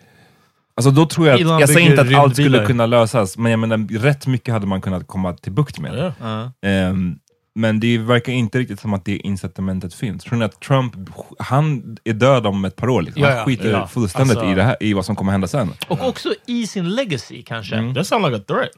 Alltså 0.78 0.92
då 0.92 1.06
tror 1.06 1.28
jag, 1.28 1.36
att, 1.42 1.60
jag 1.60 1.70
säger 1.70 1.90
inte 1.90 2.02
att 2.02 2.14
allt 2.16 2.34
skulle 2.34 2.66
kunna 2.66 2.86
lösas, 2.86 3.38
men 3.38 3.52
jag 3.52 3.60
menar, 3.60 4.00
rätt 4.00 4.28
mycket 4.28 4.54
hade 4.54 4.68
man 4.68 4.82
kunnat 4.82 5.08
komma 5.08 5.34
till 5.34 5.52
bukt 5.52 5.80
med. 5.80 5.94
Yeah. 5.94 6.14
Ja. 6.22 6.52
Ehm, 6.70 7.16
men 7.56 7.80
det 7.80 7.98
verkar 7.98 8.34
inte 8.34 8.60
riktigt 8.60 8.80
som 8.80 8.94
att 8.94 9.06
det 9.06 9.18
incitamentet 9.18 9.94
finns. 9.94 10.24
Tror 10.24 10.40
ni 10.40 10.46
att 10.46 10.60
Trump, 10.62 10.94
han 11.40 11.98
är 12.04 12.14
död 12.14 12.46
om 12.48 12.66
ett 12.66 12.76
par 12.76 12.90
år? 12.90 13.02
Liksom. 13.02 13.22
Ja, 13.24 13.30
Han 13.30 13.38
ja. 13.38 13.46
skiter 13.46 13.72
Ja. 13.72 13.88
fullständigt 13.88 14.38
Alltså- 14.38 14.52
i, 14.52 14.56
det 14.56 14.64
här, 14.64 14.76
i 14.80 14.94
vad 14.94 15.06
som 15.06 15.16
kommer 15.16 15.32
hända 15.32 15.48
sen. 15.48 15.74
Och 15.88 16.08
också 16.08 16.34
i 16.48 16.68
sin 16.68 16.90
legacy 16.96 17.42
kanske. 17.44 17.94
That 17.96 18.08
sounds 18.08 18.26
like 18.30 18.38
a 18.38 18.44
threat. 18.48 18.70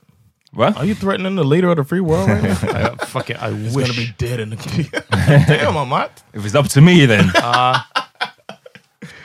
Va? 0.51 0.73
Are 0.77 0.85
you 0.85 0.95
threatening 0.95 1.37
the 1.37 1.43
leader 1.43 1.67
of 1.69 1.77
the 1.77 1.85
free 1.85 1.99
world 2.01 2.29
right 2.29 2.43
now? 2.43 2.79
I, 3.03 3.05
fucking, 3.05 3.35
I 3.35 3.39
He's 3.39 3.77
wish. 3.77 3.87
gonna 3.87 3.93
be 3.93 4.27
dead 4.27 4.39
in 4.39 4.57
the 4.57 4.83
Damn, 5.63 5.77
Amat. 5.77 6.23
If 6.33 6.45
it's 6.45 6.59
up 6.59 6.69
to 6.69 6.81
me 6.81 7.07
then. 7.07 7.31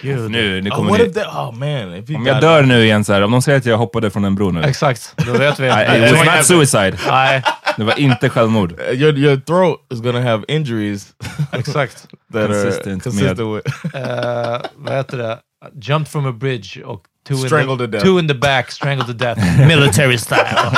Gud. 0.05 0.31
nu, 0.31 0.61
nu 0.61 0.71
Oh, 0.71 0.77
kommer 0.77 0.91
what 0.91 1.01
ni. 1.01 1.13
that? 1.13 1.27
Oh 1.27 1.53
man, 1.53 1.95
if 1.95 2.09
he 2.09 2.15
Om 2.17 2.27
jag 2.27 2.41
dör 2.41 2.63
nu 2.63 2.85
igen 2.85 3.05
så 3.05 3.13
här, 3.13 3.23
om 3.23 3.31
de 3.31 3.43
säger 3.43 3.59
att 3.59 3.67
jag 3.67 3.79
hoppade 3.79 4.11
från 4.11 4.25
en 4.25 4.35
bro 4.35 4.51
nu. 4.51 4.63
Exakt, 4.63 5.15
då 5.27 5.33
vet 5.33 5.61
vi. 5.61 5.67
I, 5.69 5.71
it 6.07 6.13
was 6.13 6.37
not 6.37 6.45
suicide. 6.47 6.97
Nej, 7.09 7.43
Det 7.77 7.85
var 7.85 7.99
inte 7.99 8.29
självmord. 8.29 8.73
Uh, 8.73 8.79
your 9.01 9.19
your 9.19 9.37
throat 9.37 9.81
is 9.93 10.01
gonna 10.01 10.21
have 10.23 10.45
injuries 10.49 11.07
exakt. 11.53 12.07
that 12.33 12.47
Consistent 12.51 12.87
are 12.87 13.01
consistent 13.01 13.39
med- 13.39 13.47
with. 13.65 13.85
Uh, 13.97 14.61
vad 14.77 14.97
heter 14.97 15.19
det? 15.19 15.39
Jumped 15.81 16.09
from 16.13 16.27
a 16.27 16.33
bridge 16.33 16.83
och 16.85 17.03
two, 17.29 17.35
in 17.35 17.39
Strangled 17.47 17.79
the, 17.79 17.87
to 17.87 17.91
death. 17.93 18.05
two 18.05 18.19
in 18.19 18.29
the 18.29 18.35
back, 18.35 18.71
strangled 18.71 19.07
to 19.07 19.13
death. 19.13 19.67
Military 19.67 20.19
style. 20.19 20.71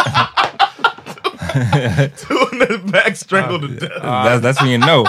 Two 2.17 2.49
in 2.53 2.59
the 2.69 2.79
back 2.93 3.17
strangled 3.17 3.63
to 3.63 3.69
death. 3.87 4.03
That's, 4.03 4.43
that's 4.43 4.61
when 4.63 4.71
you 4.71 4.79
know. 4.79 5.07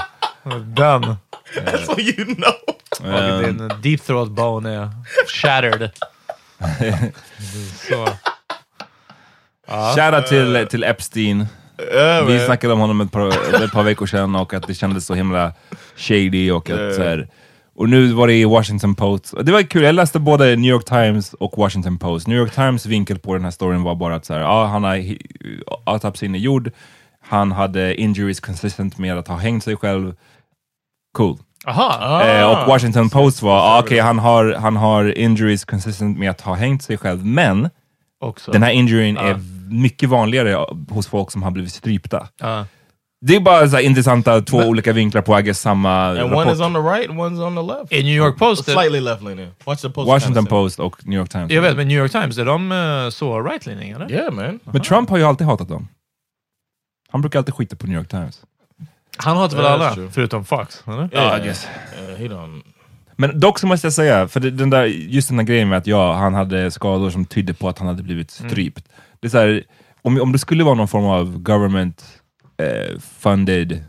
Done. 0.49 1.15
That's 1.55 1.87
what 1.87 1.99
you 1.99 2.35
know. 2.35 2.53
Och 3.37 3.43
din 3.43 3.71
deep 3.81 4.01
throat 4.01 4.29
bone 4.31 4.69
är 4.75 4.89
shattered. 5.27 5.91
Så. 7.89 8.07
Shoutout 9.95 10.27
till, 10.27 10.67
till 10.69 10.83
Epstein. 10.83 11.47
Yeah, 11.93 12.25
Vi 12.25 12.37
man. 12.37 12.45
snackade 12.45 12.73
om 12.73 12.79
honom 12.79 13.01
ett 13.01 13.11
par, 13.11 13.27
ett 13.63 13.71
par 13.71 13.83
veckor 13.83 14.05
sedan 14.05 14.35
och 14.35 14.53
att 14.53 14.67
det 14.67 14.73
kändes 14.73 15.05
så 15.05 15.13
himla 15.13 15.53
shady 15.95 16.51
och 16.51 16.69
att 16.69 16.95
så 16.95 17.03
här, 17.03 17.27
och 17.75 17.89
nu 17.89 18.07
var 18.13 18.27
det 18.27 18.33
i 18.33 18.45
Washington 18.45 18.95
Post. 18.95 19.33
Det 19.41 19.51
var 19.51 19.61
kul, 19.61 19.83
jag 19.83 19.95
läste 19.95 20.19
både 20.19 20.55
New 20.55 20.71
York 20.71 20.85
Times 20.85 21.33
och 21.33 21.57
Washington 21.57 21.97
Post. 21.97 22.27
New 22.27 22.37
York 22.37 22.51
Times 22.55 22.85
vinkel 22.85 23.19
på 23.19 23.33
den 23.33 23.43
här 23.43 23.51
storyn 23.51 23.83
var 23.83 23.95
bara 23.95 24.15
att 24.15 24.25
så 24.25 24.33
här, 24.33 24.41
ja, 24.41 24.65
han 24.65 24.83
har, 24.83 25.05
autopsin 25.83 26.35
är 26.35 26.39
gjord, 26.39 26.71
han 27.21 27.51
hade 27.51 27.95
injuries 28.01 28.39
consistent 28.39 28.97
med 28.97 29.17
att 29.17 29.27
ha 29.27 29.35
hängt 29.35 29.63
sig 29.63 29.75
själv. 29.77 30.13
Cool. 31.17 31.37
Aha. 31.65 32.23
Eh, 32.23 32.51
och 32.51 32.67
Washington 32.67 33.09
Post 33.09 33.41
var, 33.41 33.59
ah, 33.59 33.79
okej 33.79 33.99
han, 33.99 34.19
har, 34.19 34.53
han 34.53 34.75
har 34.75 35.17
injuries 35.17 35.65
consistent 35.65 36.17
med 36.17 36.29
att 36.29 36.41
ha 36.41 36.53
hängt 36.53 36.83
sig 36.83 36.97
själv, 36.97 37.25
men 37.25 37.69
Också. 38.19 38.51
den 38.51 38.63
här 38.63 38.71
injuryn 38.71 39.17
är 39.17 39.39
mycket 39.69 40.09
vanligare 40.09 40.65
hos 40.89 41.07
folk 41.07 41.31
som 41.31 41.43
har 41.43 41.51
blivit 41.51 41.73
strypta. 41.73 42.27
Ja. 42.39 42.65
Det 43.21 43.35
är 43.35 43.39
bara 43.39 43.69
så 43.69 43.79
intressanta 43.79 44.41
två 44.41 44.57
olika 44.57 44.93
vinklar 44.93 45.21
på 45.21 45.39
I 45.39 45.41
guess, 45.41 45.59
samma 45.59 46.05
And 46.07 46.17
rapport. 46.17 46.45
one 46.45 46.51
is 46.51 46.61
on 46.61 46.73
the 46.73 46.79
right, 46.79 47.09
one's 47.09 47.47
on 47.47 47.55
the 47.55 47.73
left. 47.73 47.93
I 47.93 48.03
New 48.03 48.15
York 48.15 48.37
Post, 48.37 48.63
slightly 48.63 48.99
left 48.99 49.23
leaning. 49.23 49.49
Watch 49.65 49.81
the 49.81 49.89
post. 49.89 50.07
Washington 50.07 50.45
Post 50.45 50.79
och 50.79 51.07
New 51.07 51.19
York 51.19 51.29
Times. 51.29 51.51
jag 51.51 51.61
vet, 51.61 51.77
men 51.77 51.87
New 51.87 51.97
York 51.97 52.11
Times, 52.11 52.37
är 52.37 52.45
de 52.45 52.71
uh, 52.71 53.09
så 53.09 53.41
right-leaning. 53.41 54.11
Yeah, 54.11 54.33
man. 54.33 54.59
Men 54.63 54.81
Trump 54.81 55.09
har 55.09 55.17
ju 55.17 55.23
alltid 55.23 55.47
hatat 55.47 55.67
dem. 55.69 55.87
Han 57.09 57.21
brukar 57.21 57.39
alltid 57.39 57.53
skita 57.53 57.75
på 57.75 57.87
New 57.87 57.97
York 57.97 58.09
Times. 58.09 58.41
Han 59.17 59.37
hatar 59.37 59.57
väl 59.57 59.65
alla, 59.65 59.89
that's 59.89 59.93
true. 59.93 60.09
förutom 60.11 60.45
Fox? 60.45 60.83
Eller? 60.87 61.09
Yeah, 61.13 61.41
I 61.41 61.43
guess. 61.45 61.67
Uh, 62.09 62.15
he 62.15 62.27
don't. 62.27 62.61
Men 63.15 63.39
dock 63.39 63.59
så 63.59 63.67
måste 63.67 63.85
jag 63.87 63.93
säga, 63.93 64.27
för 64.27 64.39
det, 64.39 64.51
den 64.51 64.69
där, 64.69 64.85
just 64.85 65.27
den 65.27 65.37
där 65.37 65.43
grejen 65.43 65.69
med 65.69 65.77
att 65.77 65.87
ja, 65.87 66.13
han 66.13 66.33
hade 66.33 66.71
skador 66.71 67.09
som 67.09 67.25
tydde 67.25 67.53
på 67.53 67.69
att 67.69 67.79
han 67.79 67.87
hade 67.87 68.03
blivit 68.03 68.37
Mm. 68.39 68.49
strypt. 68.49 68.85
Det 69.19 69.27
är 69.27 69.29
så 69.29 69.37
här, 69.37 69.63
om, 70.01 70.21
om 70.21 70.31
det 70.31 70.39
skulle 70.39 70.63
vara 70.63 70.75
någon 70.75 70.87
form 70.87 71.05
av 71.05 71.37
government 71.39 72.03
eh, 72.57 72.99
funded 73.19 73.83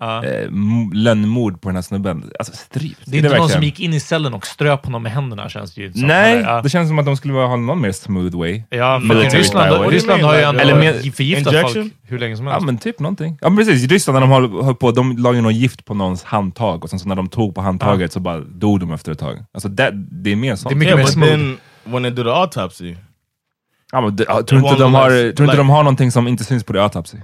Ja. 0.00 0.24
eh, 0.24 0.44
m- 0.46 0.90
lönnmord 0.92 1.60
på 1.60 1.68
den 1.68 1.74
här 1.76 1.82
snubben, 1.82 2.30
alltså 2.38 2.52
strypt. 2.56 3.00
Det 3.04 3.16
är 3.16 3.18
inte 3.18 3.28
någon 3.28 3.30
verkligen- 3.30 3.48
som 3.50 3.62
gick 3.62 3.80
in 3.80 3.94
i 3.94 4.00
cellen 4.00 4.34
och 4.34 4.46
ströp 4.46 4.84
honom 4.84 5.02
med 5.02 5.12
händerna 5.12 5.48
känns 5.48 5.74
det 5.74 5.80
ju 5.82 5.92
som. 5.92 6.02
Nej, 6.06 6.36
ja. 6.40 6.62
det 6.62 6.68
känns 6.68 6.88
som 6.88 6.98
att 6.98 7.04
de 7.06 7.16
skulle 7.16 7.34
ha 7.34 7.56
någon 7.56 7.80
mer 7.80 7.92
smooth 7.92 8.36
way. 8.38 8.62
Ja, 8.70 9.00
för 9.00 9.06
Military 9.14 9.40
Ryssland. 9.40 9.90
Ryssland 9.90 10.22
har 10.22 10.34
ju 10.36 10.42
ändå 10.42 10.60
Eller 10.60 11.10
förgiftat 11.12 11.52
injection? 11.52 11.82
folk 11.82 11.92
hur 12.02 12.18
länge 12.18 12.36
som 12.36 12.46
Ja 12.46 12.52
helst. 12.52 12.66
men 12.66 12.78
typ 12.78 13.00
någonting. 13.00 13.38
Ja 13.40 13.48
men 13.48 13.56
precis, 13.66 13.84
i 13.84 13.86
Ryssland 13.86 14.14
när 14.14 14.20
de 14.20 14.30
höll, 14.30 14.64
höll 14.64 14.74
på, 14.74 14.90
de 14.92 15.16
la 15.18 15.32
ju 15.32 15.40
något 15.40 15.54
gift 15.54 15.84
på 15.84 15.94
någons 15.94 16.24
handtag 16.24 16.84
och 16.84 16.90
sen 16.90 16.98
så 16.98 17.08
när 17.08 17.16
de 17.16 17.28
tog 17.28 17.54
på 17.54 17.60
handtaget 17.60 18.12
så 18.12 18.20
bara 18.20 18.40
dog 18.40 18.80
de 18.80 18.92
efter 18.92 19.12
ett 19.12 19.18
tag. 19.18 19.44
Alltså 19.54 19.68
det, 19.68 19.90
det 19.94 20.32
är 20.32 20.36
mer 20.36 20.56
sånt. 20.56 20.68
Det 20.68 20.74
är 20.74 20.76
mycket 20.76 20.94
Yeah, 20.94 20.98
mer 20.98 21.12
smooth. 21.12 21.30
then 21.30 21.56
when 21.84 22.02
they 22.02 22.10
do 22.12 22.22
the 22.24 22.30
autopsy, 22.30 22.96
ja, 23.92 24.00
men 24.00 24.16
det, 24.16 24.24
ja, 24.28 24.42
tror 24.42 24.60
inte 24.60 24.82
de 24.82 24.94
har, 24.94 25.08
tror 25.10 25.28
inte 25.28 25.42
like- 25.42 25.56
de 25.56 25.70
har 25.70 25.82
någonting 25.82 26.12
som 26.12 26.28
inte 26.28 26.44
syns 26.44 26.64
på 26.64 26.72
det 26.72 26.82
autopsy? 26.82 27.18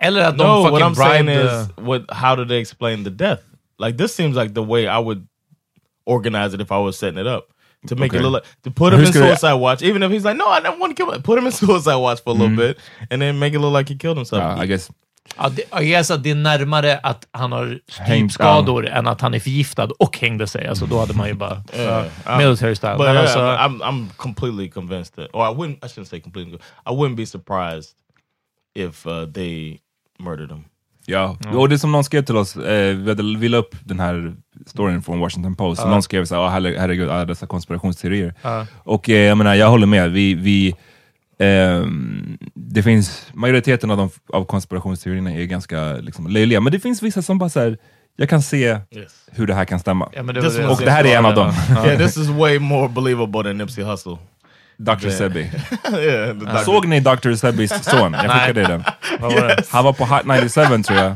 Eller 0.00 0.22
att 0.22 0.38
de 0.38 0.44
no. 0.44 0.70
What 0.70 0.82
I'm 0.82 0.94
saying 0.94 1.26
bribed... 1.26 1.44
is, 1.44 1.68
what? 1.76 2.02
How 2.10 2.36
do 2.36 2.44
they 2.44 2.58
explain 2.58 3.04
the 3.04 3.10
death? 3.10 3.40
Like 3.78 3.98
this 3.98 4.14
seems 4.14 4.36
like 4.36 4.54
the 4.54 4.62
way 4.62 4.86
I 4.86 4.98
would 4.98 5.26
organize 6.06 6.54
it 6.54 6.60
if 6.60 6.72
I 6.72 6.78
was 6.78 6.98
setting 6.98 7.20
it 7.20 7.26
up 7.26 7.44
to 7.88 7.96
make 7.96 8.12
Okay. 8.12 8.18
it 8.18 8.22
look 8.22 8.32
like 8.32 8.44
to 8.62 8.70
put 8.70 8.92
him 8.92 9.00
in 9.00 9.12
gonna- 9.12 9.28
suicide 9.28 9.54
watch. 9.54 9.82
Even 9.82 10.02
if 10.02 10.10
he's 10.10 10.24
like, 10.24 10.36
no, 10.36 10.48
I 10.48 10.60
don't 10.60 10.78
want 10.78 10.96
to 10.96 11.04
kill 11.04 11.12
him. 11.12 11.22
Put 11.22 11.38
him 11.38 11.46
in 11.46 11.52
suicide 11.66 11.96
watch 11.96 12.22
for 12.22 12.30
a 12.30 12.38
little 12.38 12.56
bit, 12.56 12.78
and 13.10 13.22
then 13.22 13.38
make 13.38 13.54
it 13.54 13.60
look 13.60 13.72
like 13.72 13.88
he 13.88 13.94
killed 13.96 14.16
himself. 14.16 14.42
Ja, 14.42 14.62
I 14.62 14.66
guess. 14.66 14.90
Ja, 15.36 15.48
det, 15.48 15.62
jag 15.70 15.84
guess 15.84 16.10
att 16.10 16.22
det 16.22 16.30
är 16.30 16.34
närmare 16.34 16.98
att 17.02 17.26
han 17.32 17.52
har 17.52 17.66
Hängt 17.66 18.32
strypskador 18.32 18.86
än 18.86 19.06
att 19.06 19.20
han 19.20 19.34
är 19.34 19.40
förgiftad 19.40 19.88
och 19.98 20.18
hängde 20.18 20.46
sig. 20.46 20.66
Alltså 20.66 20.86
då 20.86 20.98
hade 20.98 21.14
man 21.14 21.28
ju 21.28 21.34
bara... 21.34 21.62
Yeah. 21.74 22.06
ja, 22.24 22.38
military 22.38 22.74
style. 22.74 22.96
But 22.96 23.06
yeah, 23.06 23.20
alltså, 23.20 23.38
I'm, 23.38 23.80
I'm 23.82 24.08
completely 24.16 24.68
convinced 24.68 25.14
that, 25.16 25.28
or 25.32 25.44
I 25.52 25.54
wouldn't. 25.54 25.84
I 25.84 25.88
shouldn't 25.88 26.08
say 26.08 26.20
completely. 26.20 26.58
I 26.86 26.90
wouldn't 26.90 27.16
be 27.16 27.26
surprised 27.26 27.94
if 28.74 29.06
uh, 29.06 29.26
they 29.32 29.80
murdered 30.20 30.50
him. 30.52 30.64
Ja, 31.06 31.36
och 31.54 31.68
det 31.68 31.74
är 31.74 31.78
som 31.78 31.92
någon 31.92 32.04
skrev 32.04 32.22
till 32.24 32.36
oss, 32.36 32.56
eh, 32.56 32.96
vi, 32.96 33.08
hade, 33.08 33.22
vi 33.38 33.48
la 33.48 33.58
upp 33.58 33.74
den 33.84 34.00
här 34.00 34.34
storyn 34.66 35.02
från 35.02 35.20
Washington 35.20 35.56
Post, 35.56 35.82
och 35.82 35.90
någon 35.90 36.02
skrev 36.02 36.24
så 36.24 36.34
här, 36.34 36.42
"Ah, 36.42 36.48
herre- 36.50 36.76
herregud, 36.78 37.08
alla 37.10 37.24
dessa 37.24 37.46
konspirationsteorier. 37.46 38.34
Och 38.84 39.10
eh, 39.10 39.16
jag 39.16 39.38
menar, 39.38 39.54
jag 39.54 39.70
håller 39.70 39.86
med, 39.86 40.10
vi, 40.10 40.34
vi 40.34 40.74
ehm, 41.38 42.38
det 42.54 42.82
finns, 42.82 43.26
majoriteten 43.34 43.90
av, 43.90 43.96
de, 43.96 44.10
av 44.32 44.44
konspirationsteorierna 44.44 45.32
är 45.32 45.44
ganska 45.44 45.92
liksom, 45.92 46.26
löjliga, 46.26 46.60
men 46.60 46.72
det 46.72 46.80
finns 46.80 47.02
vissa 47.02 47.22
som 47.22 47.38
bara 47.38 47.48
så 47.50 47.60
här, 47.60 47.78
jag 48.16 48.28
kan 48.28 48.42
se 48.42 48.66
Yes. 48.90 49.12
hur 49.32 49.46
det 49.46 49.54
här 49.54 49.64
kan 49.64 49.80
stämma. 49.80 50.08
men 50.22 50.26
det 50.26 50.68
Och 50.68 50.78
det 50.84 50.90
här 50.90 51.04
är 51.04 51.18
en 51.18 51.26
av 51.26 51.34
dem. 51.34 51.52
yeah, 51.70 51.98
this 51.98 52.16
is 52.16 52.28
way 52.28 52.58
more 52.58 52.88
believable 52.88 53.42
than 53.42 53.58
Nipsey 53.58 53.84
Hussle. 53.84 54.18
Dr. 54.84 55.10
Sebi. 55.10 55.40
yeah, 55.92 56.36
doctor- 56.36 56.64
Såg 56.64 56.86
ni 56.88 57.00
Dr. 57.00 57.34
Sebis 57.34 57.84
son? 57.84 58.12
Jag 58.12 58.30
skickade 58.30 58.62
den. 58.62 58.84
Det? 59.20 59.62
Han 59.70 59.84
var 59.84 59.92
på 59.92 60.04
Hot 60.04 60.26
97 60.26 60.82
tror 60.82 60.98
jag. 60.98 61.10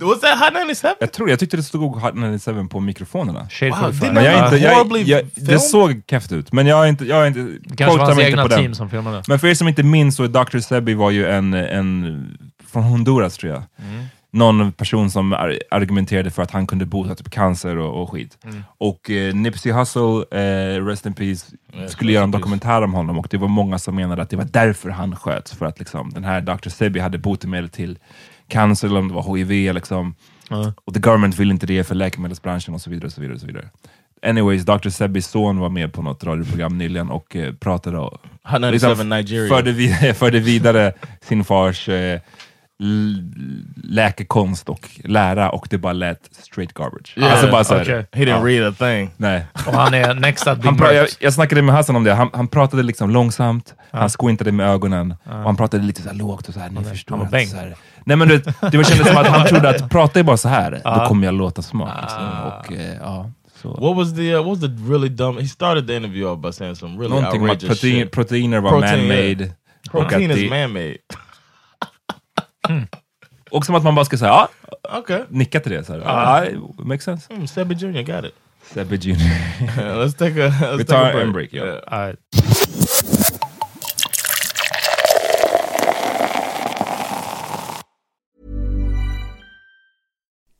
Was 0.00 0.20
that 0.20 0.38
Hot 0.38 0.52
97? 0.68 0.88
Jag 1.00 1.12
tror, 1.12 1.30
jag 1.30 1.38
tyckte 1.38 1.56
det 1.56 1.62
stod 1.62 2.00
Hot 2.00 2.14
97 2.14 2.68
på 2.68 2.80
mikrofonerna. 2.80 3.48
Shade 3.50 3.70
Wow, 3.70 3.78
45. 3.80 4.08
didn't 4.08 4.12
Men 4.14 4.24
jag 4.24 4.34
är 4.34 4.44
inte, 4.44 4.56
jag, 4.56 5.02
jag, 5.06 5.30
det 5.34 5.58
såg 5.58 6.02
keft 6.10 6.32
ut, 6.32 6.52
men 6.52 6.66
jag 6.66 6.84
är 6.84 6.88
inte, 6.88 7.04
jag 7.04 7.22
är 7.22 7.26
inte, 7.26 7.40
Det 7.40 7.76
kanske 7.76 7.98
var 7.98 8.06
hans 8.06 8.20
egna 8.20 8.42
på 8.42 8.48
den. 8.48 8.58
team 8.60 8.74
som 8.74 8.90
filmade. 8.90 9.22
Men 9.28 9.38
för 9.38 9.48
er 9.48 9.54
som 9.54 9.68
inte 9.68 9.82
minns 9.82 10.16
så 10.16 10.26
Dr. 10.26 10.58
Sebi 10.58 10.94
var 10.94 11.10
ju 11.10 11.26
en, 11.30 11.54
en 11.54 12.38
från 12.72 12.82
Honduras 12.82 13.36
tror 13.36 13.52
jag. 13.52 13.62
Mm. 13.92 14.04
Någon 14.30 14.72
person 14.72 15.10
som 15.10 15.32
ar 15.32 15.58
argumenterade 15.70 16.30
för 16.30 16.42
att 16.42 16.50
han 16.50 16.66
kunde 16.66 16.86
bota 16.86 17.14
typ 17.14 17.30
cancer 17.30 17.76
och, 17.76 18.02
och 18.02 18.10
skit. 18.10 18.38
Mm. 18.44 18.62
Och 18.78 19.10
eh, 19.10 19.34
Nipsey 19.34 19.72
Hussle, 19.72 20.24
eh, 20.30 20.86
Rest 20.86 21.06
in 21.06 21.14
Peace, 21.14 21.46
skulle 21.88 22.12
göra 22.12 22.24
en 22.24 22.30
dokumentär 22.30 22.82
om 22.82 22.94
honom 22.94 23.18
och 23.18 23.26
det 23.30 23.36
var 23.36 23.48
många 23.48 23.78
som 23.78 23.96
menade 23.96 24.22
att 24.22 24.30
det 24.30 24.36
var 24.36 24.48
därför 24.50 24.90
han 24.90 25.16
sköts. 25.16 25.52
För 25.52 25.66
att 25.66 25.78
liksom, 25.78 26.10
den 26.10 26.24
här 26.24 26.40
Dr. 26.40 26.68
Sebi 26.68 27.00
hade 27.00 27.18
botemedel 27.18 27.68
till 27.68 27.98
cancer, 28.48 28.88
eller 28.88 29.00
om 29.00 29.08
det 29.08 29.14
var 29.14 29.36
HIV. 29.36 29.74
Liksom. 29.74 30.14
Och 30.84 30.94
the 30.94 31.00
government 31.00 31.38
vill 31.38 31.50
inte 31.50 31.66
det 31.66 31.84
för 31.84 31.94
läkemedelsbranschen 31.94 32.74
och 32.74 32.80
så 32.80 32.90
vidare. 32.90 33.06
Och 33.06 33.12
så 33.12 33.20
vidare, 33.20 33.34
och 33.34 33.40
så 33.40 33.46
vidare. 33.46 33.68
Anyways, 34.22 34.64
Dr. 34.64 34.88
Sebis 34.88 35.26
son 35.26 35.58
var 35.58 35.68
med 35.68 35.92
på 35.92 36.02
något 36.02 36.24
radioprogram 36.24 36.78
nyligen 36.78 37.10
och 37.10 37.36
eh, 37.36 37.54
pratade 37.54 37.98
och 37.98 38.18
Hot 38.42 38.60
97 38.60 39.04
Nigeria. 39.04 39.48
förde, 39.48 39.72
vid, 39.72 40.16
förde 40.16 40.40
vidare 40.40 40.92
sin 41.20 41.44
fars 41.44 41.88
eh, 41.88 42.20
läkekonst 43.84 44.68
och 44.68 44.90
lära 45.04 45.50
och 45.50 45.66
det 45.70 45.78
bara 45.78 45.92
lät 45.92 46.28
straight 46.32 46.74
garbage. 46.74 47.14
Yeah, 47.16 47.32
alltså 47.32 47.50
bara 47.50 47.64
så 47.64 47.74
här, 47.74 47.82
okej. 47.82 48.06
He 48.12 48.24
didn't 48.24 48.44
read 48.44 48.72
a 48.72 48.74
thing. 48.78 49.10
nej. 49.16 49.46
Och 49.66 49.72
han 49.72 49.94
är 49.94 50.14
next 50.14 50.46
at 50.46 50.64
Han 50.64 50.76
pra, 50.76 50.92
jag, 50.92 51.08
jag 51.20 51.32
snackade 51.32 51.62
med 51.62 51.74
Hassan 51.74 51.96
om 51.96 52.04
det, 52.04 52.14
han, 52.14 52.30
han 52.32 52.48
pratade 52.48 52.82
liksom 52.82 53.10
långsamt, 53.10 53.74
han 53.90 54.10
squintade 54.10 54.52
med 54.52 54.68
ögonen 54.68 55.14
och 55.24 55.32
han 55.32 55.56
pratade 55.56 55.82
lite 55.82 56.02
så 56.02 56.08
här 56.08 56.16
lågt 56.16 56.48
och 56.48 56.54
så 56.54 56.60
här, 56.60 56.70
ni 56.70 56.84
förstår 56.84 57.28
bäng. 57.30 57.46
så 57.46 57.56
här. 57.56 57.74
Nej 58.04 58.16
men 58.16 58.28
det, 58.28 58.44
det 58.70 58.76
var 58.76 58.84
kändes 58.84 59.08
som 59.08 59.16
att 59.16 59.26
han 59.26 59.46
trodde 59.46 59.68
att 59.68 59.90
prata 59.90 60.18
jag 60.18 60.26
bara 60.26 60.36
så 60.36 60.48
här, 60.48 60.80
då 60.84 61.06
kommer 61.06 61.26
jag 61.26 61.34
låta 61.34 61.62
smart. 61.62 61.98
Liksom. 62.02 62.22
Och, 62.46 62.72
eh, 62.72 62.96
ja, 63.00 63.30
så. 63.62 63.68
What 63.68 63.96
was 63.96 64.16
the 64.16 64.34
uh, 64.34 64.42
what 64.42 64.48
was 64.48 64.60
the 64.60 64.92
really 64.92 65.08
dumb? 65.08 65.38
He 65.38 65.46
started 65.46 65.86
the 65.86 65.96
interview 65.96 66.30
off 66.32 66.40
by 66.42 66.52
saying 66.52 66.76
some 66.76 66.96
really 66.98 67.14
Någonting 67.14 67.42
outrageous 67.42 67.80
protein, 67.80 68.02
shit. 68.02 68.12
proteiner 68.12 68.60
var 68.60 68.70
Protein, 68.70 69.08
man-made. 69.08 69.44
Att 69.84 69.90
Protein 69.90 70.30
is 70.30 70.50
det, 70.50 70.96
man-made. 72.68 72.86
och 73.50 73.66
som 73.66 73.74
att 73.74 73.82
man 73.84 73.94
bara 73.94 74.04
ska 74.04 74.18
säga, 74.18 74.30
ja, 74.30 74.48
Okay. 74.98 75.20
nicka 75.28 75.60
till 75.60 75.72
det. 75.72 75.84
Så 75.84 75.92
här. 75.92 76.00
Ja, 76.54 76.60
makes 76.84 77.04
sense. 77.04 77.32
Mm, 77.32 77.46
Sebby 77.46 77.74
Jr. 77.74 78.02
got 78.02 78.24
it. 78.24 78.34
Sebbe 78.74 78.96
Jr. 78.96 79.14
let's 80.04 80.18
take 80.18 80.46
a 80.46 80.52
let's 80.60 80.84
take 80.84 80.94
a 80.96 81.12
break. 81.12 81.32
break, 81.32 81.52
ja. 81.52 81.64
Yeah. 81.64 82.14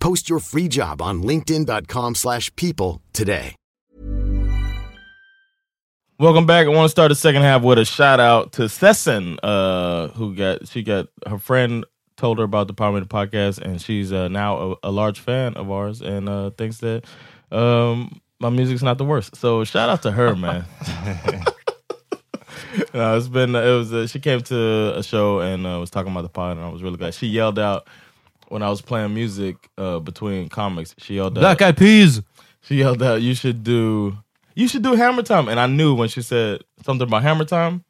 Post 0.00 0.28
your 0.28 0.40
free 0.40 0.68
job 0.68 1.00
on 1.00 1.22
linkedin.com/people 1.22 2.14
slash 2.14 2.54
people 2.56 3.02
today. 3.12 3.54
Welcome 6.18 6.46
back. 6.46 6.66
I 6.66 6.70
want 6.70 6.86
to 6.86 6.88
start 6.88 7.10
the 7.10 7.14
second 7.14 7.42
half 7.42 7.62
with 7.62 7.78
a 7.78 7.84
shout 7.84 8.20
out 8.20 8.52
to 8.52 8.62
Sesson, 8.62 9.38
uh, 9.42 10.08
who 10.08 10.34
got 10.34 10.66
she 10.66 10.82
got 10.82 11.08
her 11.26 11.38
friend 11.38 11.84
told 12.16 12.38
her 12.38 12.44
about 12.44 12.68
the 12.68 12.72
Power 12.72 12.92
Minute 12.92 13.10
podcast, 13.10 13.58
and 13.58 13.80
she's 13.82 14.12
uh, 14.12 14.28
now 14.28 14.56
a, 14.82 14.88
a 14.88 14.90
large 14.90 15.20
fan 15.20 15.54
of 15.54 15.70
ours 15.70 16.00
and 16.00 16.28
uh, 16.28 16.50
thinks 16.50 16.78
that 16.78 17.04
um, 17.52 18.20
my 18.40 18.48
music's 18.48 18.82
not 18.82 18.96
the 18.96 19.04
worst. 19.04 19.36
So 19.36 19.64
shout 19.64 19.90
out 19.90 20.02
to 20.02 20.10
her, 20.10 20.34
man. 20.34 20.64
no, 22.94 23.16
it's 23.16 23.28
been 23.28 23.54
it 23.54 23.76
was 23.76 23.92
uh, 23.92 24.06
she 24.06 24.18
came 24.18 24.40
to 24.40 24.96
a 24.96 25.02
show 25.02 25.40
and 25.40 25.66
uh, 25.66 25.78
was 25.78 25.90
talking 25.90 26.12
about 26.12 26.22
the 26.22 26.28
pod, 26.28 26.56
and 26.56 26.64
I 26.64 26.70
was 26.70 26.82
really 26.82 26.96
glad. 26.96 27.14
She 27.14 27.26
yelled 27.26 27.58
out 27.58 27.88
when 28.48 28.62
I 28.62 28.68
was 28.68 28.80
playing 28.82 29.14
music 29.14 29.56
uh, 29.78 29.98
between 29.98 30.48
comics. 30.48 30.94
She 30.98 31.14
yelled 31.14 31.36
out, 31.38 31.40
Black 31.40 31.62
Eyed 31.62 31.76
Peas. 31.76 32.22
She 32.62 32.76
yelled 32.76 33.02
out, 33.02 33.22
"You 33.22 33.34
should 33.34 33.62
do, 33.64 34.16
you 34.54 34.68
should 34.68 34.82
do 34.82 34.94
Hammer 34.96 35.22
Time." 35.22 35.48
And 35.48 35.60
I 35.60 35.66
knew 35.66 35.94
when 35.94 36.08
she 36.08 36.22
said 36.22 36.60
something 36.84 37.06
about 37.08 37.22
Hammer 37.22 37.44
Time 37.44 37.82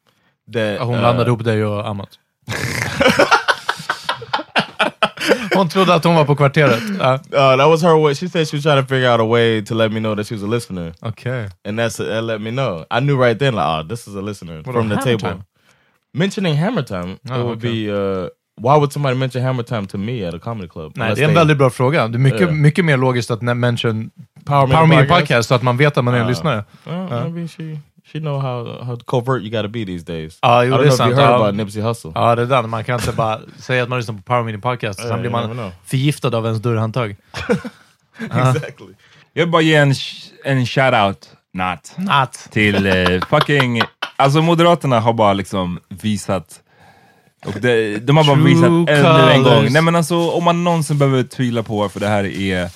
that 0.51 0.79
Hon 0.79 0.93
uh, 0.95 0.99
blandade 0.99 1.27
ihop 1.27 1.43
dig 1.43 1.63
och 1.65 1.85
Amat. 1.87 2.17
hon 5.55 5.69
trodde 5.69 5.93
att 5.95 6.03
hon 6.03 6.15
var 6.15 6.25
på 6.25 6.35
kvarteret. 6.35 6.83
Ja. 6.99 7.13
Uh, 7.13 7.57
that 7.57 7.67
was 7.69 7.81
her 7.83 7.95
way. 7.95 8.13
She 8.15 8.27
said 8.27 8.47
she 8.47 8.55
was 8.57 8.63
trying 8.63 8.81
to 8.83 8.87
figure 8.87 9.09
out 9.09 9.19
a 9.19 9.25
way 9.25 9.61
to 9.61 9.75
let 9.75 9.91
me 9.91 9.99
know 9.99 10.15
that 10.15 10.27
she 10.27 10.35
was 10.35 10.43
a 10.43 10.47
listener. 10.47 10.93
Okay. 11.03 11.47
And 11.65 11.79
that's 11.79 11.97
that 11.97 12.21
let 12.23 12.41
me 12.41 12.51
know. 12.51 12.85
I 12.91 12.99
knew 12.99 13.17
right 13.17 13.39
then, 13.39 13.53
like, 13.53 13.65
oh, 13.67 13.83
this 13.87 14.07
is 14.07 14.15
a 14.15 14.21
listener 14.21 14.61
What 14.63 14.73
from 14.73 14.89
the 14.89 14.97
table. 14.97 15.21
Time? 15.29 15.43
Mentioning 16.13 16.55
Hammer 16.55 16.83
Time, 16.83 17.19
Oh, 17.29 17.41
it 17.41 17.43
would 17.45 17.57
okay. 17.57 17.71
be, 17.71 17.91
uh, 17.91 18.29
why 18.57 18.69
would 18.77 18.93
somebody 18.93 19.15
mention 19.15 19.43
Hammer 19.43 19.63
Time 19.63 19.87
to 19.87 19.97
me 19.97 20.27
at 20.27 20.33
a 20.33 20.39
comedy 20.43 20.67
club? 20.67 20.91
Nej, 20.95 21.15
det 21.15 21.21
är 21.21 21.25
en 21.25 21.31
they- 21.31 21.35
väldigt 21.35 21.57
bra 21.57 21.69
fråga. 21.69 22.07
Det 22.07 22.17
är 22.17 22.19
mycket, 22.19 22.41
Ja. 22.41 22.51
mycket 22.51 22.85
mer 22.85 22.97
logiskt 22.97 23.31
att 23.31 23.41
mention 23.41 24.09
Power 24.45 24.67
Power 24.67 24.85
Meter 24.87 25.01
Podcast? 25.03 25.19
Podcast 25.19 25.49
så 25.49 25.55
att 25.55 25.63
man 25.63 25.77
vet 25.77 25.97
att 25.97 26.03
man 26.03 26.13
är 26.13 26.17
en 26.17 26.23
Uh, 26.23 26.29
lyssnare. 26.29 26.63
well, 26.85 27.09
Maybe 27.09 27.47
she 27.47 27.79
she 28.13 28.19
know 28.19 28.41
how 28.41 28.83
how 28.83 28.97
covert 29.05 29.41
you 29.41 29.49
gotta 29.49 29.67
be 29.67 29.85
these 29.85 30.05
days. 30.05 30.39
Ja, 30.41 30.63
I 30.63 30.67
jo 30.67 30.73
don't 30.75 30.77
det 30.77 30.83
är 30.83 30.83
know 30.83 30.93
if 30.93 30.97
sant. 30.97 31.11
you 31.11 31.19
heard 31.21 31.31
Ja. 31.31 31.35
about 31.35 31.55
Nipsey 31.55 31.81
Hussle. 31.81 32.11
Ja, 32.15 32.35
det 32.35 32.41
är 32.41 32.45
den. 32.45 32.69
Man 32.69 32.83
kan 32.83 32.99
inte 32.99 33.11
bara 33.11 33.39
säga 33.57 33.83
att 33.83 33.89
man 33.89 33.97
lyssnar 33.99 34.15
på 34.15 34.21
Power 34.21 34.43
Meter 34.43 34.59
Podcast, 34.59 34.99
sen 35.07 35.19
blir 35.21 35.29
man 35.31 35.71
förgiftad 35.85 36.35
av 36.37 36.45
ens 36.45 36.61
dörrhandtag. 36.61 37.15
exactly. 38.19 38.93
Jag 39.33 39.43
vill 39.45 39.51
bara 39.51 39.61
ge 39.61 39.75
en, 39.75 39.93
en 40.43 40.65
shout-out, 40.65 41.29
not, 41.53 41.91
Not. 41.97 42.31
till 42.51 42.87
eh, 42.87 43.21
fucking... 43.29 43.81
Alltså 44.15 44.41
Moderaterna 44.41 44.99
har 44.99 45.13
bara 45.13 45.33
liksom 45.33 45.79
visat... 45.89 46.59
Och 47.45 47.61
det, 47.61 47.99
de 47.99 48.17
har 48.17 48.23
bara 48.23 48.35
True 48.35 48.49
visat 48.49 48.69
ännu 48.69 49.31
en 49.31 49.43
gång. 49.43 49.67
Nej 49.71 49.81
men 49.81 49.95
alltså 49.95 50.29
om 50.31 50.43
man 50.43 50.63
någonsin 50.63 50.97
behöver 50.97 51.23
tvivla 51.23 51.63
på, 51.63 51.89
för 51.89 51.99
det 51.99 52.07
här 52.07 52.23
är... 52.23 52.69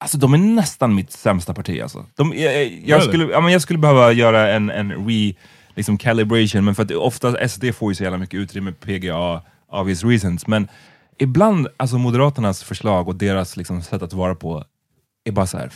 Alltså 0.00 0.18
de 0.18 0.34
är 0.34 0.38
nästan 0.38 0.94
mitt 0.94 1.12
sämsta 1.12 1.54
parti 1.54 1.80
alltså. 1.82 2.06
De, 2.14 2.32
jag, 2.36 2.82
jag, 2.84 3.02
skulle, 3.02 3.24
ja, 3.32 3.40
men 3.40 3.52
jag 3.52 3.62
skulle 3.62 3.78
behöva 3.78 4.12
göra 4.12 4.52
en, 4.52 4.70
en 4.70 5.08
re 5.08 5.34
liksom 5.74 5.98
calibration, 5.98 6.64
men 6.64 6.74
för 6.74 6.82
att 6.82 6.90
ofta 6.90 7.48
SD 7.48 7.64
får 7.74 7.90
ju 7.90 7.94
så 7.94 8.02
jävla 8.02 8.18
mycket 8.18 8.40
utrymme 8.40 8.72
PGA, 8.72 9.42
obvious 9.72 10.04
reasons. 10.04 10.46
Men 10.46 10.68
ibland, 11.18 11.68
alltså 11.76 11.98
Moderaternas 11.98 12.64
förslag 12.64 13.08
och 13.08 13.14
deras 13.14 13.56
liksom, 13.56 13.82
sätt 13.82 14.02
att 14.02 14.12
vara 14.12 14.34
på 14.34 14.64
är 15.24 15.32
bara 15.32 15.46
så 15.46 15.58
här. 15.58 15.72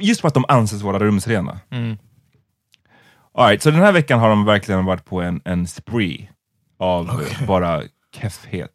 Just 0.00 0.20
för 0.20 0.28
att 0.28 0.34
de 0.34 0.44
anses 0.48 0.82
vara 0.82 0.98
rumsrena. 0.98 1.60
Mm. 1.70 1.98
All 3.34 3.48
right, 3.48 3.62
så 3.62 3.70
den 3.70 3.80
här 3.80 3.92
veckan 3.92 4.20
har 4.20 4.28
de 4.28 4.44
verkligen 4.44 4.84
varit 4.84 5.04
på 5.04 5.22
en, 5.22 5.40
en 5.44 5.66
spree 5.66 6.28
av 6.80 7.22
bara 7.46 7.82
keffhet. 8.16 8.70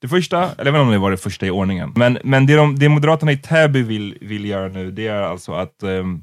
Det 0.00 0.08
första, 0.08 0.36
eller 0.42 0.64
jag 0.64 0.64
vet 0.64 0.68
inte 0.68 0.80
om 0.80 0.90
det 0.90 0.98
var 0.98 1.10
det 1.10 1.16
första 1.16 1.46
i 1.46 1.50
ordningen, 1.50 1.92
men, 1.96 2.18
men 2.24 2.46
det, 2.46 2.56
de, 2.56 2.78
det 2.78 2.88
Moderaterna 2.88 3.32
i 3.32 3.36
Täby 3.36 3.82
vill, 3.82 4.18
vill 4.20 4.44
göra 4.44 4.68
nu, 4.68 4.90
det 4.90 5.06
är 5.06 5.22
alltså 5.22 5.52
att 5.52 5.82
ehm, 5.82 6.22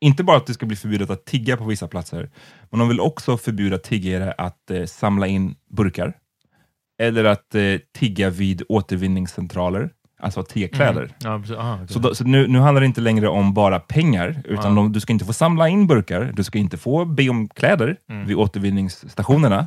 inte 0.00 0.24
bara 0.24 0.36
att 0.36 0.46
det 0.46 0.54
ska 0.54 0.66
bli 0.66 0.76
förbjudet 0.76 1.10
att 1.10 1.24
tigga 1.24 1.56
på 1.56 1.64
vissa 1.64 1.88
platser, 1.88 2.30
men 2.70 2.78
de 2.80 2.88
vill 2.88 3.00
också 3.00 3.36
förbjuda 3.36 3.78
tiggare 3.78 4.32
att 4.38 4.70
eh, 4.70 4.84
samla 4.84 5.26
in 5.26 5.54
burkar. 5.70 6.12
Eller 7.02 7.24
att 7.24 7.54
eh, 7.54 7.62
tigga 7.98 8.30
vid 8.30 8.62
återvinningscentraler, 8.68 9.90
alltså 10.20 10.40
att 10.40 10.48
tigga 10.48 10.68
kläder. 10.68 11.10
Ja, 11.18 11.38
precis. 11.38 11.56
Aha, 11.56 11.74
okej. 11.74 11.88
Så, 11.88 11.98
då, 11.98 12.14
så 12.14 12.24
nu, 12.24 12.46
nu 12.46 12.58
handlar 12.58 12.80
det 12.80 12.86
inte 12.86 13.00
längre 13.00 13.28
om 13.28 13.54
bara 13.54 13.80
pengar, 13.80 14.42
utan 14.44 14.64
Ja. 14.76 14.82
de, 14.82 14.92
du 14.92 15.00
ska 15.00 15.12
inte 15.12 15.24
få 15.24 15.32
samla 15.32 15.68
in 15.68 15.86
burkar, 15.86 16.32
du 16.36 16.44
ska 16.44 16.58
inte 16.58 16.78
få 16.78 17.04
be 17.04 17.28
om 17.28 17.48
kläder 17.48 17.96
Mm. 18.10 18.26
vid 18.26 18.36
återvinningsstationerna. 18.36 19.66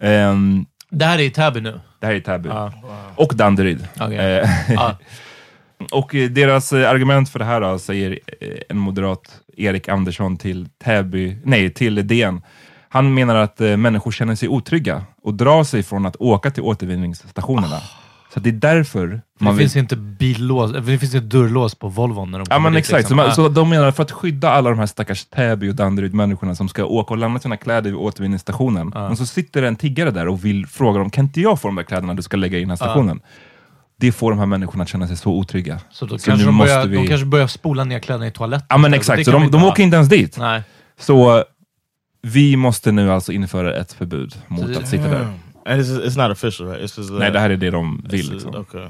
Ehm, 0.00 0.66
Det 0.90 1.04
här 1.04 1.18
är 1.18 1.22
i 1.22 1.30
Täby 1.30 1.60
nu. 1.60 1.80
det 2.00 2.06
här 2.06 2.14
är 2.14 2.20
Täby. 2.20 2.48
Ja. 2.48 2.72
Och 3.16 3.34
Danderyd. 3.36 3.88
Okej. 4.00 4.18
Eh, 4.18 4.48
Ja. 4.68 4.96
och 5.92 6.14
eh, 6.14 6.30
deras 6.30 6.72
eh, 6.72 6.90
argument 6.90 7.28
för 7.28 7.38
det 7.38 7.44
här 7.44 7.60
då, 7.60 7.78
säger 7.78 8.18
eh, 8.40 8.48
en 8.68 8.78
moderat, 8.78 9.40
Erik 9.56 9.88
Andersson, 9.88 10.36
till 10.36 10.68
Täby, 10.84 11.36
nej, 11.44 11.70
till 11.74 12.06
DN. 12.06 12.42
Han 12.88 13.14
menar 13.14 13.34
att 13.36 13.60
eh, 13.60 13.76
människor 13.76 14.12
känner 14.12 14.34
sig 14.34 14.48
otrygga 14.48 15.02
och 15.22 15.34
drar 15.34 15.64
sig 15.64 15.82
från 15.82 16.06
att 16.06 16.16
åka 16.16 16.50
till 16.50 16.62
återvinningsstationerna. 16.62 17.80
Så 18.36 18.40
det 18.40 18.50
är 18.50 18.52
därför 18.52 19.06
Det 19.06 19.20
man 19.44 19.56
vill... 19.56 19.64
finns 19.64 19.76
inte 19.76 19.96
billås, 19.96 20.72
det 20.72 20.82
finns 20.98 21.14
inte 21.14 21.20
dörrlås 21.36 21.74
på 21.74 21.88
Volvon 21.88 22.30
när 22.30 22.38
de 22.38 22.44
Ja 22.48 22.56
kommer 22.56 22.62
men 22.70 22.72
dit, 22.72 22.78
exakt, 22.80 22.98
liksom. 22.98 23.08
så, 23.10 23.16
man, 23.16 23.26
Ja. 23.26 23.34
så 23.34 23.48
de 23.48 23.68
menar 23.68 23.92
för 23.92 24.02
att 24.02 24.12
skydda 24.12 24.50
alla 24.50 24.70
de 24.70 24.78
här 24.78 24.86
stackars 24.86 25.24
Täby 25.24 25.70
och 25.70 25.74
Danderyd-människorna 25.74 26.54
som 26.54 26.68
ska 26.68 26.84
åka 26.84 27.14
och 27.14 27.18
lämna 27.18 27.38
sina 27.38 27.56
kläder 27.56 27.90
vid 27.90 27.94
återvinningsstationen. 27.94 28.92
Ja. 28.94 29.08
Men 29.08 29.16
så 29.16 29.26
sitter 29.26 29.62
det 29.62 29.68
en 29.68 29.76
tiggare 29.76 30.10
där 30.10 30.28
och 30.28 30.44
vill 30.44 30.66
fråga 30.66 30.98
dem, 30.98 31.10
kan 31.10 31.24
inte 31.24 31.40
jag 31.40 31.60
få 31.60 31.68
de 31.68 31.74
där 31.74 31.82
kläderna 31.82 32.14
du 32.14 32.22
ska 32.22 32.36
lägga 32.36 32.58
i 32.58 32.60
den 32.60 32.70
här 32.70 32.76
stationen? 32.76 33.20
det 33.98 34.12
får 34.12 34.30
de 34.30 34.38
här 34.38 34.46
människorna 34.46 34.82
att 34.82 34.88
känna 34.88 35.06
sig 35.08 35.16
så 35.16 35.30
otrygga. 35.30 35.80
Så 35.90 36.06
då 36.06 36.18
Så 36.18 36.26
kanske 36.26 36.46
de, 36.46 36.58
börjar, 36.58 36.86
vi- 36.86 36.96
de 36.96 37.06
kanske 37.06 37.26
börjar 37.26 37.46
spola 37.46 37.84
ner 37.84 37.98
kläderna 37.98 38.26
i 38.26 38.30
toaletten. 38.30 38.66
Ja 38.70 38.76
men 38.78 38.90
Det 38.90 38.96
exakt, 38.96 39.24
så 39.24 39.30
de, 39.30 39.50
de 39.50 39.64
åker 39.64 39.82
inte 39.82 39.96
ens 39.96 40.08
dit. 40.08 40.38
Nej. 40.38 40.62
Så 41.00 41.44
vi 42.22 42.56
måste 42.56 42.92
nu 42.92 43.12
alltså 43.12 43.32
införa 43.32 43.74
ett 43.76 43.92
förbud 43.92 44.34
mot 44.48 44.76
att 44.76 44.88
sitta 44.88 45.08
där. 45.08 45.28
And 45.66 45.80
it's, 45.80 46.06
it's 46.06 46.16
not 46.16 46.30
official, 46.30 46.68
right? 46.68 46.82
It's 46.82 46.98
just, 46.98 47.10
uh, 47.10 47.18
Nej, 47.18 47.30
det 47.30 47.40
här 47.40 47.50
är 47.50 47.56
det 47.56 47.70
de 47.70 47.98
it's 48.04 48.10
vill. 48.10 48.32
Liksom. 48.32 48.54
Okay. 48.54 48.88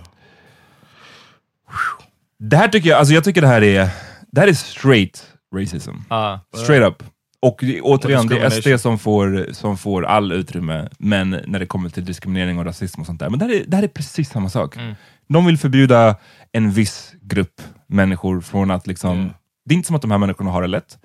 Det 2.39 2.57
här 2.57 2.68
tycker 2.68 2.89
jag, 2.89 2.99
alltså 2.99 3.14
jag 3.14 3.24
tycker 3.24 3.41
det 3.41 3.47
här 3.47 3.62
är, 3.62 3.89
det 4.33 4.41
här 4.41 4.49
är 4.49 4.53
straight 4.53 5.33
racism. 5.55 5.91
Ja. 6.11 6.41
Straight 6.57 6.89
up. 6.89 7.03
Och 7.41 7.59
det, 7.61 7.81
återigen, 7.81 8.27
det 8.27 8.39
är. 8.39 8.51
SD 8.51 8.83
som 8.83 8.99
får, 8.99 9.53
som 9.53 9.79
får 9.79 10.05
all 10.05 10.33
utrymme, 10.33 10.89
men 10.99 11.31
när 11.31 11.59
det 11.59 11.66
kommer 11.66 11.89
till 11.89 12.05
diskriminering 12.05 12.59
och 12.59 12.64
rasism 12.64 13.01
och 13.01 13.07
sånt 13.07 13.20
där. 13.20 13.31
Men 13.31 13.39
det 13.39 13.45
här 13.45 13.53
är, 13.53 13.64
det 13.66 13.77
här 13.77 13.85
är 13.85 13.89
precis 13.89 14.31
samma 14.31 14.49
sak. 14.49 14.77
Mm. 14.77 14.95
De 15.29 15.47
vill 15.47 15.59
förbjuda 15.59 16.16
en 16.53 16.70
viss 16.70 17.12
grupp 17.20 17.62
människor 17.87 18.41
från 18.41 18.70
att 18.70 18.87
liksom... 18.87 19.18
Mm. 19.18 19.31
Det 19.64 19.74
är 19.74 19.77
inte 19.77 19.87
som 19.87 19.97
att 19.97 20.03
de 20.03 20.11
här 20.11 20.18
människorna 20.18 20.51
har 20.51 20.62
det 20.62 20.68
lätt. 20.68 20.99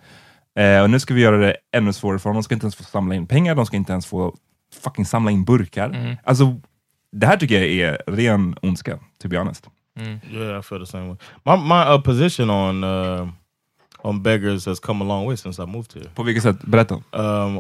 Eh, 0.59 0.81
och 0.81 0.89
nu 0.89 0.99
ska 0.99 1.13
vi 1.13 1.21
göra 1.21 1.37
det 1.37 1.55
ännu 1.71 1.93
svårare 1.93 2.19
för 2.19 2.29
dem. 2.29 2.35
De 2.35 2.43
ska 2.43 2.53
inte 2.53 2.65
ens 2.65 2.75
få 2.75 2.83
samla 2.83 3.15
in 3.15 3.27
pengar, 3.27 3.55
de 3.55 3.65
ska 3.65 3.77
inte 3.77 3.91
ens 3.91 4.05
få 4.05 4.35
fucking 4.81 5.05
samla 5.05 5.31
in 5.31 5.43
burkar. 5.45 5.89
Mm. 5.89 6.15
Alltså, 6.23 6.55
det 7.11 7.27
här 7.27 7.37
tycker 7.37 7.55
jag 7.63 7.69
är 7.91 8.01
ren 8.07 8.55
ondska, 8.61 8.99
to 9.21 9.27
be 9.27 9.37
honest. 9.37 9.67
Yeah, 10.31 10.59
I 10.59 10.61
feel 10.61 10.79
the 10.79 10.85
same 10.91 11.07
way. 11.07 11.15
My 11.45 11.55
my 11.57 11.93
uh, 11.95 12.01
position 12.01 12.49
on 12.49 12.83
uh, 12.83 13.27
on 14.03 14.23
beggars 14.23 14.65
has 14.65 14.79
come 14.79 15.05
a 15.05 15.07
long 15.07 15.25
way 15.27 15.37
since 15.37 15.63
I 15.63 15.65
moved 15.65 15.93
here. 15.93 16.09
På 16.15 16.23
vilket 16.23 16.43
sätt? 16.43 16.63
Berätta. 16.63 17.01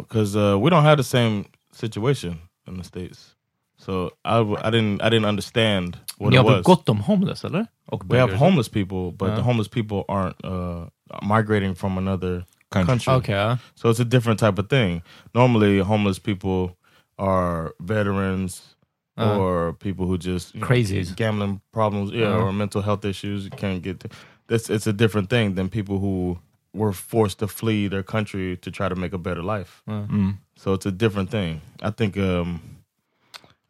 Because 0.01 0.35
uh, 0.39 0.63
we 0.63 0.69
don't 0.69 0.83
have 0.83 0.97
the 0.97 1.03
same 1.03 1.43
situation 1.73 2.35
in 2.67 2.77
the 2.77 2.83
states, 2.83 3.35
so 3.77 4.05
I, 4.25 4.39
I 4.39 4.71
didn't 4.71 5.01
I 5.01 5.09
didn't 5.09 5.25
understand 5.29 5.97
what 6.17 6.31
Ni 6.31 6.37
it 6.39 6.43
was. 6.45 6.63
gott 6.63 6.89
om 6.89 6.99
homeless, 6.99 7.45
eller? 7.45 7.65
Och 7.85 8.03
we 8.13 8.19
have 8.19 8.33
homeless 8.35 8.69
people, 8.69 9.11
but 9.11 9.27
Yeah. 9.27 9.35
the 9.37 9.43
homeless 9.43 9.67
people 9.67 10.03
aren't 10.07 10.45
uh, 10.45 10.87
migrating 11.21 11.75
from 11.75 11.97
another 11.97 12.45
Country. 12.69 12.87
country. 12.99 13.13
Okay. 13.13 13.57
So 13.75 13.89
it's 13.89 13.99
a 14.01 14.05
different 14.05 14.39
type 14.39 14.57
of 14.61 14.69
thing. 14.69 15.01
Normally, 15.33 15.79
homeless 15.79 16.19
people 16.19 16.69
are 17.21 17.73
veterans 17.79 18.75
Uh. 19.17 19.37
or 19.37 19.73
people 19.73 20.05
who 20.07 20.17
just 20.17 20.59
crazy 20.61 21.03
gambling 21.15 21.61
problems, 21.71 22.11
yeah, 22.11 22.33
Uh. 22.33 22.43
or 22.45 22.51
mental 22.53 22.81
health 22.81 23.05
issues. 23.05 23.43
You 23.45 23.51
can't 23.51 23.81
get. 23.83 23.99
To, 24.01 24.09
this 24.47 24.69
it's 24.69 24.87
a 24.87 24.93
different 24.93 25.29
thing 25.29 25.55
than 25.55 25.69
people 25.69 25.99
who 25.99 26.37
were 26.73 26.93
forced 26.93 27.39
to 27.39 27.47
flee 27.47 27.87
their 27.89 28.03
country 28.03 28.57
to 28.57 28.71
try 28.71 28.87
to 28.89 28.95
make 28.95 29.13
a 29.13 29.17
better 29.17 29.43
life. 29.43 29.83
Mm. 29.87 30.37
So 30.55 30.73
it's 30.73 30.85
a 30.85 30.91
different 30.91 31.29
thing. 31.29 31.61
I 31.83 31.91
think 31.91 32.17
um, 32.17 32.61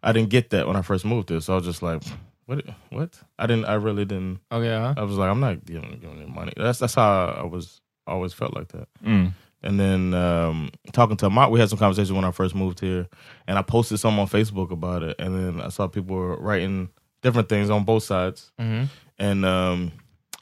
I 0.04 0.12
didn't 0.14 0.30
get 0.30 0.50
that 0.52 0.68
when 0.68 0.76
I 0.76 0.82
first 0.84 1.04
moved 1.06 1.30
here. 1.30 1.42
So 1.42 1.54
I 1.54 1.56
was 1.58 1.66
just 1.66 1.82
like, 1.82 2.04
what? 2.46 2.64
What? 2.90 3.20
I 3.40 3.48
didn't. 3.48 3.66
I 3.66 3.74
really 3.76 4.06
didn't. 4.06 4.40
Okay, 4.52 4.68
yeah. 4.68 4.94
I 4.98 5.04
was 5.04 5.18
like, 5.18 5.30
I'm 5.32 5.40
not 5.40 5.66
giving, 5.66 6.00
giving 6.00 6.20
them 6.20 6.34
money. 6.34 6.54
That's 6.56 6.80
that's 6.80 6.96
how 6.96 7.36
I 7.42 7.46
was 7.46 7.82
always 8.08 8.34
felt 8.34 8.54
like 8.56 8.70
that. 8.70 8.88
Mm. 9.04 9.34
And 9.64 9.80
then 9.80 10.14
um, 10.14 10.70
talking 10.92 11.18
to 11.18 11.26
Amat, 11.28 11.52
we 11.52 11.60
had 11.60 11.70
some 11.70 11.78
conversation 11.80 12.16
when 12.16 12.26
I 12.26 12.32
first 12.32 12.56
moved 12.56 12.80
here, 12.80 13.08
and 13.48 13.60
I 13.60 13.62
posted 13.62 14.00
some 14.00 14.20
on 14.20 14.28
Facebook 14.28 14.72
about 14.72 15.04
it. 15.04 15.16
And 15.20 15.36
then 15.36 15.62
I 15.66 15.70
saw 15.70 15.88
people 15.88 16.16
were 16.16 16.36
writing 16.38 16.90
different 17.22 17.48
things 17.50 17.70
on 17.70 17.84
both 17.84 18.04
sides, 18.04 18.52
Mhm. 18.60 18.88
and 19.20 19.46
um, 19.46 19.92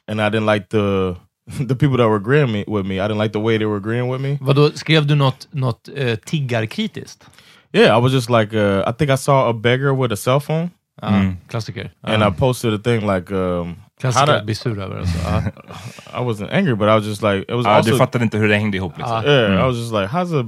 and 0.08 0.20
I 0.22 0.30
didn't 0.30 0.46
like 0.46 0.68
the 0.70 1.16
the 1.66 1.74
people 1.74 1.96
that 1.98 2.08
were 2.08 2.16
agreeing 2.16 2.50
me, 2.52 2.64
with 2.66 2.86
me. 2.86 2.98
I 3.00 3.06
didn't 3.08 3.18
like 3.18 3.32
the 3.32 3.40
way 3.40 3.58
they 3.58 3.66
were 3.66 3.76
agreeing 3.76 4.08
with 4.08 4.20
me. 4.20 4.38
Vadå, 4.40 4.70
skrev 4.76 5.06
du 5.06 5.14
något, 5.14 5.46
något 5.52 5.88
eh, 5.94 6.16
tiggarkritiskt? 6.26 7.26
Yeah, 7.72 7.94
I 7.94 7.98
was 7.98 8.12
just 8.12 8.30
like, 8.30 8.54
uh, 8.54 8.82
I 8.86 8.92
think 8.92 9.10
I 9.10 9.16
saw 9.16 9.48
a 9.48 9.52
beggar 9.52 9.94
with 9.94 10.12
a 10.12 10.16
cell 10.16 10.40
phone, 10.40 10.70
Ja, 11.02 11.08
Mm. 11.10 11.36
Klassiker. 11.48 11.90
and 12.04 12.20
Ja. 12.22 12.28
I 12.28 12.30
posted 12.30 12.72
a 12.74 12.78
thing 12.78 13.06
like, 13.06 13.30
um, 13.32 13.76
how 14.02 14.10
Klassiker 14.12 14.26
to- 14.26 14.38
att 14.38 14.44
bli 14.44 14.54
sur 14.54 14.78
över. 14.78 14.98
Alltså. 14.98 15.18
I 16.14 16.20
wasn't 16.20 16.50
angry, 16.52 16.74
but 16.74 16.88
I 16.88 16.94
was 16.94 17.04
just 17.06 17.22
like, 17.22 17.44
it 17.48 17.54
was 17.56 17.66
Ja, 17.66 17.72
also 17.76 17.90
du 17.90 17.98
fattade 17.98 18.24
inte 18.24 18.38
hur 18.38 18.48
det 18.48 18.56
hängde 18.56 18.76
ihop. 18.76 18.98
Liksom. 18.98 19.16
Ah. 19.16 19.22
Yeah, 19.24 19.50
Mm. 19.50 19.58
I 19.60 19.66
was 19.66 19.76
just 19.76 19.92
like, 19.92 20.06
how's 20.08 20.32
a 20.32 20.44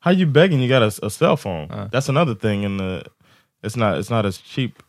how 0.00 0.12
you 0.12 0.26
begging? 0.26 0.60
You 0.62 0.68
got 0.80 0.82
a, 0.82 1.06
a 1.06 1.10
cell 1.10 1.36
phone. 1.36 1.70
Uh. 1.70 1.88
That's 1.90 2.08
another 2.08 2.34
thing, 2.34 2.64
and 2.64 3.02
it's 3.62 3.76
not 3.76 3.98
it's 3.98 4.10
not 4.10 4.26
as 4.26 4.38
cheap. 4.38 4.82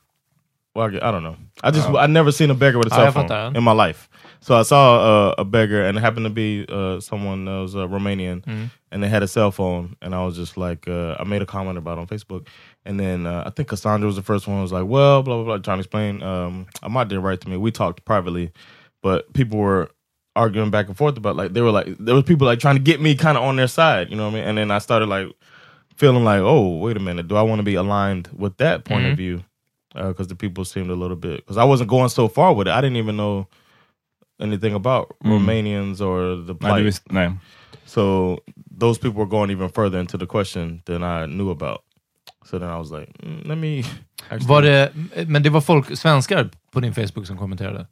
Well, 0.76 0.86
I, 0.86 1.10
I 1.10 1.12
don't 1.12 1.22
know. 1.24 1.36
I 1.64 1.70
just 1.72 1.88
I 1.90 2.08
never 2.08 2.32
seen 2.32 2.50
a 2.52 2.56
beggar 2.56 2.80
with 2.80 2.92
a 2.92 2.96
Ah, 2.96 2.98
cell 2.98 3.06
jag 3.14 3.28
phone 3.30 3.56
in 3.56 3.64
my 3.64 3.74
life. 3.88 4.10
So 4.42 4.60
I 4.60 4.64
saw 4.64 5.30
uh, 5.30 5.36
a 5.38 5.44
beggar, 5.46 5.86
and 5.88 5.98
it 5.98 6.02
happened 6.02 6.26
to 6.26 6.34
be 6.34 6.66
uh, 6.68 7.00
someone 7.00 7.46
that 7.46 7.62
was 7.62 7.76
uh, 7.76 7.88
Romanian, 7.88 8.42
Mm. 8.44 8.70
and 8.92 9.04
they 9.04 9.08
had 9.10 9.24
a 9.24 9.28
cell 9.28 9.52
phone, 9.52 9.96
and 10.02 10.14
I 10.16 10.26
was 10.26 10.36
just 10.36 10.58
like, 10.58 10.88
uh, 10.92 11.16
I 11.20 11.24
made 11.26 11.42
a 11.42 11.46
comment 11.46 11.78
about 11.78 11.98
it 11.98 12.02
on 12.02 12.08
Facebook, 12.08 12.48
and 12.86 13.00
then 13.00 13.26
uh, 13.26 13.44
I 13.46 13.50
think 13.52 13.70
Cassandra 13.70 14.08
was 14.08 14.16
the 14.16 14.22
first 14.24 14.48
one. 14.48 14.58
who 14.58 14.62
was 14.64 14.72
like, 14.72 14.86
well, 14.86 15.24
blah 15.24 15.36
blah 15.36 15.44
blah, 15.46 15.58
trying 15.60 15.78
to 15.78 15.82
explain. 15.82 16.22
Um, 16.24 16.66
Ahmad 16.82 17.08
didn't 17.10 17.24
write 17.24 17.42
to 17.42 17.50
me. 17.50 17.58
We 17.58 17.72
talked 17.72 18.04
privately, 18.06 18.52
but 19.02 19.32
people 19.34 19.60
were 19.60 19.90
arguing 20.36 20.72
back 20.72 20.88
and 20.88 20.98
forth 20.98 21.16
about 21.18 21.36
like 21.36 21.54
they 21.54 21.62
were 21.62 21.72
like 21.72 21.88
there 22.00 22.16
was 22.16 22.24
people 22.24 22.48
like 22.48 22.60
trying 22.60 22.76
to 22.76 22.82
get 22.82 23.00
me 23.00 23.16
kind 23.16 23.38
of 23.38 23.44
on 23.44 23.56
their 23.56 23.68
side, 23.68 24.10
you 24.10 24.16
know 24.16 24.24
what 24.26 24.34
I 24.34 24.40
mean? 24.40 24.44
And 24.46 24.58
then 24.58 24.72
I 24.72 24.80
started 24.80 25.08
like 25.08 25.28
feeling 25.96 26.24
like, 26.24 26.40
oh, 26.42 26.78
wait 26.80 26.98
a 26.98 27.00
minute, 27.00 27.28
do 27.28 27.36
I 27.36 27.44
want 27.44 27.60
to 27.60 27.64
be 27.64 27.76
aligned 27.76 28.28
with 28.36 28.58
that 28.58 28.84
point 28.84 29.06
Mhm. 29.06 29.12
of 29.12 29.18
view? 29.18 29.44
Because 29.94 30.28
the 30.28 30.36
people 30.36 30.66
seemed 30.66 30.90
a 30.90 30.96
little 30.96 31.16
bit 31.16 31.38
because 31.38 31.56
I 31.58 31.64
wasn't 31.66 31.90
going 31.92 32.10
so 32.10 32.28
far 32.28 32.52
with 32.54 32.68
it. 32.68 32.72
I 32.72 32.82
didn't 32.82 32.98
even 32.98 33.16
know 33.16 33.48
anything 34.40 34.74
about 34.74 35.14
Mm. 35.24 35.32
Romanians 35.40 36.02
or 36.02 36.36
the 36.44 36.56
plight. 36.56 36.84
nej. 37.12 37.38
So 37.86 38.40
those 38.76 38.98
people 38.98 39.20
were 39.20 39.28
going 39.30 39.52
even 39.52 39.70
further 39.70 40.00
into 40.00 40.18
the 40.18 40.26
question 40.26 40.82
than 40.86 41.04
I 41.04 41.28
knew 41.28 41.52
about. 41.52 41.84
So 42.46 42.60
then 42.60 42.70
I 42.70 42.78
was 42.78 42.92
like, 42.92 43.12
mm, 43.24 43.48
let 43.48 43.58
me. 43.58 43.80
Actually, 44.30 44.48
Var 44.48 44.62
det, 44.62 44.92
men 45.28 45.44
det 45.44 45.50
var 45.50 45.62
folk, 45.62 45.98
svenskar 45.98 46.50
på 46.72 46.80
din 46.80 46.94
Facebook 46.94 47.28
som 47.28 47.38
kommenterade? 47.38 47.88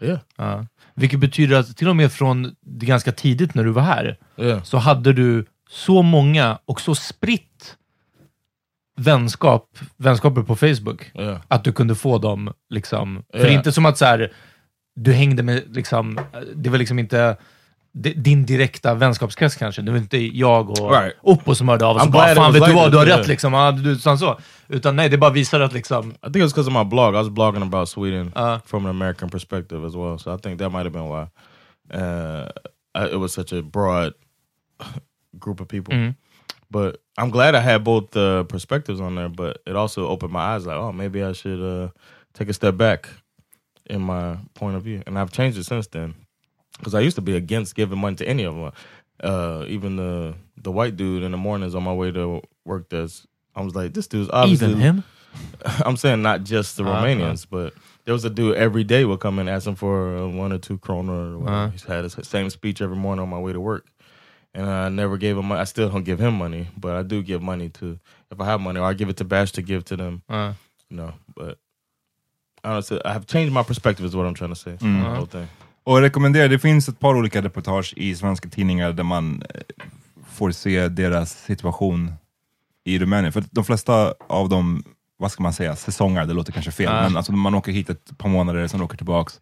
Yeah. 0.00 0.18
Ja. 0.36 0.66
Vilket 0.94 1.20
betyder 1.20 1.56
att 1.58 1.76
till 1.76 1.88
och 1.88 1.96
med 1.96 2.12
från 2.12 2.54
det 2.60 2.86
ganska 2.86 3.12
tidigt 3.12 3.54
när 3.54 3.64
du 3.64 3.70
var 3.70 3.82
här, 3.82 4.16
Yeah. 4.38 4.62
så 4.62 4.78
hade 4.78 5.12
du 5.12 5.44
så 5.70 6.02
många 6.02 6.58
och 6.64 6.80
så 6.80 6.94
spritt 6.94 7.76
vänskap, 8.96 9.78
vänskaper 9.96 10.42
på 10.42 10.56
Facebook, 10.56 11.10
Yeah. 11.14 11.40
att 11.48 11.64
du 11.64 11.72
kunde 11.72 11.94
få 11.94 12.18
dem 12.18 12.52
liksom... 12.70 13.22
För 13.32 13.38
Ja. 13.38 13.44
det 13.44 13.50
är 13.50 13.56
inte 13.58 13.72
som 13.72 13.86
att 13.86 13.98
så 13.98 14.04
här, 14.04 14.32
du 14.94 15.12
hängde 15.12 15.42
med, 15.42 15.76
liksom, 15.76 16.20
det 16.54 16.70
var 16.70 16.78
liksom 16.78 16.98
inte 16.98 17.36
din 17.96 18.46
direkta 18.46 18.94
vänskapskrets 18.94 19.56
kanske. 19.56 19.82
Det 19.82 19.90
var 19.90 19.98
inte 19.98 20.18
jag 20.18 20.70
och 20.70 20.90
Right. 20.90 21.14
Oppo 21.22 21.54
som 21.54 21.68
hörde 21.68 21.86
av 21.86 21.96
oss 21.96 22.02
och 22.02 22.10
bara 22.10 22.34
“Fan, 22.34 22.52
vet 22.52 22.64
du 22.64 22.72
vad? 22.72 22.92
Du 22.92 22.98
har 22.98 23.06
rätt” 23.06 23.28
liksom. 23.28 23.52
Ja, 23.52 23.72
du, 23.72 23.96
så, 23.96 24.16
så. 24.16 24.38
Utan 24.68 24.96
nej, 24.96 25.08
det 25.08 25.18
bara 25.18 25.30
visar 25.30 25.60
att 25.60 25.72
liksom... 25.72 26.10
I 26.10 26.12
think 26.22 26.36
it 26.36 26.42
was 26.42 26.54
because 26.54 26.70
of 26.70 26.74
my 26.76 26.84
blog. 26.84 27.14
I 27.14 27.16
was 27.16 27.28
blogging 27.28 27.62
about 27.62 27.88
Sweden 27.88 28.32
Uh. 28.36 28.58
from 28.66 28.84
an 28.86 28.90
American 28.90 29.30
perspective 29.30 29.86
as 29.86 29.94
well. 29.94 30.18
So 30.18 30.34
I 30.34 30.38
think 30.38 30.58
that 30.58 30.72
might 30.72 30.84
have 30.84 30.90
been 30.90 31.08
why 31.08 31.26
uh, 31.94 32.48
I, 32.94 33.04
it 33.14 33.18
was 33.18 33.32
such 33.32 33.52
a 33.52 33.62
broad 33.62 34.12
group 35.38 35.60
of 35.60 35.68
people. 35.68 35.94
Mhm. 35.94 36.14
But 36.70 36.96
I'm 37.18 37.30
glad 37.30 37.54
I 37.54 37.60
had 37.60 37.84
both 37.84 38.16
uh, 38.16 38.42
perspectives 38.42 39.00
on 39.00 39.14
there. 39.14 39.28
But 39.28 39.58
it 39.66 39.76
also 39.76 40.06
opened 40.08 40.32
my 40.32 40.40
eyes, 40.54 40.66
like, 40.66 40.76
oh, 40.76 40.92
maybe 40.92 41.22
I 41.22 41.32
should 41.32 41.60
uh, 41.60 41.88
take 42.34 42.50
a 42.50 42.52
step 42.52 42.76
back 42.76 43.08
in 43.90 44.00
my 44.02 44.36
point 44.54 44.76
of 44.76 44.82
view. 44.82 45.02
And 45.06 45.16
I've 45.18 45.30
changed 45.32 45.58
it 45.58 45.64
since 45.64 45.86
then. 45.88 46.14
Because 46.78 46.94
I 46.94 47.00
used 47.00 47.16
to 47.16 47.22
be 47.22 47.36
against 47.36 47.74
giving 47.74 47.98
money 47.98 48.16
to 48.16 48.28
any 48.28 48.44
of 48.44 48.54
them. 48.54 48.72
Uh, 49.22 49.64
even 49.68 49.96
the 49.96 50.34
the 50.62 50.70
white 50.70 50.96
dude 50.96 51.22
in 51.22 51.30
the 51.30 51.38
mornings 51.38 51.74
on 51.74 51.82
my 51.82 51.92
way 51.92 52.10
to 52.12 52.42
work. 52.64 52.88
That's 52.90 53.26
I 53.54 53.62
was 53.62 53.74
like, 53.74 53.94
this 53.94 54.06
dude's 54.06 54.28
obviously 54.32 54.68
Even 54.68 54.80
him? 54.80 55.04
I'm 55.84 55.96
saying 55.96 56.20
not 56.22 56.44
just 56.44 56.76
the 56.76 56.84
Uh, 56.84 57.02
Romanians, 57.02 57.46
but 57.48 57.72
there 58.04 58.12
was 58.12 58.24
a 58.24 58.30
dude 58.30 58.56
every 58.56 58.84
day 58.84 59.04
would 59.04 59.20
come 59.20 59.38
in 59.38 59.48
asking 59.48 59.76
for 59.76 60.16
uh, 60.18 60.28
one 60.28 60.52
or 60.52 60.58
two 60.58 60.78
kroner. 60.78 61.38
Or. 61.38 61.48
Uh-huh. 61.48 61.68
He's 61.70 61.84
had 61.84 62.04
his 62.04 62.16
same 62.22 62.50
speech 62.50 62.80
every 62.82 62.96
morning 62.96 63.22
on 63.22 63.28
my 63.30 63.38
way 63.38 63.52
to 63.52 63.60
work, 63.60 63.86
and 64.54 64.68
I 64.68 64.88
never 64.90 65.16
gave 65.16 65.36
him. 65.38 65.46
Money. 65.46 65.60
I 65.60 65.64
still 65.64 65.88
don't 65.88 66.04
give 66.04 66.18
him 66.20 66.34
money, 66.34 66.68
but 66.78 66.94
I 66.94 67.02
do 67.02 67.22
give 67.22 67.42
money 67.42 67.68
to 67.70 67.98
if 68.30 68.40
I 68.40 68.44
have 68.44 68.60
money, 68.60 68.80
or 68.80 68.84
I 68.86 68.92
give 68.94 69.08
it 69.08 69.16
to 69.18 69.24
Bash 69.24 69.52
to 69.52 69.62
give 69.62 69.84
to 69.86 69.96
them. 69.96 70.22
You 70.90 70.96
know, 70.98 71.14
but 71.34 71.58
honestly, 72.62 73.00
I 73.04 73.12
have 73.12 73.26
changed 73.26 73.52
my 73.52 73.62
perspective. 73.62 74.04
Is 74.04 74.14
what 74.14 74.26
I'm 74.26 74.34
trying 74.34 74.50
to 74.50 74.56
say. 74.56 74.72
Mm. 74.72 75.02
The 75.02 75.10
whole 75.16 75.26
thing. 75.26 75.48
Och 75.86 76.00
rekommenderar, 76.00 76.48
det 76.48 76.58
finns 76.58 76.88
ett 76.88 76.98
par 77.00 77.14
olika 77.16 77.42
reportage 77.42 77.94
i 77.96 78.14
svenska 78.14 78.48
tidningar 78.48 78.92
där 78.92 79.02
man 79.04 79.42
eh, 79.54 79.60
får 80.32 80.50
se 80.50 80.88
deras 80.88 81.30
situation 81.44 82.12
i 82.84 82.98
Rumänien. 82.98 83.32
För 83.32 83.44
de 83.50 83.64
flesta 83.64 84.14
av 84.28 84.48
dem, 84.48 84.84
vad 85.18 85.32
ska 85.32 85.42
man 85.42 85.52
säga, 85.52 85.76
säsonger, 85.76 86.26
det 86.26 86.34
låter 86.34 86.52
kanske 86.52 86.70
fel, 86.72 86.86
Ja. 86.92 87.02
men 87.02 87.16
alltså 87.16 87.32
man 87.32 87.54
åker 87.54 87.72
hit 87.72 87.90
ett 87.90 88.18
par 88.18 88.28
månader, 88.28 88.66
sen 88.66 88.82
åker 88.82 88.96
tillbaks. 88.96 89.40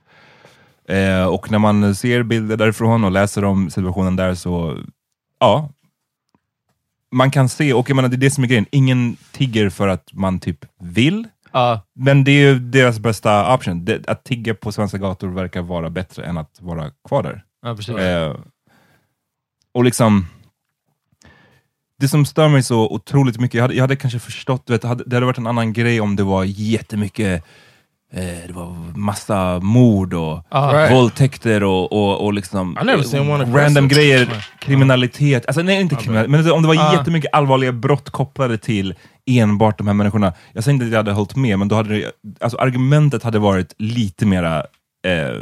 Eh, 0.89 1.25
och 1.25 1.51
när 1.51 1.59
man 1.59 1.95
ser 1.95 2.23
bilder 2.23 2.57
därifrån 2.57 3.05
och 3.05 3.11
läser 3.11 3.45
om 3.45 3.71
situationen 3.71 4.17
där 4.17 4.35
så, 4.35 4.79
ja. 5.41 5.71
Man 7.13 7.31
kan 7.31 7.49
se, 7.49 7.73
och 7.73 7.91
jag 7.91 7.97
menar 7.97 8.09
det 8.09 8.17
är 8.17 8.19
det 8.19 8.31
som 8.31 8.45
är 8.45 8.49
grejen, 8.49 8.67
ingen 8.71 9.17
tigger 9.33 9.71
för 9.71 9.89
att 9.89 10.09
man 10.13 10.41
typ 10.41 10.65
vill, 10.81 11.29
Ja. 11.55 11.87
men 11.95 12.25
det 12.25 12.31
är 12.31 12.53
ju 12.53 12.59
deras 12.59 12.99
bästa 12.99 13.55
option. 13.55 13.85
Det, 13.85 14.09
att 14.09 14.25
tigga 14.25 14.55
på 14.55 14.73
svenska 14.73 14.99
gator 14.99 15.29
verkar 15.29 15.63
vara 15.63 15.91
bättre 15.91 16.25
än 16.25 16.39
att 16.39 16.61
vara 16.61 16.91
kvar 17.09 17.23
där. 17.23 17.45
Ja. 17.63 17.99
Eh, 18.01 18.37
och 19.75 19.85
liksom, 19.85 20.27
det 21.99 22.09
som 22.09 22.27
stör 22.27 22.49
mig 22.49 22.63
så 22.63 22.89
otroligt 22.91 23.41
mycket, 23.41 23.55
jag 23.55 23.63
hade, 23.63 23.75
jag 23.75 23.83
hade 23.83 23.97
kanske 23.97 24.19
förstått, 24.19 24.71
vet, 24.71 24.83
hade, 24.83 25.05
det 25.07 25.17
hade 25.17 25.27
varit 25.27 25.39
en 25.39 25.47
annan 25.47 25.73
grej 25.73 26.01
om 26.01 26.17
det 26.17 26.23
var 26.23 26.45
jättemycket 26.45 27.45
det 28.47 28.53
var 28.53 28.99
massa 28.99 29.61
mord 29.61 30.15
och 30.15 30.45
Ah. 30.49 30.73
Right. 30.73 30.93
våldtäkter 30.93 31.63
och, 31.65 31.93
och, 31.93 32.25
och 32.25 32.33
liksom 32.35 32.77
eh, 32.77 33.55
random 33.55 33.89
grejer, 33.89 34.29
kriminalitet. 34.61 35.47
Alltså 35.47 35.63
nej, 35.63 35.81
inte 35.81 35.95
kriminalitet, 35.97 36.31
men 36.31 36.53
om 36.53 36.63
det 36.63 36.69
var 36.69 36.77
Ah. 36.79 36.93
jättemycket 36.93 37.31
allvarliga 37.35 37.73
brott 37.73 38.11
kopplade 38.11 38.59
till 38.59 38.95
enbart 39.31 39.79
de 39.79 39.87
här 39.87 39.95
människorna. 39.95 40.33
Jag 40.53 40.65
säger 40.65 40.75
inte 40.75 40.87
att 40.87 40.93
jag 40.93 40.99
hade 40.99 41.13
hållit 41.13 41.37
med, 41.37 41.59
men 41.59 41.69
då 41.69 41.77
hade 41.77 41.95
det, 41.99 42.11
alltså 42.41 42.59
argumentet 42.59 43.23
hade 43.23 43.39
varit 43.39 43.75
lite 43.79 44.27
mera 44.27 44.59
eh, 45.07 45.37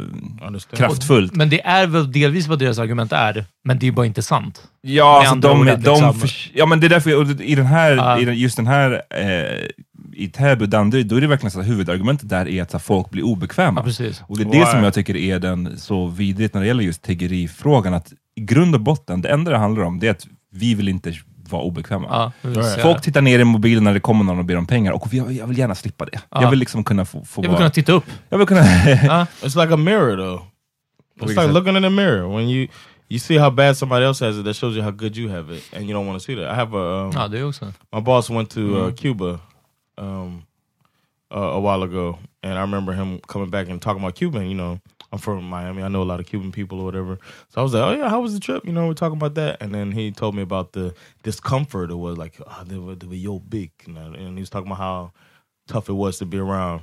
kraftfullt. 0.75 1.35
Men 1.35 1.49
det 1.49 1.61
är 1.65 1.87
väl 1.87 2.11
delvis 2.11 2.47
vad 2.47 2.59
deras 2.59 2.79
argument 2.79 3.11
är, 3.11 3.45
men 3.65 3.79
det 3.79 3.87
är 3.87 3.91
bara 3.91 4.05
inte 4.05 4.21
sant. 4.21 4.63
Ja, 4.81 5.19
alltså 5.19 5.35
de, 5.35 5.65
de, 5.65 5.71
att 5.71 5.79
liksom- 5.79 6.13
förs- 6.19 6.51
ja, 6.53 6.65
men 6.65 6.79
det 6.79 6.87
är 6.87 6.89
därför, 6.89 7.09
jag- 7.09 7.41
i 7.41 7.55
den 7.55 7.65
här, 7.65 7.95
Ja. 7.95 8.19
i 8.19 8.25
den, 8.25 8.35
just 8.35 8.55
den 8.57 8.67
här, 8.67 8.91
eh, 9.09 9.67
i 10.15 10.27
Täby, 10.27 10.65
Danderyd, 10.65 11.07
då 11.07 11.15
är 11.15 11.21
det 11.21 11.27
verkligen 11.27 11.51
så 11.51 11.59
att 11.59 11.67
huvudargumentet 11.67 12.29
där 12.29 12.47
är 12.47 12.61
att 12.61 12.71
så 12.71 12.77
här, 12.77 12.83
folk 12.83 13.09
blir 13.09 13.23
obekväma. 13.23 13.79
Ja, 13.81 13.83
precis. 13.85 14.23
Och 14.27 14.37
det 14.37 14.43
är 14.43 14.49
Why? 14.51 14.59
det 14.59 14.65
som 14.65 14.83
jag 14.83 14.93
tycker 14.93 15.15
är 15.17 15.39
den 15.39 15.77
så 15.79 16.07
vidrigt 16.07 16.53
när 16.53 16.61
det 16.61 16.67
gäller 16.67 16.83
just 16.83 17.01
tiggerifrågan, 17.01 17.93
att 17.93 18.13
i 18.35 18.41
grund 18.41 18.75
och 18.75 18.81
botten, 18.81 19.21
det 19.21 19.29
enda 19.29 19.51
det 19.51 19.57
handlar 19.57 19.83
om, 19.83 19.99
det 19.99 20.07
är 20.07 20.11
att 20.11 20.27
vi 20.51 20.75
vill 20.75 20.89
inte 20.89 21.13
vara 21.49 21.61
obekväma. 21.61 22.31
Ja, 22.41 22.63
Folk 22.81 23.01
tittar 23.01 23.21
ner 23.21 23.39
i 23.39 23.43
mobilen 23.43 23.83
när 23.83 23.93
det 23.93 23.99
kommer 23.99 24.23
någon 24.23 24.39
och 24.39 24.45
ber 24.45 24.55
om 24.57 24.67
pengar, 24.67 24.91
och 24.91 25.07
jag, 25.13 25.31
jag 25.31 25.47
vill 25.47 25.57
gärna 25.57 25.75
slippa 25.75 26.05
det. 26.05 26.19
Ja. 26.29 26.41
Jag 26.41 26.49
vill 26.49 26.59
liksom 26.59 26.83
kunna 26.83 27.05
få, 27.05 27.25
få 27.25 27.39
Jag 27.39 27.41
vill 27.41 27.49
vara... 27.49 27.57
kunna 27.57 27.69
titta 27.69 27.91
upp. 27.91 28.05
Jag 28.29 28.37
vill 28.37 28.47
kunna... 28.47 28.61
It's 29.41 29.61
like 29.61 29.73
a 29.73 29.77
mirror 29.77 30.17
though. 30.17 30.41
It's 31.21 31.41
like 31.41 31.53
looking 31.53 31.77
in 31.77 31.85
a 31.85 31.89
mirror. 31.89 32.35
When 32.35 32.49
you 32.49 32.67
you 33.09 33.19
see 33.19 33.37
how 33.37 33.49
bad 33.51 33.77
somebody 33.77 34.05
else 34.05 34.25
has 34.25 34.37
it, 34.39 34.45
that 34.45 34.55
shows 34.55 34.75
you 34.75 34.83
how 34.83 34.91
good 34.91 35.15
you 35.17 35.29
have 35.29 35.55
it, 35.57 35.63
and 35.73 35.83
you 35.85 35.93
don't 35.93 36.07
want 36.07 36.19
to 36.19 36.25
see 36.25 36.35
that. 36.35 36.51
I 36.51 36.55
have 36.55 36.73
a 36.77 37.03
um, 37.05 37.11
Ja, 37.15 37.27
det 37.27 37.43
också. 37.43 37.65
my 37.93 38.01
boss 38.01 38.29
went 38.29 38.49
to 38.49 38.59
uh, 38.59 38.83
Mm. 38.83 38.95
Cuba 38.95 39.39
um, 39.97 40.45
uh, 41.33 41.39
a 41.39 41.59
while 41.59 41.83
ago, 41.83 42.19
and 42.43 42.57
I 42.57 42.61
remember 42.61 42.93
him 42.93 43.19
coming 43.27 43.49
back 43.49 43.67
and 43.69 43.81
talking 43.81 44.01
about 44.03 44.15
Cuban. 44.15 44.47
You 44.47 44.55
know, 44.55 44.79
I'm 45.11 45.19
from 45.19 45.43
Miami. 45.45 45.81
I 45.83 45.87
know 45.87 46.01
a 46.01 46.03
lot 46.03 46.19
of 46.19 46.25
Cuban 46.25 46.51
people 46.51 46.79
or 46.79 46.85
whatever. 46.85 47.17
So 47.49 47.59
I 47.61 47.63
was 47.63 47.73
like, 47.73 47.83
"Oh 47.83 47.91
yeah, 47.99 48.09
how 48.09 48.21
was 48.21 48.33
the 48.33 48.39
trip?" 48.39 48.65
You 48.65 48.71
know, 48.71 48.87
we're 48.87 48.93
talking 48.93 49.17
about 49.17 49.33
that, 49.35 49.61
and 49.61 49.73
then 49.73 49.91
he 49.91 50.11
told 50.11 50.35
me 50.35 50.41
about 50.41 50.73
the 50.73 50.93
discomfort 51.23 51.89
it 51.91 51.95
was 51.95 52.17
like, 52.17 52.35
oh, 52.45 52.63
they 52.65 52.77
were 52.77 52.95
they 52.95 53.07
were 53.07 53.15
yo 53.15 53.39
big, 53.39 53.71
you 53.87 53.93
know, 53.93 54.13
and 54.13 54.37
he 54.37 54.41
was 54.41 54.49
talking 54.49 54.67
about 54.67 54.77
how 54.77 55.11
tough 55.67 55.89
it 55.89 55.93
was 55.93 56.17
to 56.19 56.25
be 56.25 56.37
around 56.37 56.81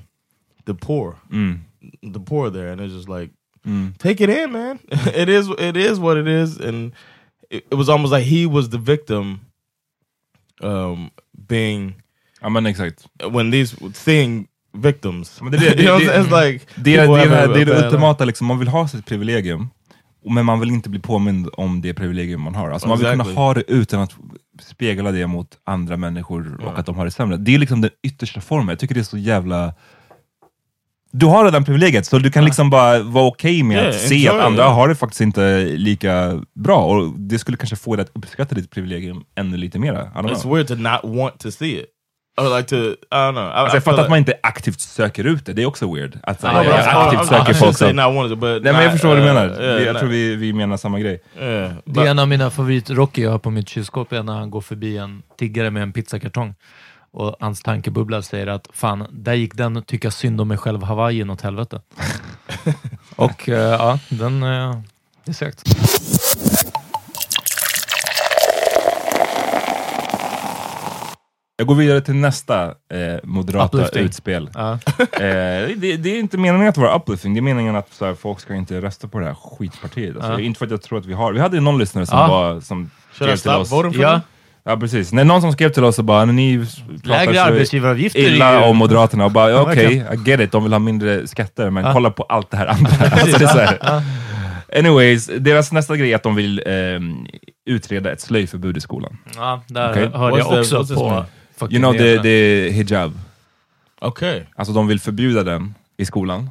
the 0.64 0.74
poor, 0.74 1.18
Mm. 1.30 1.60
the 2.02 2.20
poor 2.20 2.50
there, 2.50 2.68
and 2.72 2.80
it's 2.80 2.92
just 2.94 3.08
like, 3.08 3.30
Mm. 3.66 3.96
take 3.98 4.20
it 4.20 4.30
in, 4.30 4.52
man. 4.52 4.80
it 4.90 5.28
is 5.28 5.48
it 5.58 5.76
is 5.76 6.00
what 6.00 6.16
it 6.16 6.26
is, 6.26 6.56
and 6.56 6.92
it, 7.50 7.66
it 7.70 7.74
was 7.74 7.88
almost 7.88 8.10
like 8.10 8.24
he 8.24 8.46
was 8.46 8.68
the 8.70 8.78
victim, 8.78 9.40
um, 10.62 11.10
being 11.46 11.96
Ja 12.40 12.48
men 12.48 12.66
exakt. 12.66 13.06
when 13.32 13.52
these 13.52 13.76
seeing 13.94 14.46
victims. 14.72 15.40
Men 15.40 15.52
det, 15.52 15.56
är 15.58 15.76
det, 15.76 15.82
it's 15.82 16.46
like 16.46 16.64
är 17.00 17.84
ultimata, 17.84 18.24
liksom, 18.24 18.46
man 18.46 18.58
vill 18.58 18.68
ha 18.68 18.88
sitt 18.88 19.06
privilegium, 19.06 19.68
men 20.24 20.46
man 20.46 20.60
vill 20.60 20.70
inte 20.70 20.88
bli 20.88 21.00
påmind 21.00 21.48
om 21.52 21.80
det 21.80 21.94
privilegium 21.94 22.40
man 22.40 22.54
har. 22.54 22.70
Alltså, 22.70 22.88
Man 22.88 22.98
vill 22.98 23.06
Exactly. 23.06 23.24
kunna 23.34 23.40
ha 23.40 23.54
det 23.54 23.64
utan 23.68 24.00
att 24.00 24.12
spegla 24.62 25.12
det 25.12 25.26
mot 25.26 25.58
andra 25.64 25.96
människor 25.96 26.60
och 26.64 26.78
att 26.78 26.86
de 26.86 26.94
har 26.96 27.04
det 27.04 27.10
sämre. 27.10 27.36
Det 27.36 27.54
är 27.54 27.58
liksom 27.58 27.80
den 27.80 27.90
yttersta 28.02 28.40
formen. 28.40 28.68
Jag 28.68 28.78
tycker 28.78 28.94
det 28.94 29.00
är 29.00 29.02
så 29.02 29.18
jävla... 29.18 29.74
Du 31.12 31.26
har 31.26 31.44
redan 31.44 31.64
privilegiet, 31.64 32.06
så 32.06 32.18
du 32.18 32.30
kan 32.30 32.44
liksom 32.44 32.70
bara 32.70 33.02
vara 33.02 33.24
okej 33.24 33.62
med 33.62 33.76
Yeah, 33.76 33.88
att 33.88 34.00
se 34.00 34.28
att 34.28 34.40
andra 34.40 34.64
har 34.64 34.88
det 34.88 34.94
faktiskt 34.94 35.20
inte 35.20 35.64
lika 35.64 36.42
bra. 36.54 36.84
Och 36.84 37.12
Det 37.18 37.38
skulle 37.38 37.56
kanske 37.56 37.76
få 37.76 37.96
dig 37.96 38.02
att 38.02 38.10
uppskatta 38.14 38.54
ditt 38.54 38.70
privilegium 38.70 39.24
ännu 39.34 39.56
lite 39.56 39.78
mer. 39.78 39.92
I 39.92 39.96
don't 39.96 40.12
know. 40.12 40.30
It's 40.30 40.54
weird 40.54 40.68
to 40.68 40.74
not 40.74 41.16
want 41.16 41.38
to 41.38 41.50
see 41.50 41.80
it. 41.80 41.86
Or 42.36 42.56
like 42.56 42.68
to, 42.68 42.76
I 42.76 42.94
don't 43.10 43.32
know. 43.32 43.44
I, 43.44 43.50
Alltså, 43.52 43.76
I 43.76 43.76
jag 43.76 43.84
fattar 43.84 43.96
like- 43.96 44.02
att 44.04 44.10
man 44.10 44.18
inte 44.18 44.34
aktivt 44.42 44.80
söker 44.80 45.24
ut 45.24 45.46
det, 45.46 45.52
det 45.52 45.62
är 45.62 45.66
också 45.66 45.94
weird. 45.94 46.18
Att, 46.22 46.42
jag 46.42 46.54
ja, 46.54 46.64
ja. 46.64 47.06
aktivt 47.06 47.20
I- 47.20 47.24
I 47.24 47.26
söker 47.26 47.52
shouldn't 47.52 47.58
folk 47.58 47.76
say 47.76 47.94
som... 48.28 48.40
but 48.40 48.62
Nej 48.62 48.72
men 48.72 48.82
jag 48.82 48.92
förstår 48.92 49.08
vad 49.08 49.16
du 49.18 49.22
uh, 49.22 49.34
menar. 49.34 49.62
yeah, 49.62 49.82
jag 49.82 49.96
not- 49.96 49.98
tror 50.00 50.08
vi, 50.10 50.36
vi 50.36 50.52
menar 50.52 50.76
samma 50.76 50.98
grej. 50.98 51.22
Yeah, 51.40 51.72
Det 51.84 51.90
but- 52.00 52.06
är 52.06 52.10
en 52.10 52.18
av 52.18 52.28
mina 52.28 52.50
favorit-Rocky 52.50 53.22
jag 53.22 53.30
har 53.30 53.38
på 53.38 53.50
mitt 53.50 53.68
kylskåp 53.68 54.12
är 54.12 54.22
när 54.22 54.32
han 54.34 54.50
går 54.50 54.60
förbi 54.60 54.96
en 54.98 55.22
tiggare 55.38 55.70
med 55.70 55.82
en 55.82 55.92
pizzakartong. 55.92 56.54
Och 57.12 57.36
hans 57.40 57.62
tankebubbla 57.62 58.22
säger 58.22 58.46
att 58.46 58.68
fan, 58.72 59.06
där 59.10 59.34
gick 59.34 59.54
den 59.54 59.82
tycka 59.82 60.10
synd 60.10 60.40
om 60.40 60.48
mig 60.48 60.58
själv 60.58 60.82
Hawaiian 60.82 61.30
åt 61.30 61.40
helvete. 61.42 61.80
och 63.16 63.48
eh, 63.48 63.58
ja, 63.58 63.98
den... 64.08 64.42
Uh, 64.42 64.76
det 65.24 65.30
är 65.30 65.34
segt. 65.34 65.62
Jag 71.60 71.66
går 71.66 71.74
vidare 71.74 72.00
till 72.00 72.14
nästa 72.14 72.64
eh, 72.64 72.70
moderata 73.24 73.76
Uplifting. 73.78 74.02
utspel. 74.04 74.50
Ja. 74.54 74.78
Eh, 75.12 75.68
det, 75.76 75.96
det 75.96 76.16
är 76.16 76.18
inte 76.20 76.38
meningen 76.38 76.68
att 76.68 76.76
vara 76.76 76.96
uplifting, 76.96 77.34
det 77.34 77.40
är 77.40 77.42
meningen 77.42 77.76
att 77.76 77.92
så 77.92 78.04
här, 78.06 78.14
folk 78.14 78.40
ska 78.40 78.54
inte 78.54 78.80
rösta 78.80 79.08
på 79.08 79.18
det 79.18 79.26
här 79.26 79.34
skitpartiet. 79.34 80.16
Alltså, 80.16 80.32
Ja. 80.32 80.40
Inte 80.40 80.58
för 80.58 80.64
att 80.66 80.70
jag 80.70 80.82
tror 80.82 80.98
att 80.98 81.06
vi 81.06 81.12
har... 81.14 81.32
Vi 81.32 81.40
hade 81.40 81.56
ju 81.56 81.60
någon 81.60 81.78
lyssnare 81.78 82.06
som, 82.06 82.18
Ja. 82.18 82.28
var, 82.28 82.60
som 82.60 82.90
skrev 83.14 83.36
till 83.36 83.50
oss... 83.50 83.70
Ja. 83.94 84.20
Ja 84.64 84.76
precis, 84.76 85.12
när 85.12 85.24
någon 85.24 85.40
som 85.40 85.52
skrev 85.52 85.68
till 85.68 85.84
oss 85.84 85.98
och 85.98 86.04
bara, 86.04 86.24
"När 86.24 86.32
ni 86.32 86.66
pratar 87.04 87.64
så 87.64 88.18
illa 88.18 88.64
om 88.64 88.76
Moderaterna 88.76 89.24
och 89.24 89.30
bara, 89.30 89.50
Ja, 89.50 89.62
okej, 89.62 89.76
verkligen. 89.98 90.26
I 90.26 90.30
get 90.30 90.40
it, 90.40 90.52
de 90.52 90.62
vill 90.62 90.72
ha 90.72 90.78
mindre 90.78 91.26
skatter, 91.26 91.70
men 91.70 91.92
kolla 91.92 92.10
på 92.10 92.22
allt 92.22 92.50
det 92.50 92.56
här 92.56 92.66
andra. 92.66 92.90
alltså, 93.06 93.38
det 93.38 93.44
är 93.44 93.48
så 93.48 93.58
här. 93.58 94.02
Anyways, 94.78 95.26
deras 95.38 95.72
nästa 95.72 95.96
grej 95.96 96.12
är 96.12 96.16
att 96.16 96.22
de 96.22 96.34
vill 96.34 96.62
ehm, 96.66 97.26
utreda 97.70 98.12
ett 98.12 98.20
slöjförbud 98.20 98.76
i 98.76 98.80
skolan. 98.80 99.16
Ja, 99.36 99.62
där 99.66 99.90
Okej. 99.90 100.08
hörde 100.14 100.38
jag 100.38 100.58
också 100.60 100.84
på... 100.94 101.24
fucking 101.60 101.76
You 101.76 101.82
know, 101.82 101.92
the, 101.92 101.98
nyheterna. 101.98 102.22
the 102.22 102.70
hijab. 102.70 103.12
Okay. 104.00 104.42
Alltså 104.56 104.74
de 104.74 104.86
vill 104.86 105.00
förbjuda 105.00 105.42
den 105.44 105.74
i 105.96 106.04
skolan. 106.04 106.50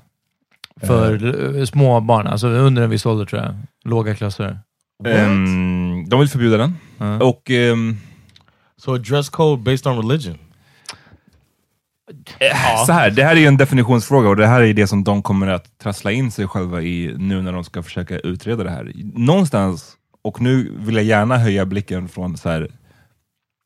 För 0.81 1.57
eh, 1.59 1.65
små 1.65 1.99
barn, 1.99 2.27
alltså 2.27 2.47
under 2.47 2.81
en 2.81 2.89
viss 2.89 3.05
ålder 3.05 3.25
tror 3.25 3.41
jag. 3.41 3.55
Låga 3.83 4.15
klasser. 4.15 4.59
Ehm, 5.05 6.09
de 6.09 6.19
vill 6.19 6.29
förbjuda 6.29 6.57
den. 6.57 6.75
Ja. 6.97 7.23
Och 7.23 7.49
ehm, 7.51 7.97
So 8.77 8.95
a 8.95 8.97
dress 8.97 9.29
code 9.29 9.63
based 9.63 9.87
on 9.87 9.97
religion. 9.97 10.37
så 12.85 12.91
här, 12.91 13.11
det 13.11 13.23
här 13.23 13.35
är 13.35 13.39
ju 13.39 13.45
en 13.45 13.57
definitionsfråga 13.57 14.29
och 14.29 14.35
det 14.35 14.47
här 14.47 14.61
är 14.61 14.73
det 14.73 14.87
som 14.87 15.03
de 15.03 15.23
kommer 15.23 15.47
att 15.47 15.77
trassla 15.77 16.11
in 16.11 16.31
sig 16.31 16.47
själva 16.47 16.81
i 16.81 17.15
nu 17.17 17.41
när 17.41 17.51
de 17.53 17.63
ska 17.63 17.83
försöka 17.83 18.19
utreda 18.19 18.63
det 18.63 18.69
här. 18.69 18.91
Någonstans, 19.15 19.93
och 20.21 20.41
nu 20.41 20.73
vill 20.77 20.95
jag 20.95 21.05
gärna 21.05 21.37
höja 21.37 21.65
blicken 21.65 22.07
från 22.07 22.37
så 22.37 22.49
här, 22.49 22.69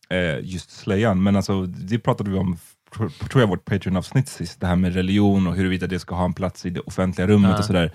eh, 0.10 0.40
just 0.44 0.72
slöjan, 0.72 1.24
men 1.24 1.36
alltså 1.36 1.66
det 1.66 2.00
pratade 2.00 2.32
vi 2.32 2.38
om 2.38 2.58
tr- 2.96 3.28
tror 3.30 3.42
jag 3.42 3.48
vårt 3.48 3.66
Patreon-avsnitt 3.66 4.28
sist, 4.28 4.60
det 4.60 4.68
här 4.68 4.76
med 4.76 4.94
religion 4.94 5.48
och 5.48 5.56
huruvida 5.56 5.88
det 5.88 6.00
ska 6.00 6.16
ha 6.16 6.26
en 6.26 6.34
plats 6.34 6.66
i 6.66 6.70
det 6.70 6.80
offentliga 6.80 7.28
rummet 7.28 7.52
Ja. 7.52 7.58
och 7.58 7.66
sådär. 7.66 7.92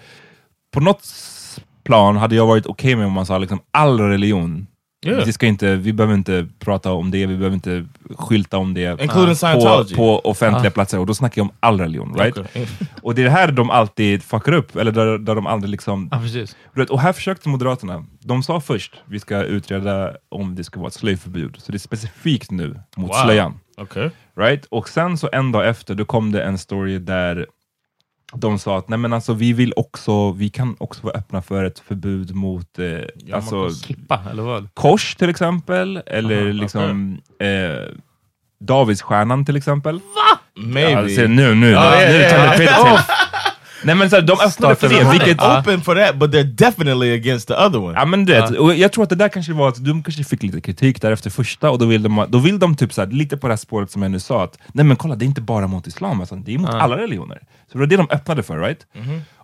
På 0.73 0.81
något 0.81 1.07
plan 1.85 2.17
hade 2.17 2.35
jag 2.37 2.47
varit 2.47 2.67
okej 2.67 2.97
med 2.97 3.07
om 3.07 3.13
man 3.13 3.27
sa 3.27 3.39
liksom 3.39 3.61
all 3.71 4.01
religion, 4.01 4.67
Yeah. 5.07 5.27
det 5.27 5.33
ska 5.33 5.47
inte, 5.47 5.77
vi 5.77 5.93
behöver 5.93 6.15
inte 6.15 6.47
prata 6.59 6.93
om 6.93 7.11
det, 7.11 7.27
vi 7.27 7.37
behöver 7.37 7.55
inte 7.55 7.87
skylta 8.17 8.59
om 8.59 8.75
det 8.75 9.01
Including 9.03 9.37
på, 9.37 9.85
på 9.97 10.19
offentliga 10.19 10.65
Ja. 10.65 10.71
platser, 10.71 10.99
och 10.99 11.07
då 11.07 11.15
snackar 11.15 11.41
jag 11.41 11.45
om 11.45 11.53
all 11.61 11.81
religion. 11.81 12.15
Right? 12.19 12.39
Okay. 12.39 12.67
Och 13.03 13.15
det 13.15 13.23
är 13.23 13.25
det 13.25 13.31
här 13.31 13.53
de 13.53 13.71
alltid 13.71 14.23
fuckar 14.23 14.53
upp, 14.53 14.77
eller 14.77 14.93
där, 14.93 15.19
där 15.19 15.35
de 15.35 15.47
aldrig 15.47 15.71
liksom... 15.71 16.11
Vet, 16.75 16.91
Och 16.91 17.01
här 17.01 17.13
försökte 17.13 17.49
Moderaterna, 17.49 18.05
de 18.21 18.43
sa 18.43 18.61
först 18.61 18.95
vi 19.07 19.21
ska 19.21 19.43
utreda 19.43 20.13
om 20.29 20.55
det 20.55 20.65
ska 20.65 20.81
vara 20.81 20.89
ett 20.89 20.95
slöjförbud, 20.95 21.57
så 21.59 21.73
det 21.73 21.77
är 21.77 21.79
specifikt 21.79 22.51
nu 22.51 22.81
mot 22.97 23.09
Wow. 23.11 23.15
slöjan. 23.25 23.61
Okay. 23.77 24.11
Right? 24.37 24.65
Och 24.71 24.89
sen 24.89 25.19
så 25.19 25.29
en 25.33 25.53
dag 25.53 25.69
efter, 25.69 25.95
då 25.95 26.05
kom 26.05 26.33
det 26.33 26.43
en 26.43 26.59
story 26.59 26.99
där 26.99 27.47
de 28.35 28.59
sa 28.59 28.79
att 28.79 28.89
nej 28.89 28.99
men 28.99 29.13
alltså 29.13 29.33
vi 29.33 29.53
vill 29.53 29.73
också, 29.77 30.33
vi 30.33 30.49
kan 30.49 30.77
också 30.79 31.03
vara 31.03 31.19
öppna 31.19 31.43
för 31.43 31.65
ett 31.65 31.79
förbud 31.79 32.35
mot 32.35 32.79
eh, 32.79 33.35
alltså, 33.35 33.71
Kippa, 33.71 34.21
eller 34.31 34.43
vad? 34.43 34.75
kors 34.75 35.17
till 35.17 35.31
exempel, 35.31 36.03
eller 36.07 36.43
Aha, 36.43 36.53
liksom 36.53 37.19
eh, 37.41 37.95
Davidsstjärnan 38.61 39.45
till 39.45 39.57
exempel. 39.57 40.01
Maybe. 40.57 40.91
Ja, 40.91 41.09
se, 41.09 41.29
nu, 41.29 41.55
nu, 41.55 41.71
Ja, 41.71 41.91
nu, 41.91 42.03
ja, 42.03 42.13
nu 42.13 42.19
ja, 42.19 42.31
tar 42.31 42.39
ja. 42.39 42.51
det 42.51 42.59
Peter 42.59 42.75
till. 42.75 43.28
Nej 43.85 43.95
men 43.95 44.11
så 44.11 44.17
här, 44.17 44.23
de 44.23 44.33
öppnade 44.41 44.75
för 44.77 44.89
det, 44.89 45.11
vilket... 45.13 45.43
Open 45.43 45.81
for 45.81 45.95
that, 46.07 46.17
but 46.17 46.31
they're 46.31 46.43
definitely 46.55 47.15
against 47.15 47.49
the 47.49 47.55
other 47.55 47.79
one. 47.79 47.99
Ja 47.99 48.05
men 48.05 48.25
du 48.25 48.33
vet, 48.33 48.51
och 48.51 48.75
jag 48.75 48.93
tror 48.93 49.05
att 49.05 49.11
det 49.11 49.17
där 49.17 49.29
kanske 49.29 49.53
var 49.53 49.69
att 49.69 49.85
de 49.85 50.03
kanske 50.03 50.25
fick 50.25 50.43
lite 50.43 50.61
kritik 50.61 51.03
där 51.03 51.13
efter 51.13 51.31
första 51.31 51.71
och 51.71 51.79
då 51.79 51.87
vill 51.87 52.03
de, 52.03 52.27
då 52.29 52.39
vill 52.39 52.59
de 52.59 52.77
typ 52.77 52.93
så 52.93 53.01
här, 53.01 53.09
lite 53.09 53.37
på 53.37 53.47
det 53.49 53.53
här 53.53 53.59
spåret 53.59 53.91
som 53.91 54.03
jag 54.03 54.11
nu 54.11 54.21
sa 54.21 54.45
att 54.45 54.59
nej 54.73 54.85
men 54.85 54.97
kolla 54.97 55.15
det 55.17 55.25
är 55.25 55.27
inte 55.27 55.41
bara 55.41 55.67
mot 55.67 55.87
islam, 55.87 56.21
alltså, 56.21 56.35
det 56.37 56.55
är 56.55 56.59
mot 56.59 56.71
Ja. 56.73 56.81
alla 56.81 56.97
religioner. 56.97 57.39
Så 57.67 57.73
det 57.73 57.79
var 57.79 57.87
det 57.87 57.97
de 57.97 58.07
öppnade 58.11 58.43
för, 58.43 58.59
right? 58.59 58.87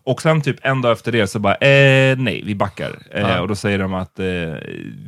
Och 0.06 0.22
sen 0.22 0.40
typ 0.40 0.56
en 0.62 0.82
dag 0.82 0.92
efter 0.92 1.12
det 1.12 1.26
så 1.26 1.38
bara, 1.38 1.54
eh, 1.54 2.16
nej 2.18 2.42
vi 2.44 2.54
backar. 2.54 2.98
Eh. 3.10 3.38
Och 3.38 3.48
då 3.48 3.54
säger 3.54 3.78
de 3.78 3.94
att 3.94 4.18
eh, 4.18 4.24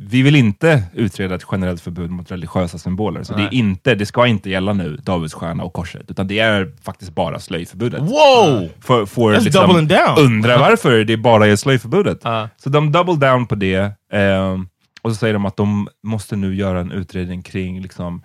vi 0.09 0.21
vill 0.21 0.35
inte 0.35 0.83
utreda 0.93 1.35
ett 1.35 1.45
generellt 1.51 1.81
förbud 1.81 2.11
mot 2.11 2.31
religiösa 2.31 2.77
symboler. 2.77 3.23
Så 3.23 3.33
det, 3.33 3.43
är 3.43 3.53
inte, 3.53 3.95
det 3.95 4.05
ska 4.05 4.27
inte 4.27 4.49
gälla 4.49 4.73
nu, 4.73 4.97
Davidsstjärna 4.97 5.63
och 5.63 5.73
korset, 5.73 6.11
utan 6.11 6.27
det 6.27 6.39
är 6.39 6.71
faktiskt 6.83 7.15
bara 7.15 7.39
slöjförbudet. 7.39 8.01
Whoa! 8.01 8.69
För, 8.81 9.05
får 9.05 9.33
That's 9.33 9.39
liksom 9.39 9.67
doubling 9.67 9.87
down. 9.87 10.17
undra 10.17 10.57
varför 10.69 11.03
det 11.03 11.17
bara 11.17 11.47
är 11.47 11.55
slöjförbudet. 11.55 12.19
Ja. 12.23 12.49
Så 12.57 12.69
de 12.69 12.91
double 12.91 13.27
down 13.27 13.47
på 13.47 13.55
det, 13.55 13.91
ehm, 14.11 14.67
och 15.01 15.11
så 15.11 15.15
säger 15.15 15.33
de 15.33 15.45
att 15.45 15.57
de 15.57 15.87
måste 16.03 16.35
nu 16.35 16.55
göra 16.55 16.79
en 16.79 16.91
utredning 16.91 17.41
kring, 17.43 17.81
liksom, 17.81 18.23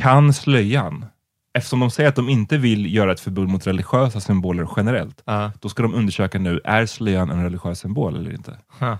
kan 0.00 0.32
slöjan 0.32 1.04
eftersom 1.54 1.80
de 1.80 1.90
säger 1.90 2.08
att 2.08 2.16
de 2.16 2.28
inte 2.28 2.56
vill 2.58 2.94
göra 2.94 3.12
ett 3.12 3.20
förbud 3.20 3.48
mot 3.48 3.66
religiösa 3.66 4.20
symboler 4.20 4.68
generellt, 4.76 5.22
Ja. 5.24 5.52
då 5.60 5.68
ska 5.68 5.82
de 5.82 5.94
undersöka 5.94 6.38
nu, 6.38 6.60
är 6.64 6.86
slöjan 6.86 7.30
en 7.30 7.42
religiös 7.44 7.78
symbol 7.80 8.16
eller 8.16 8.30
inte? 8.34 8.58
Ha. 8.80 8.98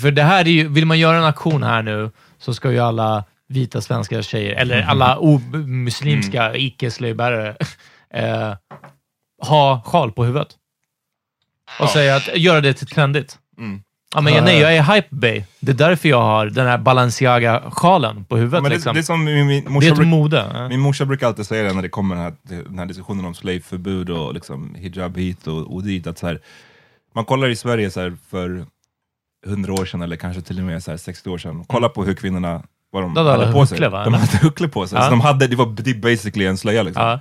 För- 0.00 0.10
det 0.10 0.22
här 0.22 0.40
är 0.44 0.50
ju, 0.50 0.68
vill 0.68 0.86
man 0.86 0.98
göra 0.98 1.16
en 1.16 1.24
aktion 1.24 1.62
här 1.62 1.82
nu 1.82 2.10
så 2.38 2.54
ska 2.54 2.70
ju 2.72 2.78
alla 2.78 3.24
vita 3.48 3.80
svenska 3.80 4.22
tjejer, 4.22 4.54
eller 4.54 4.76
Mm. 4.76 4.88
alla 4.88 5.18
muslimska 5.66 6.56
icke-slöjbärare, 6.56 7.56
eh, 8.14 8.54
ha 9.42 9.82
sjal 9.84 10.12
på 10.12 10.24
huvudet. 10.24 10.48
Och 11.80 11.88
säga 11.88 12.16
att, 12.16 12.36
göra 12.36 12.60
det 12.60 12.74
till 12.74 12.86
trendigt. 12.86 13.38
Mm. 13.58 13.82
Ja, 14.14 14.20
men 14.20 14.34
jag, 14.34 14.44
nej, 14.44 14.60
jag 14.60 14.76
är 14.76 14.82
hype 14.82 15.08
bay. 15.10 15.44
Det 15.60 15.72
är 15.72 15.76
därför 15.76 16.08
jag 16.08 16.22
har 16.22 16.46
den 16.46 16.66
här 16.66 16.78
Balenciaga-sjalen 16.78 18.24
på 18.24 18.36
huvudet. 18.36 18.62
Men 18.62 18.70
det, 18.70 18.76
liksom. 18.76 18.94
det 18.94 19.00
är 19.00 19.02
som 19.02 19.24
min, 19.24 19.46
min, 19.46 19.64
Det 19.64 19.70
morsa 19.70 19.88
är 19.88 19.92
ett 19.92 20.06
mode. 20.06 20.46
ja. 20.54 20.68
min 20.68 20.80
morsa 20.80 21.04
brukar 21.04 21.26
alltid 21.26 21.46
säga 21.46 21.62
det 21.62 21.72
när 21.72 21.82
det 21.82 21.88
kommer 21.88 22.14
den 22.14 22.24
här, 22.24 22.34
den 22.68 22.78
här 22.78 22.86
diskussionen 22.86 23.24
om 23.24 23.34
slöjförbud 23.34 24.10
och 24.10 24.34
liksom 24.34 24.74
hijab 24.74 25.16
hit 25.18 25.46
och, 25.46 25.74
och 25.74 25.82
dit, 25.82 26.06
att 26.06 26.18
så 26.18 26.26
här, 26.26 26.40
man 27.14 27.24
kollar 27.24 27.48
i 27.48 27.56
Sverige 27.56 27.90
så 27.90 28.00
här, 28.00 28.16
för 28.30 28.64
hundra 29.46 29.72
år 29.72 29.84
sedan, 29.84 30.02
eller 30.02 30.16
kanske 30.16 30.42
till 30.42 30.58
och 30.58 30.64
med 30.64 30.82
så 30.82 30.90
här, 30.90 30.98
60 30.98 31.30
år 31.30 31.38
sedan, 31.38 31.64
kolla 31.66 31.88
på 31.88 32.04
hur 32.04 32.14
kvinnorna 32.14 32.62
vad 32.92 33.02
de 33.02 33.14
De 33.14 33.26
hade 33.26 33.38
hade 33.40 33.52
på 33.52 33.66
sig. 33.66 33.76
huckle, 33.76 33.88
va? 33.88 34.04
De 34.04 34.14
hade 34.14 34.38
huckle 34.42 34.68
på 34.68 34.86
sig. 34.86 34.98
Ja. 34.98 35.04
Så 35.04 35.10
de 35.10 35.20
hade, 35.20 35.46
det 35.46 35.56
var 35.56 35.66
det 35.66 35.90
är 35.90 35.94
basically 35.94 36.46
en 36.46 36.56
slöja. 36.56 36.82
Liksom. 36.82 37.02
Ja. 37.04 37.12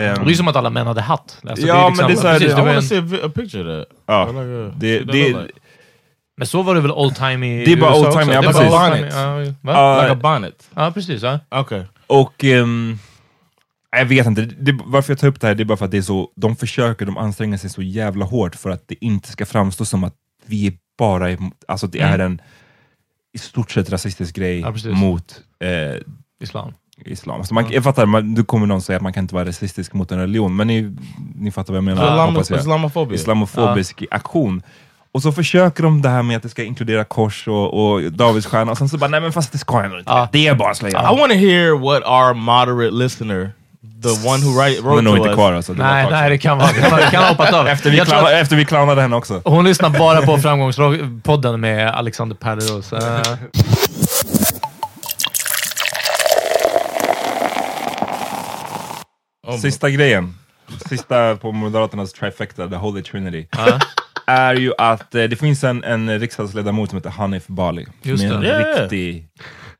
Ehm, 0.00 0.14
Det 0.14 0.24
är 0.24 0.28
ju 0.28 0.34
som 0.34 0.48
att 0.48 0.56
alla 0.56 0.70
män 0.70 0.86
hade 0.86 1.00
hatt. 1.00 1.38
Alltså, 1.48 1.66
Ja, 1.66 1.88
liksom- 1.88 2.06
men 2.06 2.14
det 2.14 2.18
är 2.20 2.22
så 2.22 2.26
här- 2.28 2.34
precis, 2.38 2.52
I 2.52 2.56
det 2.56 2.62
var 2.62 3.18
en- 3.22 3.26
a, 3.26 3.32
picture 3.34 3.80
of 3.80 3.86
that. 3.88 3.96
Ja, 4.06 4.32
det, 4.76 4.98
det. 4.98 5.46
Men 6.40 6.46
så 6.46 6.62
var 6.62 6.74
det 6.74 6.80
väl 6.80 6.90
old 6.90 7.16
time 7.16 7.46
i 7.62 7.64
Det 7.64 7.72
är 7.72 7.76
bara 7.76 7.90
USA 7.90 8.00
old 8.06 8.10
time, 8.12 8.22
också? 8.22 8.32
ja, 8.34 8.40
Det 8.40 8.46
precis. 8.46 8.70
bara 8.70 8.84
old 8.86 8.90
Bonnet. 8.92 9.12
time, 9.12 9.22
ja, 9.22 9.72
va? 9.72 9.72
Ja, 9.72 10.02
like 10.02 10.12
a 10.12 10.18
bonnet. 10.22 10.70
Ja, 10.74 10.90
precis. 10.90 11.22
Ja. 11.22 11.38
Okay. 11.60 11.82
Och 12.06 12.44
ehm, 12.44 12.98
jag 13.90 14.04
vet 14.06 14.26
inte, 14.26 14.42
det, 14.42 14.78
varför 14.84 15.12
jag 15.12 15.18
tar 15.18 15.28
upp 15.28 15.40
det 15.40 15.46
här 15.46 15.54
det 15.54 15.62
är 15.62 15.64
bara 15.64 15.76
för 15.76 15.84
att 15.84 15.90
det 15.90 15.98
är 15.98 16.02
så, 16.02 16.30
de 16.36 16.56
försöker, 16.56 17.06
de 17.06 17.16
anstränger 17.18 17.56
sig 17.56 17.70
så 17.70 17.82
jävla 17.82 18.24
hårt 18.24 18.54
för 18.56 18.70
att 18.70 18.88
det 18.88 19.04
inte 19.04 19.28
ska 19.32 19.46
framstå 19.46 19.84
som 19.84 20.04
att 20.04 20.14
vi 20.46 20.66
är 20.66 20.72
bara, 20.98 21.30
emot- 21.30 21.64
alltså 21.68 21.86
det 21.86 22.00
är 22.00 22.18
en 22.18 22.40
i 23.32 23.38
stort 23.38 23.70
sett 23.70 23.90
rasistisk 23.90 24.36
grej 24.36 24.60
Ja, 24.60 24.74
mot 24.92 25.40
eh, 25.64 26.00
Islam. 26.42 26.72
islam. 27.04 27.44
Så 27.44 27.54
man, 27.54 27.64
Jag 27.70 27.84
fattar, 27.84 28.06
man, 28.06 28.34
du 28.34 28.44
kommer 28.44 28.66
någon 28.66 28.82
säga 28.82 28.96
att 28.96 29.02
man 29.02 29.12
kan 29.12 29.24
inte 29.24 29.34
vara 29.34 29.44
rasistisk 29.48 29.92
mot 29.92 30.12
en 30.12 30.18
religion, 30.18 30.56
men 30.56 30.66
ni, 30.66 30.96
ni 31.34 31.50
fattar 31.50 31.72
vad 31.72 31.76
jag 31.76 31.84
menar. 31.84 32.40
Islam-. 32.40 32.58
Islamophobia. 32.60 33.14
Islamofobisk 33.14 34.02
aktion. 34.10 34.62
Och 35.12 35.22
så 35.22 35.32
försöker 35.32 35.82
de 35.82 36.02
det 36.02 36.08
här 36.08 36.22
med 36.22 36.36
att 36.36 36.42
det 36.42 36.48
ska 36.48 36.64
inkludera 36.64 37.04
kors 37.04 37.48
och, 37.48 37.92
och 37.92 38.12
Davids 38.12 38.46
stjärna, 38.46 38.72
och 38.72 38.78
sen 38.78 38.88
så 38.88 38.98
bara, 38.98 39.10
nej 39.10 39.20
men 39.20 39.32
fast 39.32 39.52
det 39.52 39.58
ska 39.58 39.82
ändå 39.82 39.98
inte. 39.98 40.10
Ja. 40.10 40.28
Det 40.32 40.46
är 40.46 40.54
bara 40.54 40.74
slöja. 40.74 41.00
I 41.02 41.16
want 41.18 41.32
to 41.32 41.38
hear 41.38 41.78
what 41.78 42.02
our 42.06 42.34
moderate 42.34 42.90
listener, 42.90 43.52
the 44.02 44.28
one 44.28 44.44
who 44.44 44.60
write, 44.62 44.82
Hon 44.82 44.90
wrote 44.90 45.00
är 45.00 45.02
nog 45.02 45.16
inte 45.16 45.34
kvar 45.34 45.52
alltså. 45.52 45.74
Det 45.74 45.82
Nej, 45.82 46.06
nej, 46.10 46.30
det 46.30 46.38
kan 46.38 46.58
vara. 46.58 46.68
Det 46.72 46.80
kan, 46.80 46.98
det 46.98 47.10
kan 47.10 47.22
ha 47.22 47.28
hoppat 47.28 47.52
av. 47.52 47.66
Efter 47.74 47.90
vi, 47.90 47.96
Jag 47.96 48.06
clownade, 48.06 48.36
att 48.36 48.42
efter 48.42 48.56
vi 48.56 48.64
clownade 48.64 49.02
henne 49.02 49.16
också. 49.16 49.42
hon 49.44 49.64
lyssnar 49.64 49.90
bara 49.90 50.22
på 50.22 50.38
Framgångspodden 50.42 51.60
med 51.60 51.88
Alexander 51.88 52.36
Pärleros. 52.36 52.92
Uh, 52.92 52.98
Sista 59.60 59.90
grejen, 59.90 60.34
sista 60.88 61.36
på 61.36 61.52
Moderaternas 61.52 62.12
trifecta, 62.12 62.68
the 62.68 62.76
holy 62.76 63.02
trinity, 63.02 63.46
är 64.30 64.54
ju 64.54 64.72
att 64.78 65.14
eh, 65.14 65.24
det 65.24 65.36
finns 65.36 65.64
en, 65.64 65.84
en 65.84 66.18
riksdagsledamot 66.18 66.90
som 66.90 66.96
heter 66.96 67.10
Hanif 67.10 67.46
Bali. 67.46 67.86
Just 68.02 68.22
som 68.22 68.32
är 68.32 68.34
en 68.34 68.40
det. 68.40 68.82
Riktig, 68.82 69.28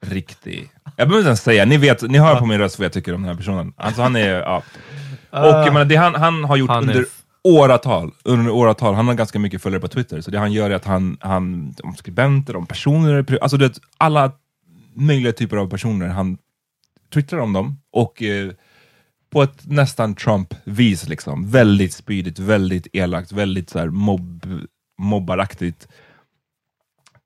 riktig... 0.00 0.70
Jag 0.96 1.08
behöver 1.08 1.18
inte 1.18 1.28
ens 1.28 1.42
säga, 1.42 1.64
ni, 1.64 1.76
vet, 1.76 2.02
ni 2.02 2.18
hör 2.18 2.36
på 2.36 2.46
min 2.46 2.58
röst 2.58 2.78
vad 2.78 2.84
jag 2.84 2.92
tycker 2.92 3.14
om 3.14 3.22
den 3.22 3.28
här 3.28 3.36
personen. 3.36 3.72
Alltså 3.76 4.02
han 4.02 4.16
är, 4.16 4.40
ja. 4.40 4.62
Och 5.30 5.46
jag 5.46 5.72
menar, 5.72 5.84
det 5.84 5.96
han, 5.96 6.14
han 6.14 6.44
har 6.44 6.56
gjort 6.56 6.70
Hanif. 6.70 6.88
under 6.88 7.06
åratal, 7.42 8.10
under 8.24 8.50
åratal, 8.50 8.94
han 8.94 9.08
har 9.08 9.14
ganska 9.14 9.38
mycket 9.38 9.62
följare 9.62 9.80
på 9.80 9.88
Twitter, 9.88 10.20
så 10.20 10.30
det 10.30 10.38
han 10.38 10.52
gör 10.52 10.70
är 10.70 10.74
att 10.74 10.84
han, 10.84 11.16
han 11.20 11.74
om 11.82 11.96
skribenter, 11.96 12.56
om 12.56 12.66
personer, 12.66 13.38
alltså 13.40 13.56
det, 13.56 13.78
alla 13.98 14.32
möjliga 14.94 15.32
typer 15.32 15.56
av 15.56 15.70
personer, 15.70 16.08
han 16.08 16.38
twittrar 17.14 17.38
om 17.38 17.52
dem 17.52 17.80
och 17.92 18.22
eh, 18.22 18.50
på 19.30 19.42
ett 19.42 19.66
nästan 19.66 20.14
Trump-vis 20.14 21.08
liksom. 21.08 21.50
Väldigt 21.50 21.94
spydigt, 21.94 22.38
väldigt 22.38 22.86
elakt, 22.92 23.32
väldigt 23.32 23.70
så 23.70 23.78
här 23.78 23.88
mobb, 23.88 24.46
mobbaraktigt. 24.98 25.88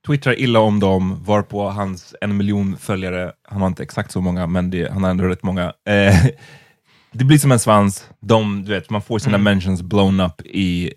Twittrar 0.06 0.40
illa 0.40 0.60
om 0.60 0.80
dem, 0.80 1.24
varpå 1.24 1.68
hans 1.68 2.14
en 2.20 2.36
miljon 2.36 2.76
följare, 2.76 3.32
han 3.48 3.60
har 3.60 3.68
inte 3.68 3.82
exakt 3.82 4.12
så 4.12 4.20
många, 4.20 4.46
men 4.46 4.70
det, 4.70 4.92
han 4.92 5.02
har 5.02 5.10
ändå 5.10 5.24
rätt 5.24 5.42
många. 5.42 5.64
Eh, 5.64 6.24
det 7.12 7.24
blir 7.24 7.38
som 7.38 7.52
en 7.52 7.58
svans, 7.58 8.08
de, 8.20 8.64
du 8.64 8.70
vet, 8.72 8.90
man 8.90 9.02
får 9.02 9.18
sina 9.18 9.38
mentions 9.38 9.82
blown 9.82 10.20
up 10.20 10.40
i 10.44 10.92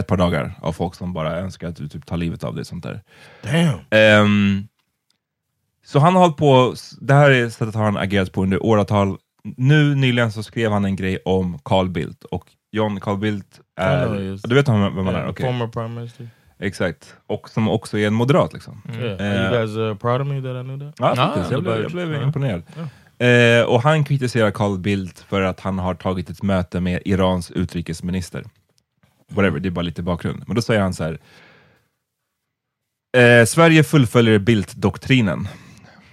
ett 0.00 0.06
par 0.06 0.16
dagar 0.16 0.54
av 0.60 0.72
folk 0.72 0.94
som 0.94 1.12
bara 1.12 1.38
önskar 1.38 1.68
att 1.68 1.76
du 1.76 1.88
typ 1.88 2.06
tar 2.06 2.16
livet 2.16 2.44
av 2.44 2.54
dig. 2.54 2.64
Sånt 2.64 2.84
där. 2.84 3.02
Damn. 3.42 3.78
Ehm, 3.90 4.68
så 5.84 5.98
han 5.98 6.14
har 6.14 6.22
hållit 6.22 6.36
på, 6.36 6.74
det 7.00 7.14
här 7.14 7.30
är 7.30 7.48
sättet 7.48 7.74
han 7.74 7.96
agerat 7.96 8.32
på 8.32 8.42
under 8.42 8.62
åratal. 8.62 9.18
Nu 9.44 9.94
nyligen 9.94 10.32
så 10.32 10.42
skrev 10.42 10.72
han 10.72 10.84
en 10.84 10.96
grej 10.96 11.18
om 11.24 11.58
Carl 11.64 11.88
Bildt 11.88 12.24
och 12.24 12.44
John 12.72 13.00
Carl 13.00 13.18
Bildt 13.18 13.60
är, 13.80 14.20
is. 14.34 14.42
du 14.42 14.54
vet 14.54 14.68
vem 14.68 14.80
vem 14.80 14.96
han 14.96 15.06
Yeah, 15.06 15.24
är? 15.26 15.28
Okej. 15.30 15.46
Former 15.46 15.66
prime 15.66 15.88
minister. 15.88 16.28
Exakt, 16.58 17.14
och 17.26 17.48
som 17.48 17.68
också 17.68 17.98
är 17.98 18.06
en 18.06 18.14
moderat 18.14 18.52
liksom. 18.52 18.82
Yeah. 18.98 19.12
Are 19.12 19.26
Eh, 19.36 19.42
you 19.42 19.50
guys 19.66 19.76
uh, 19.76 19.94
proud 19.94 20.20
of 20.20 20.26
me 20.28 20.42
that 20.42 20.64
I 20.64 20.68
knew 20.68 20.78
that? 20.86 20.94
Ja, 20.98 21.14
Ja, 21.16 21.26
faktiskt. 21.26 21.50
jag, 21.50 21.62
blev, 21.62 21.82
jag 21.82 21.90
blev 21.92 22.12
ja. 22.14 22.22
imponerad. 22.22 22.62
Eh, 23.18 23.64
och 23.64 23.82
han 23.82 24.04
kritiserar 24.04 24.50
Carl 24.50 24.78
Bildt 24.78 25.20
för 25.20 25.42
att 25.42 25.60
han 25.60 25.78
har 25.78 25.94
tagit 25.94 26.30
ett 26.30 26.42
möte 26.42 26.80
med 26.80 27.02
Irans 27.04 27.50
utrikesminister. 27.50 28.44
Whatever, 29.32 29.60
det 29.60 29.68
är 29.68 29.70
bara 29.70 29.82
lite 29.82 30.02
bakgrund. 30.02 30.42
Men 30.46 30.56
då 30.56 30.62
säger 30.62 30.80
han 30.80 30.94
så 30.94 31.04
här. 31.04 31.18
Eh, 33.16 33.44
Sverige 33.46 33.84
fullföljer 33.84 34.38
Bildt-doktrinen 34.38 35.48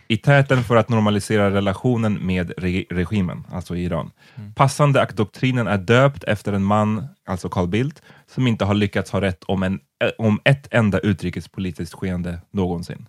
i 0.09 0.17
täten 0.17 0.63
för 0.63 0.75
att 0.75 0.89
normalisera 0.89 1.51
relationen 1.51 2.25
med 2.25 2.53
re 2.57 2.85
regimen, 2.89 3.43
alltså 3.51 3.75
Iran. 3.75 4.11
Passande 4.55 5.01
att 5.01 5.09
doktrinen 5.09 5.67
är 5.67 5.77
döpt 5.77 6.23
efter 6.23 6.53
en 6.53 6.63
man, 6.63 7.07
alltså 7.25 7.49
Carl 7.49 7.67
Bildt, 7.67 8.01
som 8.27 8.47
inte 8.47 8.65
har 8.65 8.73
lyckats 8.73 9.11
ha 9.11 9.21
rätt 9.21 9.43
om, 9.43 9.63
en, 9.63 9.73
eh, 9.73 10.09
om 10.17 10.39
ett 10.43 10.67
enda 10.71 10.99
utrikespolitiskt 10.99 11.95
skeende 11.95 12.41
någonsin. 12.51 13.07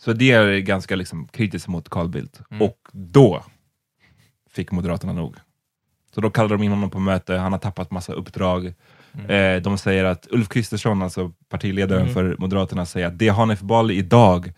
Så 0.00 0.12
det 0.12 0.30
är 0.30 0.58
ganska 0.58 0.96
liksom 0.96 1.28
kritiskt 1.28 1.68
mot 1.68 1.88
Carl 1.88 2.08
Bildt. 2.08 2.40
Och 2.60 2.78
då 2.92 3.44
fick 4.50 4.72
Moderaterna 4.72 5.12
nog. 5.12 5.36
Så 6.14 6.20
då 6.20 6.30
kallade 6.30 6.54
de 6.54 6.62
in 6.62 6.70
honom 6.70 6.90
på 6.90 6.98
möte, 6.98 7.36
han 7.36 7.52
har 7.52 7.58
tappat 7.58 7.90
massa 7.90 8.12
uppdrag. 8.12 8.74
Eh, 9.28 9.62
de 9.62 9.78
säger 9.78 10.04
att 10.04 10.26
Ulf 10.30 10.48
Kristersson, 10.48 11.02
alltså 11.02 11.32
partiledaren 11.48 12.08
för 12.08 12.36
Moderaterna, 12.38 12.86
säger 12.86 13.06
att 13.06 13.18
det 13.18 13.28
Hanif 13.28 13.60
Bali 13.60 13.94
idag 13.94 14.52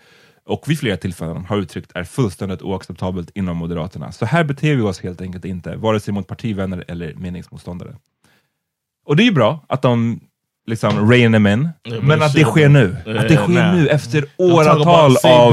och 0.46 0.64
vid 0.66 0.78
flera 0.78 0.96
tillfällen 0.96 1.44
har 1.44 1.56
uttryckt 1.56 1.92
är 1.94 2.04
fullständigt 2.04 2.62
oacceptabelt 2.62 3.30
inom 3.34 3.56
Moderaterna. 3.56 4.12
Så 4.12 4.26
här 4.26 4.44
beter 4.44 4.74
vi 4.74 4.82
oss 4.82 5.00
helt 5.00 5.20
enkelt 5.20 5.44
inte, 5.44 5.76
vare 5.76 6.00
sig 6.00 6.14
mot 6.14 6.26
partivänner 6.26 6.84
eller 6.88 7.14
meningsmotståndare. 7.14 7.94
Och 9.04 9.16
det 9.16 9.22
är 9.22 9.24
ju 9.24 9.32
bra 9.32 9.64
att 9.68 9.82
de 9.82 10.20
liksom 10.66 11.10
rein 11.10 11.32
them 11.32 11.46
in, 11.46 11.68
Ja, 11.82 12.00
men 12.02 12.22
att 12.22 12.34
det 12.34 12.44
sker 12.44 12.68
nu. 12.68 12.96
Att 13.06 13.28
det 13.28 13.36
sker 13.36 13.48
nej. 13.48 13.76
nu 13.76 13.88
efter 13.88 14.24
åratal 14.36 15.16
av... 15.24 15.52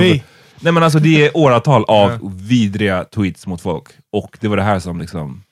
Nej 0.62 0.74
men 0.74 0.84
alltså 0.84 1.00
det 1.00 1.26
är 1.26 1.38
åratal 1.38 1.86
av 1.88 2.36
vidriga 2.48 3.04
tweets 3.04 3.48
mot 3.48 3.62
folk. 3.62 3.88
Och 4.12 4.38
det 4.42 4.48
var 4.48 4.58
det 4.58 4.64
här 4.64 4.80
som 4.80 5.00
liksom... 5.00 5.44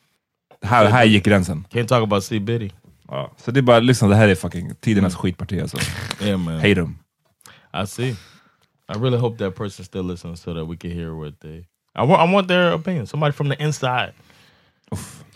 Här, 0.61 0.85
här 0.85 1.05
gick 1.05 1.25
gränsen. 1.25 1.65
Can't 1.71 1.87
talk 1.87 2.03
about 2.03 2.23
C. 2.23 2.39
Biddy. 2.39 2.69
Ja, 3.07 3.31
så 3.37 3.51
det 3.51 3.59
är 3.59 3.61
bara, 3.61 3.79
liksom, 3.79 4.09
det 4.09 4.15
här 4.15 4.27
är 4.27 4.35
fucking 4.35 4.75
tidernas 4.79 5.15
skitparti 5.15 5.61
alltså. 5.61 5.77
Yeah, 6.21 6.39
man. 6.39 6.55
Hate 6.55 6.75
them. 6.75 6.97
I 7.83 7.87
see. 7.87 8.15
I 8.89 8.97
really 8.97 9.17
hope 9.17 9.37
that 9.37 9.55
person 9.55 9.85
still 9.85 10.03
listens 10.03 10.41
so 10.41 10.53
that 10.53 10.65
we 10.65 10.77
can 10.77 10.91
hear 10.91 11.11
what 11.11 11.39
they. 11.41 11.65
I 11.95 12.03
want. 12.05 12.29
I 12.29 12.33
want 12.33 12.47
their 12.47 12.73
opinion. 12.73 13.07
Somebody 13.07 13.33
from 13.33 13.49
the 13.49 13.63
inside, 13.63 14.13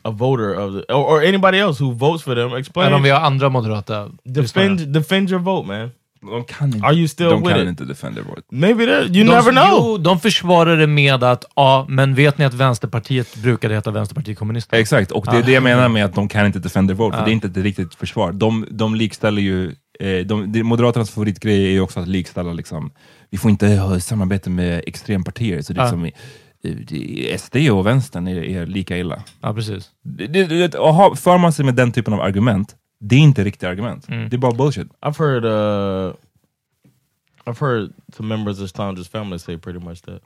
a 0.03 0.11
voter 0.11 0.53
of 0.53 0.73
the, 0.73 0.93
or, 0.93 1.05
or 1.05 1.23
anybody 1.23 1.59
else 1.59 1.83
who 1.83 1.93
votes 1.93 2.23
for 2.23 2.35
them. 2.35 2.53
Explain. 2.57 2.87
Eller 2.87 2.97
om 2.97 3.03
vi 3.03 3.09
har 3.09 3.19
andra 3.19 3.49
moderata 3.49 4.09
lyssnare. 4.25 4.67
defend 4.67 4.93
defend 4.93 5.31
your 5.31 5.41
vote, 5.41 5.67
man. 5.67 5.91
De 6.21 6.43
kan 6.43 6.73
inte, 6.73 6.85
Are 6.87 6.93
you 6.93 7.07
still 7.07 7.29
de 7.29 7.41
with 7.41 7.49
kan 7.49 7.61
it? 7.61 7.69
inte 7.69 7.85
defend 7.85 8.15
their 8.15 8.25
vote. 8.25 8.41
Maybe 8.51 8.85
that 8.85 9.01
you 9.01 9.23
de, 9.23 9.23
never 9.23 9.51
know. 9.51 9.67
Jo, 9.71 9.97
de 9.97 10.19
försvarar 10.19 10.77
det 10.77 10.87
med 10.87 11.23
att, 11.23 11.45
ja, 11.55 11.85
men 11.89 12.15
vet 12.15 12.37
ni 12.37 12.45
att 12.45 12.53
Vänsterpartiet 12.53 13.35
brukade 13.35 13.73
heta 13.73 13.91
Vänsterpartiet 13.91 14.37
Kommunisterna? 14.37 14.79
Exakt, 14.79 15.11
och 15.11 15.25
det 15.31 15.37
är 15.37 15.43
det 15.43 15.51
jag 15.51 15.63
menar 15.63 15.89
med 15.89 16.05
att 16.05 16.15
de 16.15 16.27
kan 16.27 16.45
inte 16.45 16.59
defend 16.59 16.89
their 16.89 16.95
vote, 16.97 17.17
för 17.17 17.25
det 17.25 17.31
är 17.31 17.33
inte 17.33 17.47
ett 17.47 17.57
riktigt 17.57 17.95
försvar. 17.95 18.31
De, 18.31 18.67
de 18.71 18.95
likställer 18.95 19.41
ju, 19.41 19.75
eh, 20.01 20.25
de, 20.25 20.51
det, 20.51 20.63
Moderaternas 20.63 21.11
favoritgrej 21.11 21.65
är 21.65 21.71
ju 21.71 21.81
också 21.81 21.99
att 21.99 22.07
likställa 22.07 22.53
liksom, 22.53 22.91
vi 23.29 23.37
får 23.37 23.51
inte 23.51 23.67
ha 23.67 23.99
samarbete 23.99 24.49
med 24.49 24.83
extrempartier, 24.87 25.61
så 25.61 25.73
det 25.73 25.79
är 25.81 25.83
Ja. 25.85 25.89
som 25.89 26.05
i- 26.05 26.13
i- 26.63 27.37
SD 27.37 27.55
och 27.71 27.85
vänstern 27.87 28.27
är, 28.27 28.43
är 28.43 28.65
lika 28.65 28.97
illa. 28.97 29.23
Ja, 29.41 29.53
precis. 29.53 29.89
Det, 30.03 30.27
det, 30.27 30.43
det, 30.67 30.77
och 30.77 30.93
ha, 30.93 31.15
för 31.15 31.37
man 31.37 31.53
sig 31.53 31.65
med 31.65 31.75
den 31.75 31.91
typen 31.91 32.13
av 32.13 32.21
argument, 32.21 32.75
det 32.99 33.15
är 33.15 33.19
inte 33.19 33.43
riktiga 33.43 33.69
argument. 33.69 34.09
Mm. 34.09 34.29
Det 34.29 34.35
är 34.35 34.37
bara 34.37 34.51
bullshit. 34.51 34.87
I've 35.01 35.19
heard. 35.19 35.45
uh 35.45 36.13
I've 37.45 37.59
heard 37.59 37.91
some 38.17 38.27
members 38.35 38.59
of 38.59 38.69
Sandra's 38.69 39.09
family 39.11 39.39
say 39.39 39.57
pretty 39.57 39.79
much 39.79 40.01
that. 40.01 40.21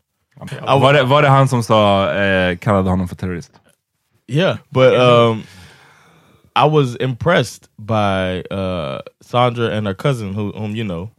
Var 0.82 0.94
det, 0.94 1.04
var 1.04 1.22
det 1.22 1.28
han 1.30 1.48
som 1.48 1.64
sa, 1.64 2.12
eh, 2.14 2.58
kallade 2.58 2.90
honom 2.90 3.08
för 3.08 3.16
terrorist? 3.16 3.52
Yeah, 4.28 4.58
but 4.70 4.94
um, 4.94 5.44
I 6.56 6.66
was 6.66 6.96
impressed 6.96 7.68
by 7.78 8.42
uh, 8.44 9.02
Sandra 9.22 9.70
and 9.70 9.86
her 9.88 9.94
cousin, 9.94 10.34
who, 10.34 10.52
whom 10.54 10.76
you 10.76 10.84
know, 10.84 11.12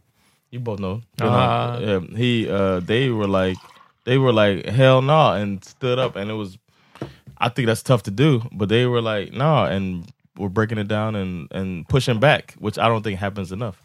you 0.49 0.59
both 0.59 0.79
know. 0.79 1.01
You 1.19 1.25
know, 1.25 1.29
Ah. 1.31 1.77
yeah, 1.79 1.99
he, 2.15 2.49
uh, 2.49 2.79
they 2.79 3.09
were 3.09 3.27
like, 3.27 3.57
they 4.05 4.17
were 4.17 4.33
like, 4.33 4.65
hell 4.65 5.01
no, 5.01 5.33
and 5.33 5.63
stood 5.63 5.99
up, 5.99 6.15
and 6.15 6.29
it 6.31 6.33
was. 6.35 6.57
I 7.39 7.49
think 7.49 7.67
that's 7.67 7.83
tough 7.83 8.01
to 8.03 8.11
do, 8.11 8.41
but 8.51 8.67
they 8.67 8.87
were 8.87 9.01
like, 9.01 9.31
nah, 9.31 9.65
and 9.67 10.11
we're 10.37 10.49
breaking 10.49 10.79
it 10.79 10.87
down 10.87 11.15
and 11.15 11.47
and 11.51 11.87
pushing 11.87 12.19
back, 12.19 12.55
which 12.57 12.79
I 12.79 12.87
don't 12.87 13.03
think 13.03 13.19
happens 13.19 13.51
enough. 13.51 13.81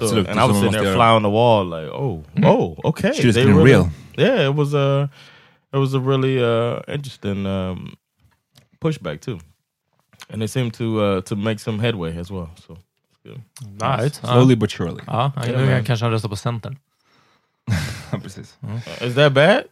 So, 0.00 0.18
and 0.18 0.38
I 0.40 0.44
was 0.44 0.56
sitting 0.56 0.72
there 0.72 0.82
göra. 0.82 0.94
fly 0.94 1.08
on 1.10 1.22
the 1.22 1.30
wall, 1.30 1.64
like, 1.64 1.86
oh, 1.86 2.22
oh, 2.42 2.76
okay. 2.84 3.12
Shit 3.12 3.24
is 3.26 3.34
They 3.36 3.42
getting 3.42 3.56
really- 3.56 3.70
real. 3.70 3.90
Yeah, 4.18 4.46
it 4.46 4.54
was 4.54 4.74
a, 4.74 5.08
it 5.72 5.78
was 5.78 5.94
a 5.94 6.00
really 6.00 6.42
uh, 6.42 6.80
interesting 6.88 7.46
um, 7.46 7.94
pushback 8.80 9.20
too, 9.20 9.38
and 10.30 10.40
they 10.40 10.48
seem 10.48 10.70
to 10.70 10.84
uh, 11.00 11.20
to 11.22 11.36
make 11.36 11.58
some 11.60 11.78
headway 11.82 12.18
as 12.18 12.30
well. 12.30 12.48
So 12.66 12.72
it's 13.10 13.20
good. 13.24 13.40
Nice. 13.80 14.20
Slowly 14.20 14.56
but 14.56 14.70
surely. 14.70 15.02
Ja, 15.06 15.32
ja, 15.36 15.42
Yeah, 15.46 15.60
nu 15.60 15.66
man. 15.70 15.84
kanske 15.84 16.04
han 16.04 16.12
röstar 16.12 16.28
på 16.28 16.36
Centern. 16.36 16.76
Precis. 18.22 18.56
Uh, 18.64 19.06
Is 19.08 19.14
that 19.14 19.32
bad? 19.34 19.64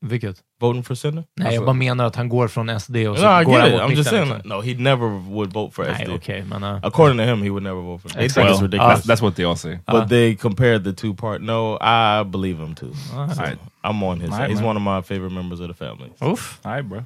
Vilket? 0.00 0.42
Voting 0.60 0.82
for 0.82 0.94
Center? 0.94 1.24
Nej, 1.36 1.54
jag 1.54 1.64
bara 1.64 1.72
menar 1.72 2.04
att 2.04 2.16
han 2.16 2.28
går 2.28 2.48
från 2.48 2.80
SD 2.80 2.96
och 2.96 3.18
så 3.18 3.22
No, 3.24 3.40
I 3.40 3.44
går 3.44 3.52
get 3.52 3.60
han 3.62 3.68
it. 3.70 3.74
mot 3.74 3.82
I'm 3.82 3.90
just 3.96 4.12
mitten, 4.12 4.28
saying, 4.28 4.42
no, 4.44 4.60
he 4.60 4.74
never 4.74 5.08
would 5.08 5.52
vote 5.52 5.74
for 5.74 5.84
Nej, 5.84 6.04
SD. 6.04 6.12
okej, 6.14 6.44
men... 6.44 6.62
uh, 6.64 6.78
According 6.82 7.18
to 7.18 7.24
him, 7.24 7.42
he 7.42 7.50
would 7.50 7.62
never 7.62 7.80
vote 7.80 7.98
for. 8.02 8.08
They 8.08 8.28
think 8.28 8.30
Exactly. 8.30 8.52
it's 8.54 8.62
ridiculous. 8.62 8.94
That's, 8.94 9.06
that's 9.06 9.22
what 9.22 9.34
they 9.36 9.44
all 9.44 9.56
say. 9.56 9.78
But 9.86 9.94
Uh. 10.02 10.08
they 10.08 10.34
compared 10.34 10.84
the 10.84 10.92
two 10.92 11.14
part. 11.14 11.42
No, 11.42 11.78
I 11.80 12.22
believe 12.24 12.58
him 12.64 12.74
too. 12.74 12.92
Alright. 13.14 13.36
So 13.36 13.58
I'm 13.84 14.02
on 14.04 14.20
his. 14.20 14.30
Alright, 14.30 14.50
He's 14.50 14.58
man. 14.60 14.66
one 14.66 14.76
of 14.76 14.82
my 14.82 15.00
favorite 15.02 15.32
members 15.32 15.60
of 15.60 15.68
the 15.68 15.74
family. 15.74 16.10
Oof. 16.22 16.60
All 16.64 16.72
right, 16.72 16.88
bro. 16.88 17.00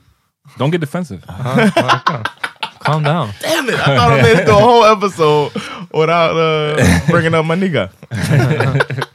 Don't 0.59 0.71
get 0.73 0.81
defensive. 0.81 1.23
Calm 2.81 3.03
down. 3.03 3.29
Damn 3.43 3.69
it! 3.69 3.75
I 3.75 3.97
thought 3.97 4.13
I 4.13 4.23
made 4.23 4.39
it 4.41 4.47
through 4.47 4.57
a 4.57 4.61
whole 4.61 4.85
episode 4.85 5.53
without 5.93 6.37
uh, 6.37 6.77
bringing 7.11 7.35
up 7.35 7.45
my 7.45 7.55
nigga. 7.55 7.91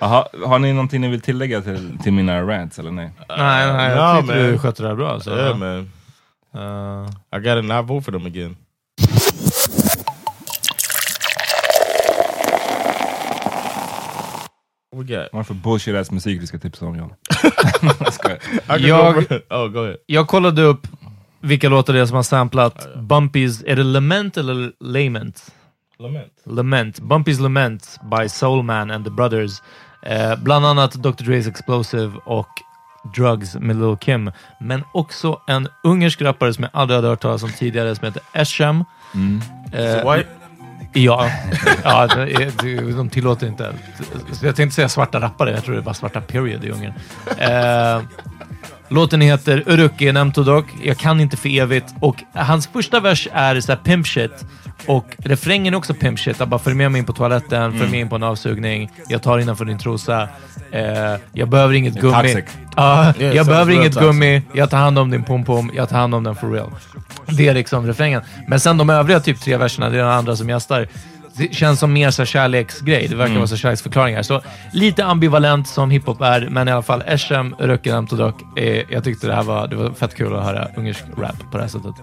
Aha, 0.00 0.28
har 0.46 0.58
ni 0.58 0.72
någonting 0.72 1.00
ni 1.00 1.08
vill 1.08 1.20
tillägga 1.20 1.62
till, 1.62 1.98
till 2.02 2.12
mina 2.12 2.42
rants 2.42 2.78
eller 2.78 2.90
nej? 2.90 3.10
nej, 3.28 3.72
nej, 3.72 3.90
jag 3.90 4.16
tyckte 4.16 4.36
man. 4.36 4.44
du 4.44 4.58
skötte 4.58 4.82
det 4.82 4.88
här 4.88 4.96
bra. 4.96 5.20
Så, 5.20 5.36
yeah, 5.36 5.56
man. 5.56 5.90
Uh, 6.54 7.08
I 7.36 7.40
gotta 7.40 7.60
not 7.62 7.86
vote 7.88 8.04
for 8.04 8.12
them 8.12 8.26
again. 8.26 8.56
Got? 15.04 15.28
Vad 15.32 15.34
är 15.34 15.38
det 15.38 15.44
för 15.44 15.54
bullshit 15.54 15.94
ass 15.94 16.10
musik 16.10 16.42
vi 16.42 16.46
ska 16.46 16.58
tipsa 16.58 16.86
om 16.86 16.96
John? 16.96 17.12
jag 18.78 19.16
oh, 19.50 19.68
go 19.68 19.80
ahead. 19.80 19.96
jag 20.06 20.28
kollade 20.28 20.62
upp 20.62 20.86
vilka 21.44 21.68
låtar 21.68 21.92
det 21.92 22.00
är 22.00 22.06
som 22.06 22.16
har 22.16 22.22
samplat 22.22 22.88
Bumpys, 22.96 23.62
är 23.66 23.76
det 23.76 23.82
Lament 23.82 24.36
eller 24.36 24.72
Lament? 24.80 25.52
Lament. 25.98 26.32
Lament. 26.46 27.00
Bumpy's 27.00 27.40
Lament 27.40 28.00
by 28.02 28.28
Soulman 28.28 28.90
and 28.90 29.04
the 29.04 29.10
Brothers. 29.10 29.62
Eh, 30.02 30.36
bland 30.36 30.66
annat 30.66 30.92
Dr. 30.92 31.10
Dre's 31.10 31.48
Explosive 31.48 32.12
och 32.24 32.48
Drugs 33.16 33.54
med 33.54 33.76
Lil 33.76 33.96
Kim. 33.96 34.30
Men 34.60 34.82
också 34.92 35.40
en 35.46 35.68
ungersk 35.84 36.22
rappare 36.22 36.54
som 36.54 36.64
jag 36.64 36.70
aldrig 36.74 36.96
hade 36.96 37.08
hört 37.08 37.20
talas 37.20 37.42
om 37.42 37.50
tidigare 37.50 37.94
som 37.94 38.04
heter 38.04 38.22
Esham. 38.32 38.84
Eh, 39.72 40.12
White? 40.12 40.28
Ja, 40.92 41.30
ja 41.84 42.06
de 42.96 43.08
tillåter 43.08 43.46
inte. 43.46 43.72
Så 44.32 44.46
jag 44.46 44.56
tänkte 44.56 44.74
säga 44.74 44.88
svarta 44.88 45.20
rappare, 45.20 45.50
jag 45.50 45.64
tror 45.64 45.74
det 45.74 45.80
är 45.80 45.84
bara 45.84 45.94
svarta 45.94 46.20
period 46.20 46.64
i 46.64 46.70
Ungern. 46.70 46.92
Eh, 47.38 48.02
låten 48.88 49.20
heter 49.20 49.62
Uruki 49.66 50.12
Nemtodok. 50.12 50.66
Jag 50.82 50.96
kan 50.98 51.20
inte 51.20 51.36
för 51.36 51.48
evigt. 51.58 51.94
Och 52.00 52.16
hans 52.32 52.66
första 52.66 53.00
vers 53.00 53.28
är 53.32 53.60
så 53.60 53.72
här 53.72 53.78
pimp 53.84 54.06
shit. 54.06 54.44
Och 54.86 55.06
refrängen 55.18 55.74
är 55.74 55.78
också 55.78 55.94
pimp 55.94 56.18
shit. 56.18 56.36
Jag 56.38 56.48
bara 56.48 56.58
följ 56.60 56.76
med 56.76 56.92
mig 56.92 56.98
in 56.98 57.04
på 57.04 57.12
toaletten, 57.12 57.78
följ 57.78 57.90
med 57.90 58.00
in 58.00 58.08
på 58.08 58.16
en 58.16 58.22
avsugning. 58.22 58.90
Jag 59.08 59.22
tar 59.22 59.38
innanför 59.38 59.64
din 59.64 59.78
trosa. 59.78 60.28
Eh, 60.72 60.80
jag 61.32 61.48
behöver 61.48 61.74
inget 61.74 61.94
gummi. 61.94 62.14
toxic. 62.14 62.44
Ja, 62.76 63.14
Yeah, 63.18 63.36
jag 63.36 63.46
behöver 63.46 63.72
inget 63.72 63.92
toxic. 63.92 64.02
gummi. 64.02 64.42
Jag 64.52 64.70
tar 64.70 64.78
hand 64.78 64.98
om 64.98 65.10
din 65.10 65.24
pom-pom. 65.24 65.70
Jag 65.74 65.88
tar 65.88 65.98
hand 65.98 66.14
om 66.14 66.24
den 66.24 66.34
for 66.34 66.50
real. 66.52 66.70
Det 67.26 67.48
är 67.48 67.54
liksom 67.54 67.86
refrängen. 67.86 68.22
Men 68.48 68.60
sen 68.60 68.76
de 68.78 68.90
övriga 68.90 69.20
typ 69.20 69.40
tre 69.40 69.56
verserna, 69.56 69.90
det 69.90 69.96
är 69.96 70.02
den 70.02 70.08
andra 70.12 70.36
som 70.36 70.48
gästar. 70.48 70.88
Det 71.36 71.54
känns 71.54 71.80
som 71.80 71.92
mer 71.92 72.10
så 72.10 72.24
kärleksgrej. 72.24 73.08
Det 73.08 73.16
verkar 73.16 73.34
vara 73.34 73.46
så 73.46 73.56
kärleksförklaringar. 73.56 74.22
Så 74.22 74.40
lite 74.72 75.04
ambivalent 75.04 75.68
som 75.68 75.90
hiphop 75.90 76.20
är, 76.20 76.48
men 76.50 76.68
i 76.68 76.70
alla 76.70 76.82
fall 76.82 77.02
Eshem, 77.06 77.54
Röken, 77.58 78.06
Todok. 78.06 78.34
Eh, 78.56 78.82
jag 78.88 79.04
tyckte 79.04 79.26
det 79.26 79.34
här 79.34 79.42
var, 79.42 79.68
det 79.68 79.76
var 79.76 79.90
fett 79.90 80.14
kul 80.14 80.36
att 80.36 80.44
höra 80.44 80.68
ungersk 80.76 81.04
rap 81.18 81.50
på 81.50 81.56
det 81.56 81.62
här 81.62 81.68
sättet. 81.68 81.94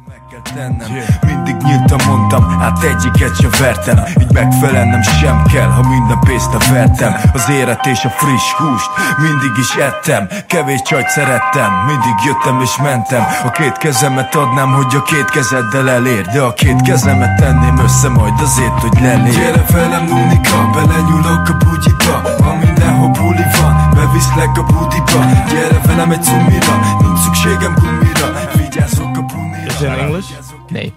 Mindig 1.24 1.56
nyújtam, 1.56 2.00
mondtam, 2.08 2.44
hát 2.60 2.84
egyiket 2.84 3.36
se 3.36 3.48
vertem 3.64 3.98
Így 4.22 4.32
megfelelnem 4.34 5.02
sem 5.02 5.44
kell, 5.54 5.70
ha 5.70 5.90
minden 5.90 6.20
pénzt 6.20 6.70
vertem 6.70 7.14
Az 7.34 7.50
élet 7.50 7.86
és 7.86 8.06
a 8.06 8.10
friss 8.10 8.52
húst 8.58 8.90
mindig 9.18 9.52
is 9.58 9.76
ettem 9.76 10.28
Kevés 10.48 10.82
csajt 10.82 11.10
szerettem, 11.10 11.72
mindig 11.86 12.16
jöttem 12.26 12.62
és 12.62 12.78
mentem 12.84 13.24
A 13.44 13.52
két 13.52 13.78
kezemet 13.78 14.36
adnám, 14.36 14.74
hogy 14.74 14.96
a 14.96 15.02
két 15.02 15.30
kezeddel 15.30 15.90
elér 15.90 16.26
De 16.26 16.42
a 16.42 16.54
két 16.54 16.82
kezemet 16.82 17.40
tenném 17.40 17.78
össze 17.78 18.10
majd 18.10 18.34
azért, 18.42 18.80
hogy 18.82 19.02
lelér 19.02 19.21
Gyere 19.30 19.64
velem 19.72 20.06
nunika, 20.06 20.70
belenyúlok 20.74 21.50
a 21.50 21.54
bugyiba 21.58 22.16
Ha 22.44 22.56
mindenhol 22.56 23.10
buli 23.10 23.46
van, 23.58 23.76
beviszlek 23.94 24.58
a 24.58 24.64
budiba 24.64 25.22
Gyere 25.50 25.80
velem 25.86 26.12
egy 26.12 26.24
cumira, 26.24 26.76
nincs 27.02 27.20
szükségem 27.20 27.74
gumira 27.74 28.28
Vigyázok 28.58 29.18
a 29.18 29.22
bunira 29.22 29.66
Is 29.66 29.82
it 29.82 29.88
in 29.88 29.94
English? 29.94 30.30
Nej. 30.70 30.94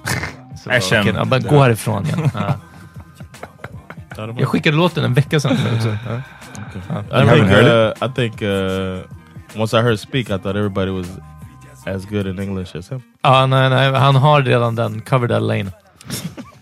Så, 0.57 0.70
okej, 0.70 1.12
ja, 1.14 1.25
bara 1.25 1.41
gå 1.41 1.61
härifrån 1.62 2.05
igen. 2.07 2.31
Ja. 4.16 4.29
Jag 4.37 4.49
skickade 4.49 4.77
låten 4.77 5.05
en 5.05 5.14
vecka 5.14 5.41
sedan. 5.41 5.57
I 5.57 7.29
think, 7.29 7.51
uh, 7.51 7.93
I 8.03 8.09
think 8.14 8.43
uh, 8.43 9.61
once 9.61 9.79
I 9.79 9.83
heard 9.83 9.99
speak, 10.01 10.27
I 10.31 10.39
thought 10.39 10.57
everybody 10.57 10.91
was 10.91 11.07
as 11.87 12.05
good 12.07 12.27
in 12.27 12.39
English 12.39 12.77
as 12.77 12.89
him. 12.89 13.03
Ja, 13.22 13.47
nej, 13.47 13.70
nej, 13.70 13.93
han 13.93 14.16
har 14.16 14.43
redan 14.43 14.75
den, 14.75 15.01
cover 15.01 15.29
that 15.29 15.43
lane. 15.43 15.70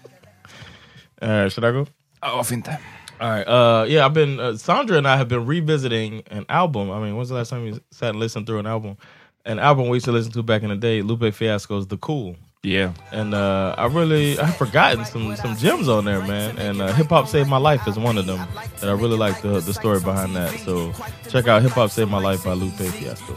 Uh, 1.22 1.48
should 1.48 1.64
I 1.64 1.72
go? 1.72 1.86
Varför 2.20 2.54
inte? 2.54 2.78
All 3.20 3.30
right. 3.30 3.46
Uh, 3.46 3.84
yeah, 3.88 4.04
I've 4.04 4.14
been 4.14 4.40
uh, 4.40 4.56
Sandra 4.56 4.98
and 4.98 5.06
I 5.06 5.16
have 5.16 5.28
been 5.28 5.46
revisiting 5.46 6.22
an 6.30 6.44
album. 6.48 6.90
I 6.90 6.98
mean, 7.00 7.16
when's 7.16 7.28
the 7.28 7.36
last 7.36 7.50
time 7.50 7.64
you 7.64 7.80
sat 7.92 8.10
and 8.10 8.18
listened 8.18 8.46
through 8.46 8.58
an 8.58 8.66
album? 8.66 8.96
An 9.44 9.58
album 9.60 9.88
we 9.88 9.96
used 9.96 10.06
to 10.06 10.12
listen 10.12 10.32
to 10.32 10.42
back 10.42 10.62
in 10.62 10.70
the 10.70 10.76
day, 10.76 11.02
Lupe 11.02 11.32
Fiasco's 11.34 11.86
"The 11.86 11.96
Cool," 11.98 12.36
Yeah. 12.64 12.92
and 13.10 13.34
uh, 13.34 13.74
I 13.76 13.86
really 13.86 14.38
I've 14.38 14.56
forgotten 14.56 15.04
some 15.04 15.34
some 15.34 15.56
gems 15.56 15.88
on 15.88 16.04
there, 16.04 16.20
man. 16.22 16.56
And 16.58 16.80
uh, 16.80 16.92
"Hip 16.92 17.08
Hop 17.08 17.26
Saved 17.26 17.48
My 17.48 17.56
Life" 17.56 17.88
is 17.88 17.98
one 17.98 18.16
of 18.18 18.26
them 18.26 18.38
that 18.78 18.88
I 18.88 18.92
really 18.92 19.16
like 19.18 19.42
the 19.42 19.58
the 19.58 19.74
story 19.74 19.98
behind 19.98 20.36
that. 20.36 20.54
So 20.60 20.92
check 21.28 21.48
out 21.48 21.62
"Hip 21.62 21.72
Hop 21.72 21.90
Saved 21.90 22.08
My 22.08 22.20
Life" 22.22 22.44
by 22.44 22.52
Lupe 22.52 22.78
Fiasco. 22.78 23.34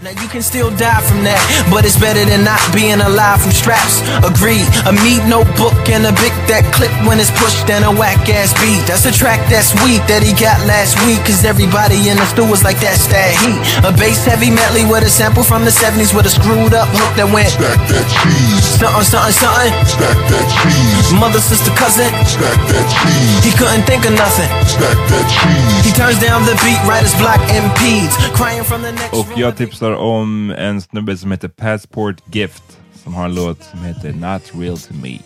Now 0.00 0.16
you 0.16 0.26
can 0.26 0.40
still 0.40 0.70
die 0.80 1.04
from 1.04 1.20
that, 1.28 1.38
but 1.70 1.84
it's 1.84 2.00
better 2.00 2.24
than 2.24 2.48
not 2.48 2.58
being 2.72 2.96
alive 3.04 3.44
from 3.44 3.52
straps. 3.52 4.00
Agreed. 4.24 4.64
A 4.88 4.92
meat 5.04 5.20
notebook 5.28 5.76
and 5.92 6.08
a 6.08 6.14
big 6.18 6.32
that 6.48 6.64
clip 6.72 6.90
when 7.04 7.20
it's 7.20 7.30
pushed 7.36 7.68
and 7.68 7.84
a 7.84 7.92
whack 7.92 8.24
ass 8.32 8.56
beat. 8.56 8.82
That's 8.88 9.04
a 9.04 9.12
track 9.12 9.38
that's 9.52 9.76
weak 9.84 10.00
that 10.08 10.24
he 10.24 10.32
got 10.32 10.56
last 10.64 10.96
week. 11.04 11.20
Cause 11.28 11.44
everybody 11.44 12.08
in 12.08 12.16
the 12.16 12.24
stew 12.24 12.48
was 12.48 12.64
like 12.64 12.80
that's 12.80 13.04
that 13.12 13.36
heat. 13.44 13.60
A 13.84 13.92
bass 13.94 14.24
heavy 14.24 14.48
medley 14.50 14.82
with 14.88 15.04
a 15.04 15.12
sample 15.12 15.44
from 15.44 15.62
the 15.68 15.70
70s 15.70 16.16
with 16.16 16.24
a 16.26 16.32
screwed 16.32 16.72
up 16.74 16.88
hook 16.96 17.12
that 17.20 17.28
went 17.30 17.52
Stack 17.52 17.78
that 17.92 18.06
cheese, 18.10 18.61
something, 18.62 19.02
something, 19.04 19.32
something. 19.32 19.72
stack 19.86 20.18
that 20.32 20.46
cheese, 20.62 21.12
Mother, 21.20 21.40
sister, 21.40 21.70
cousin. 21.82 22.10
stack 22.26 22.60
that 22.72 22.86
cheese, 22.96 23.44
He 23.46 23.50
couldn't 23.58 23.84
think 23.90 24.04
of 24.08 24.12
nothing. 24.24 24.50
stack 24.66 24.98
that 25.12 25.26
cheese. 25.36 25.84
He 25.86 25.92
turns 26.00 26.18
down 26.26 26.44
the 26.44 26.54
beat, 26.64 26.80
writer's 26.88 27.14
block 27.22 27.40
impedes. 27.60 28.14
Crying 28.38 28.64
from 28.64 28.82
the 28.82 28.92
next 28.92 29.12
Och 29.12 29.26
jag 29.36 29.56
tipsar 29.56 29.92
om 29.92 30.50
en 30.50 30.82
snubbe 30.82 31.16
som 31.16 31.30
heter 31.32 31.48
Passport 31.48 32.16
Gift. 32.32 32.62
Som 33.04 33.14
har 33.14 33.24
en 33.24 33.34
låt 33.34 33.64
som 33.70 33.84
heter 33.84 34.12
Not 34.12 34.42
Real 34.54 34.78
To 34.78 34.94
Me. 35.02 35.18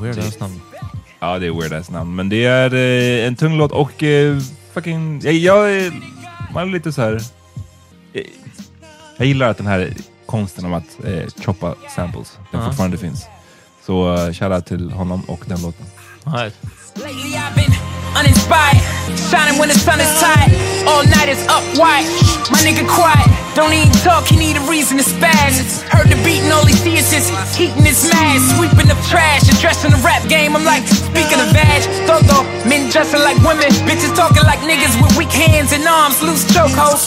Weird 0.00 0.18
ass 0.18 0.40
namn. 0.40 0.60
Ja, 1.20 1.38
det 1.38 1.46
är 1.46 1.50
weird 1.60 1.72
ass 1.72 1.90
namn. 1.90 2.14
Men 2.16 2.28
det 2.28 2.44
är 2.44 2.74
eh, 2.74 3.26
en 3.26 3.36
tung 3.36 3.56
låt 3.56 3.72
och 3.72 4.02
eh, 4.02 4.38
fucking... 4.74 5.20
Jag, 5.24 5.32
jag 5.34 5.70
är... 5.72 5.92
Man 6.54 6.68
är 6.68 6.72
lite 6.72 6.92
så 6.92 7.02
här... 7.02 7.20
eh, 8.12 8.22
jag 9.16 9.26
gillar 9.26 9.48
att 9.50 9.56
den 9.56 9.66
här 9.66 9.92
konsten 10.28 10.64
om 10.64 10.74
att 10.74 11.04
eh, 11.04 11.26
choppa 11.44 11.74
samples, 11.96 12.38
den 12.50 12.64
fortfarande 12.64 12.98
finns. 12.98 13.26
Så 13.86 14.14
uh, 14.14 14.32
shoutout 14.32 14.66
till 14.66 14.90
honom 14.90 15.22
och 15.28 15.44
den 15.46 15.62
låten. 15.62 15.86
Right. 16.24 16.54
Uninspired, 18.18 18.82
shining 19.30 19.62
when 19.62 19.70
the 19.70 19.78
sun 19.78 20.02
is 20.02 20.10
tight. 20.18 20.50
All 20.90 21.06
night 21.06 21.30
is 21.30 21.38
up 21.46 21.62
white. 21.78 22.02
My 22.50 22.58
nigga 22.66 22.82
quiet, 22.82 23.30
don't 23.54 23.70
even 23.70 23.94
talk. 24.02 24.26
He 24.26 24.34
need 24.34 24.58
a 24.58 24.64
reason 24.66 24.98
to 24.98 25.06
spaz. 25.06 25.86
Heard 25.86 26.10
the 26.10 26.18
beat 26.26 26.42
and 26.42 26.50
all 26.50 26.66
he 26.66 26.74
see 26.74 26.98
is 26.98 27.06
just 27.14 27.30
heating 27.54 27.86
his 27.86 28.10
mask, 28.10 28.58
sweeping 28.58 28.90
up 28.90 28.98
trash, 29.06 29.46
addressing 29.46 29.94
the 29.94 30.02
rap 30.02 30.26
game. 30.26 30.58
I'm 30.58 30.66
like 30.66 30.82
speaking 30.82 31.38
of 31.38 31.46
vag, 31.54 31.86
Though 32.10 32.42
men 32.66 32.90
dressing 32.90 33.22
like 33.22 33.38
women, 33.46 33.70
bitches 33.86 34.10
talking 34.18 34.42
like 34.42 34.58
niggas 34.66 34.98
with 34.98 35.14
weak 35.14 35.30
hands 35.30 35.70
and 35.70 35.86
arms, 35.86 36.18
loose 36.18 36.42
chokeholds. 36.50 37.06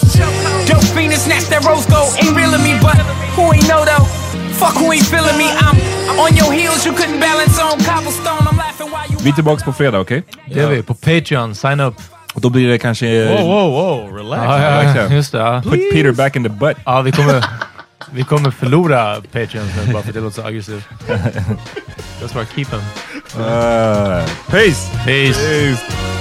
Dope 0.63 0.87
fiends 0.95 1.27
snatch 1.27 1.51
that 1.51 1.67
rose 1.67 1.83
gold. 1.91 2.15
Ain't 2.23 2.31
real 2.39 2.55
me, 2.63 2.79
but 2.79 2.95
who 3.35 3.51
ain't 3.51 3.67
know 3.67 3.83
though? 3.83 4.07
Fuck 4.55 4.79
who 4.79 4.95
ain't 4.95 5.03
feeling 5.11 5.35
me, 5.35 5.51
I'm 5.59 5.75
on 6.23 6.39
your 6.39 6.55
heels. 6.55 6.85
You 6.87 6.95
couldn't 6.95 7.19
balance 7.19 7.59
on 7.59 7.83
cobblestone. 7.83 8.47
I'm 8.47 8.55
you. 8.55 8.70
Vi 9.21 9.29
är 9.29 9.33
tillbaka 9.33 9.65
på 9.65 9.73
fredag, 9.73 9.99
okej? 9.99 10.23
Det 10.45 10.59
är 10.59 10.67
vi 10.67 10.83
på 10.83 10.93
Patreon. 10.93 11.55
Sign 11.55 11.79
up. 11.79 11.95
Och 12.33 12.41
då 12.41 12.49
blir 12.49 12.67
det 12.67 12.77
kanske... 12.77 13.25
Whoa, 13.25 13.41
whow, 13.41 13.71
whoa, 13.71 14.17
relax. 14.17 14.43
Ja, 14.43 14.63
ja, 14.63 14.69
verkligen. 14.69 15.15
just 15.15 15.31
det. 15.31 15.37
Ja. 15.37 15.61
Put 15.63 15.91
Peter 15.93 16.11
back 16.11 16.35
in 16.35 16.43
the 16.43 16.49
butt. 16.49 16.77
Ja, 16.85 17.01
vi 17.01 17.11
kommer, 17.11 17.45
vi 18.11 18.23
kommer 18.23 18.51
förlora 18.51 19.15
Patreons 19.31 19.71
nu 19.85 19.93
bara 19.93 20.01
för 20.01 20.09
att 20.09 20.15
det 20.15 20.21
låter 20.21 20.41
så 20.41 20.47
aggressivt. 20.47 20.87
That's 22.21 22.35
why 22.35 22.41
I 22.41 22.45
keep 22.55 22.65
them. 22.65 22.81
Uh, 23.37 24.25
peace! 24.49 24.89
Peace! 25.05 26.20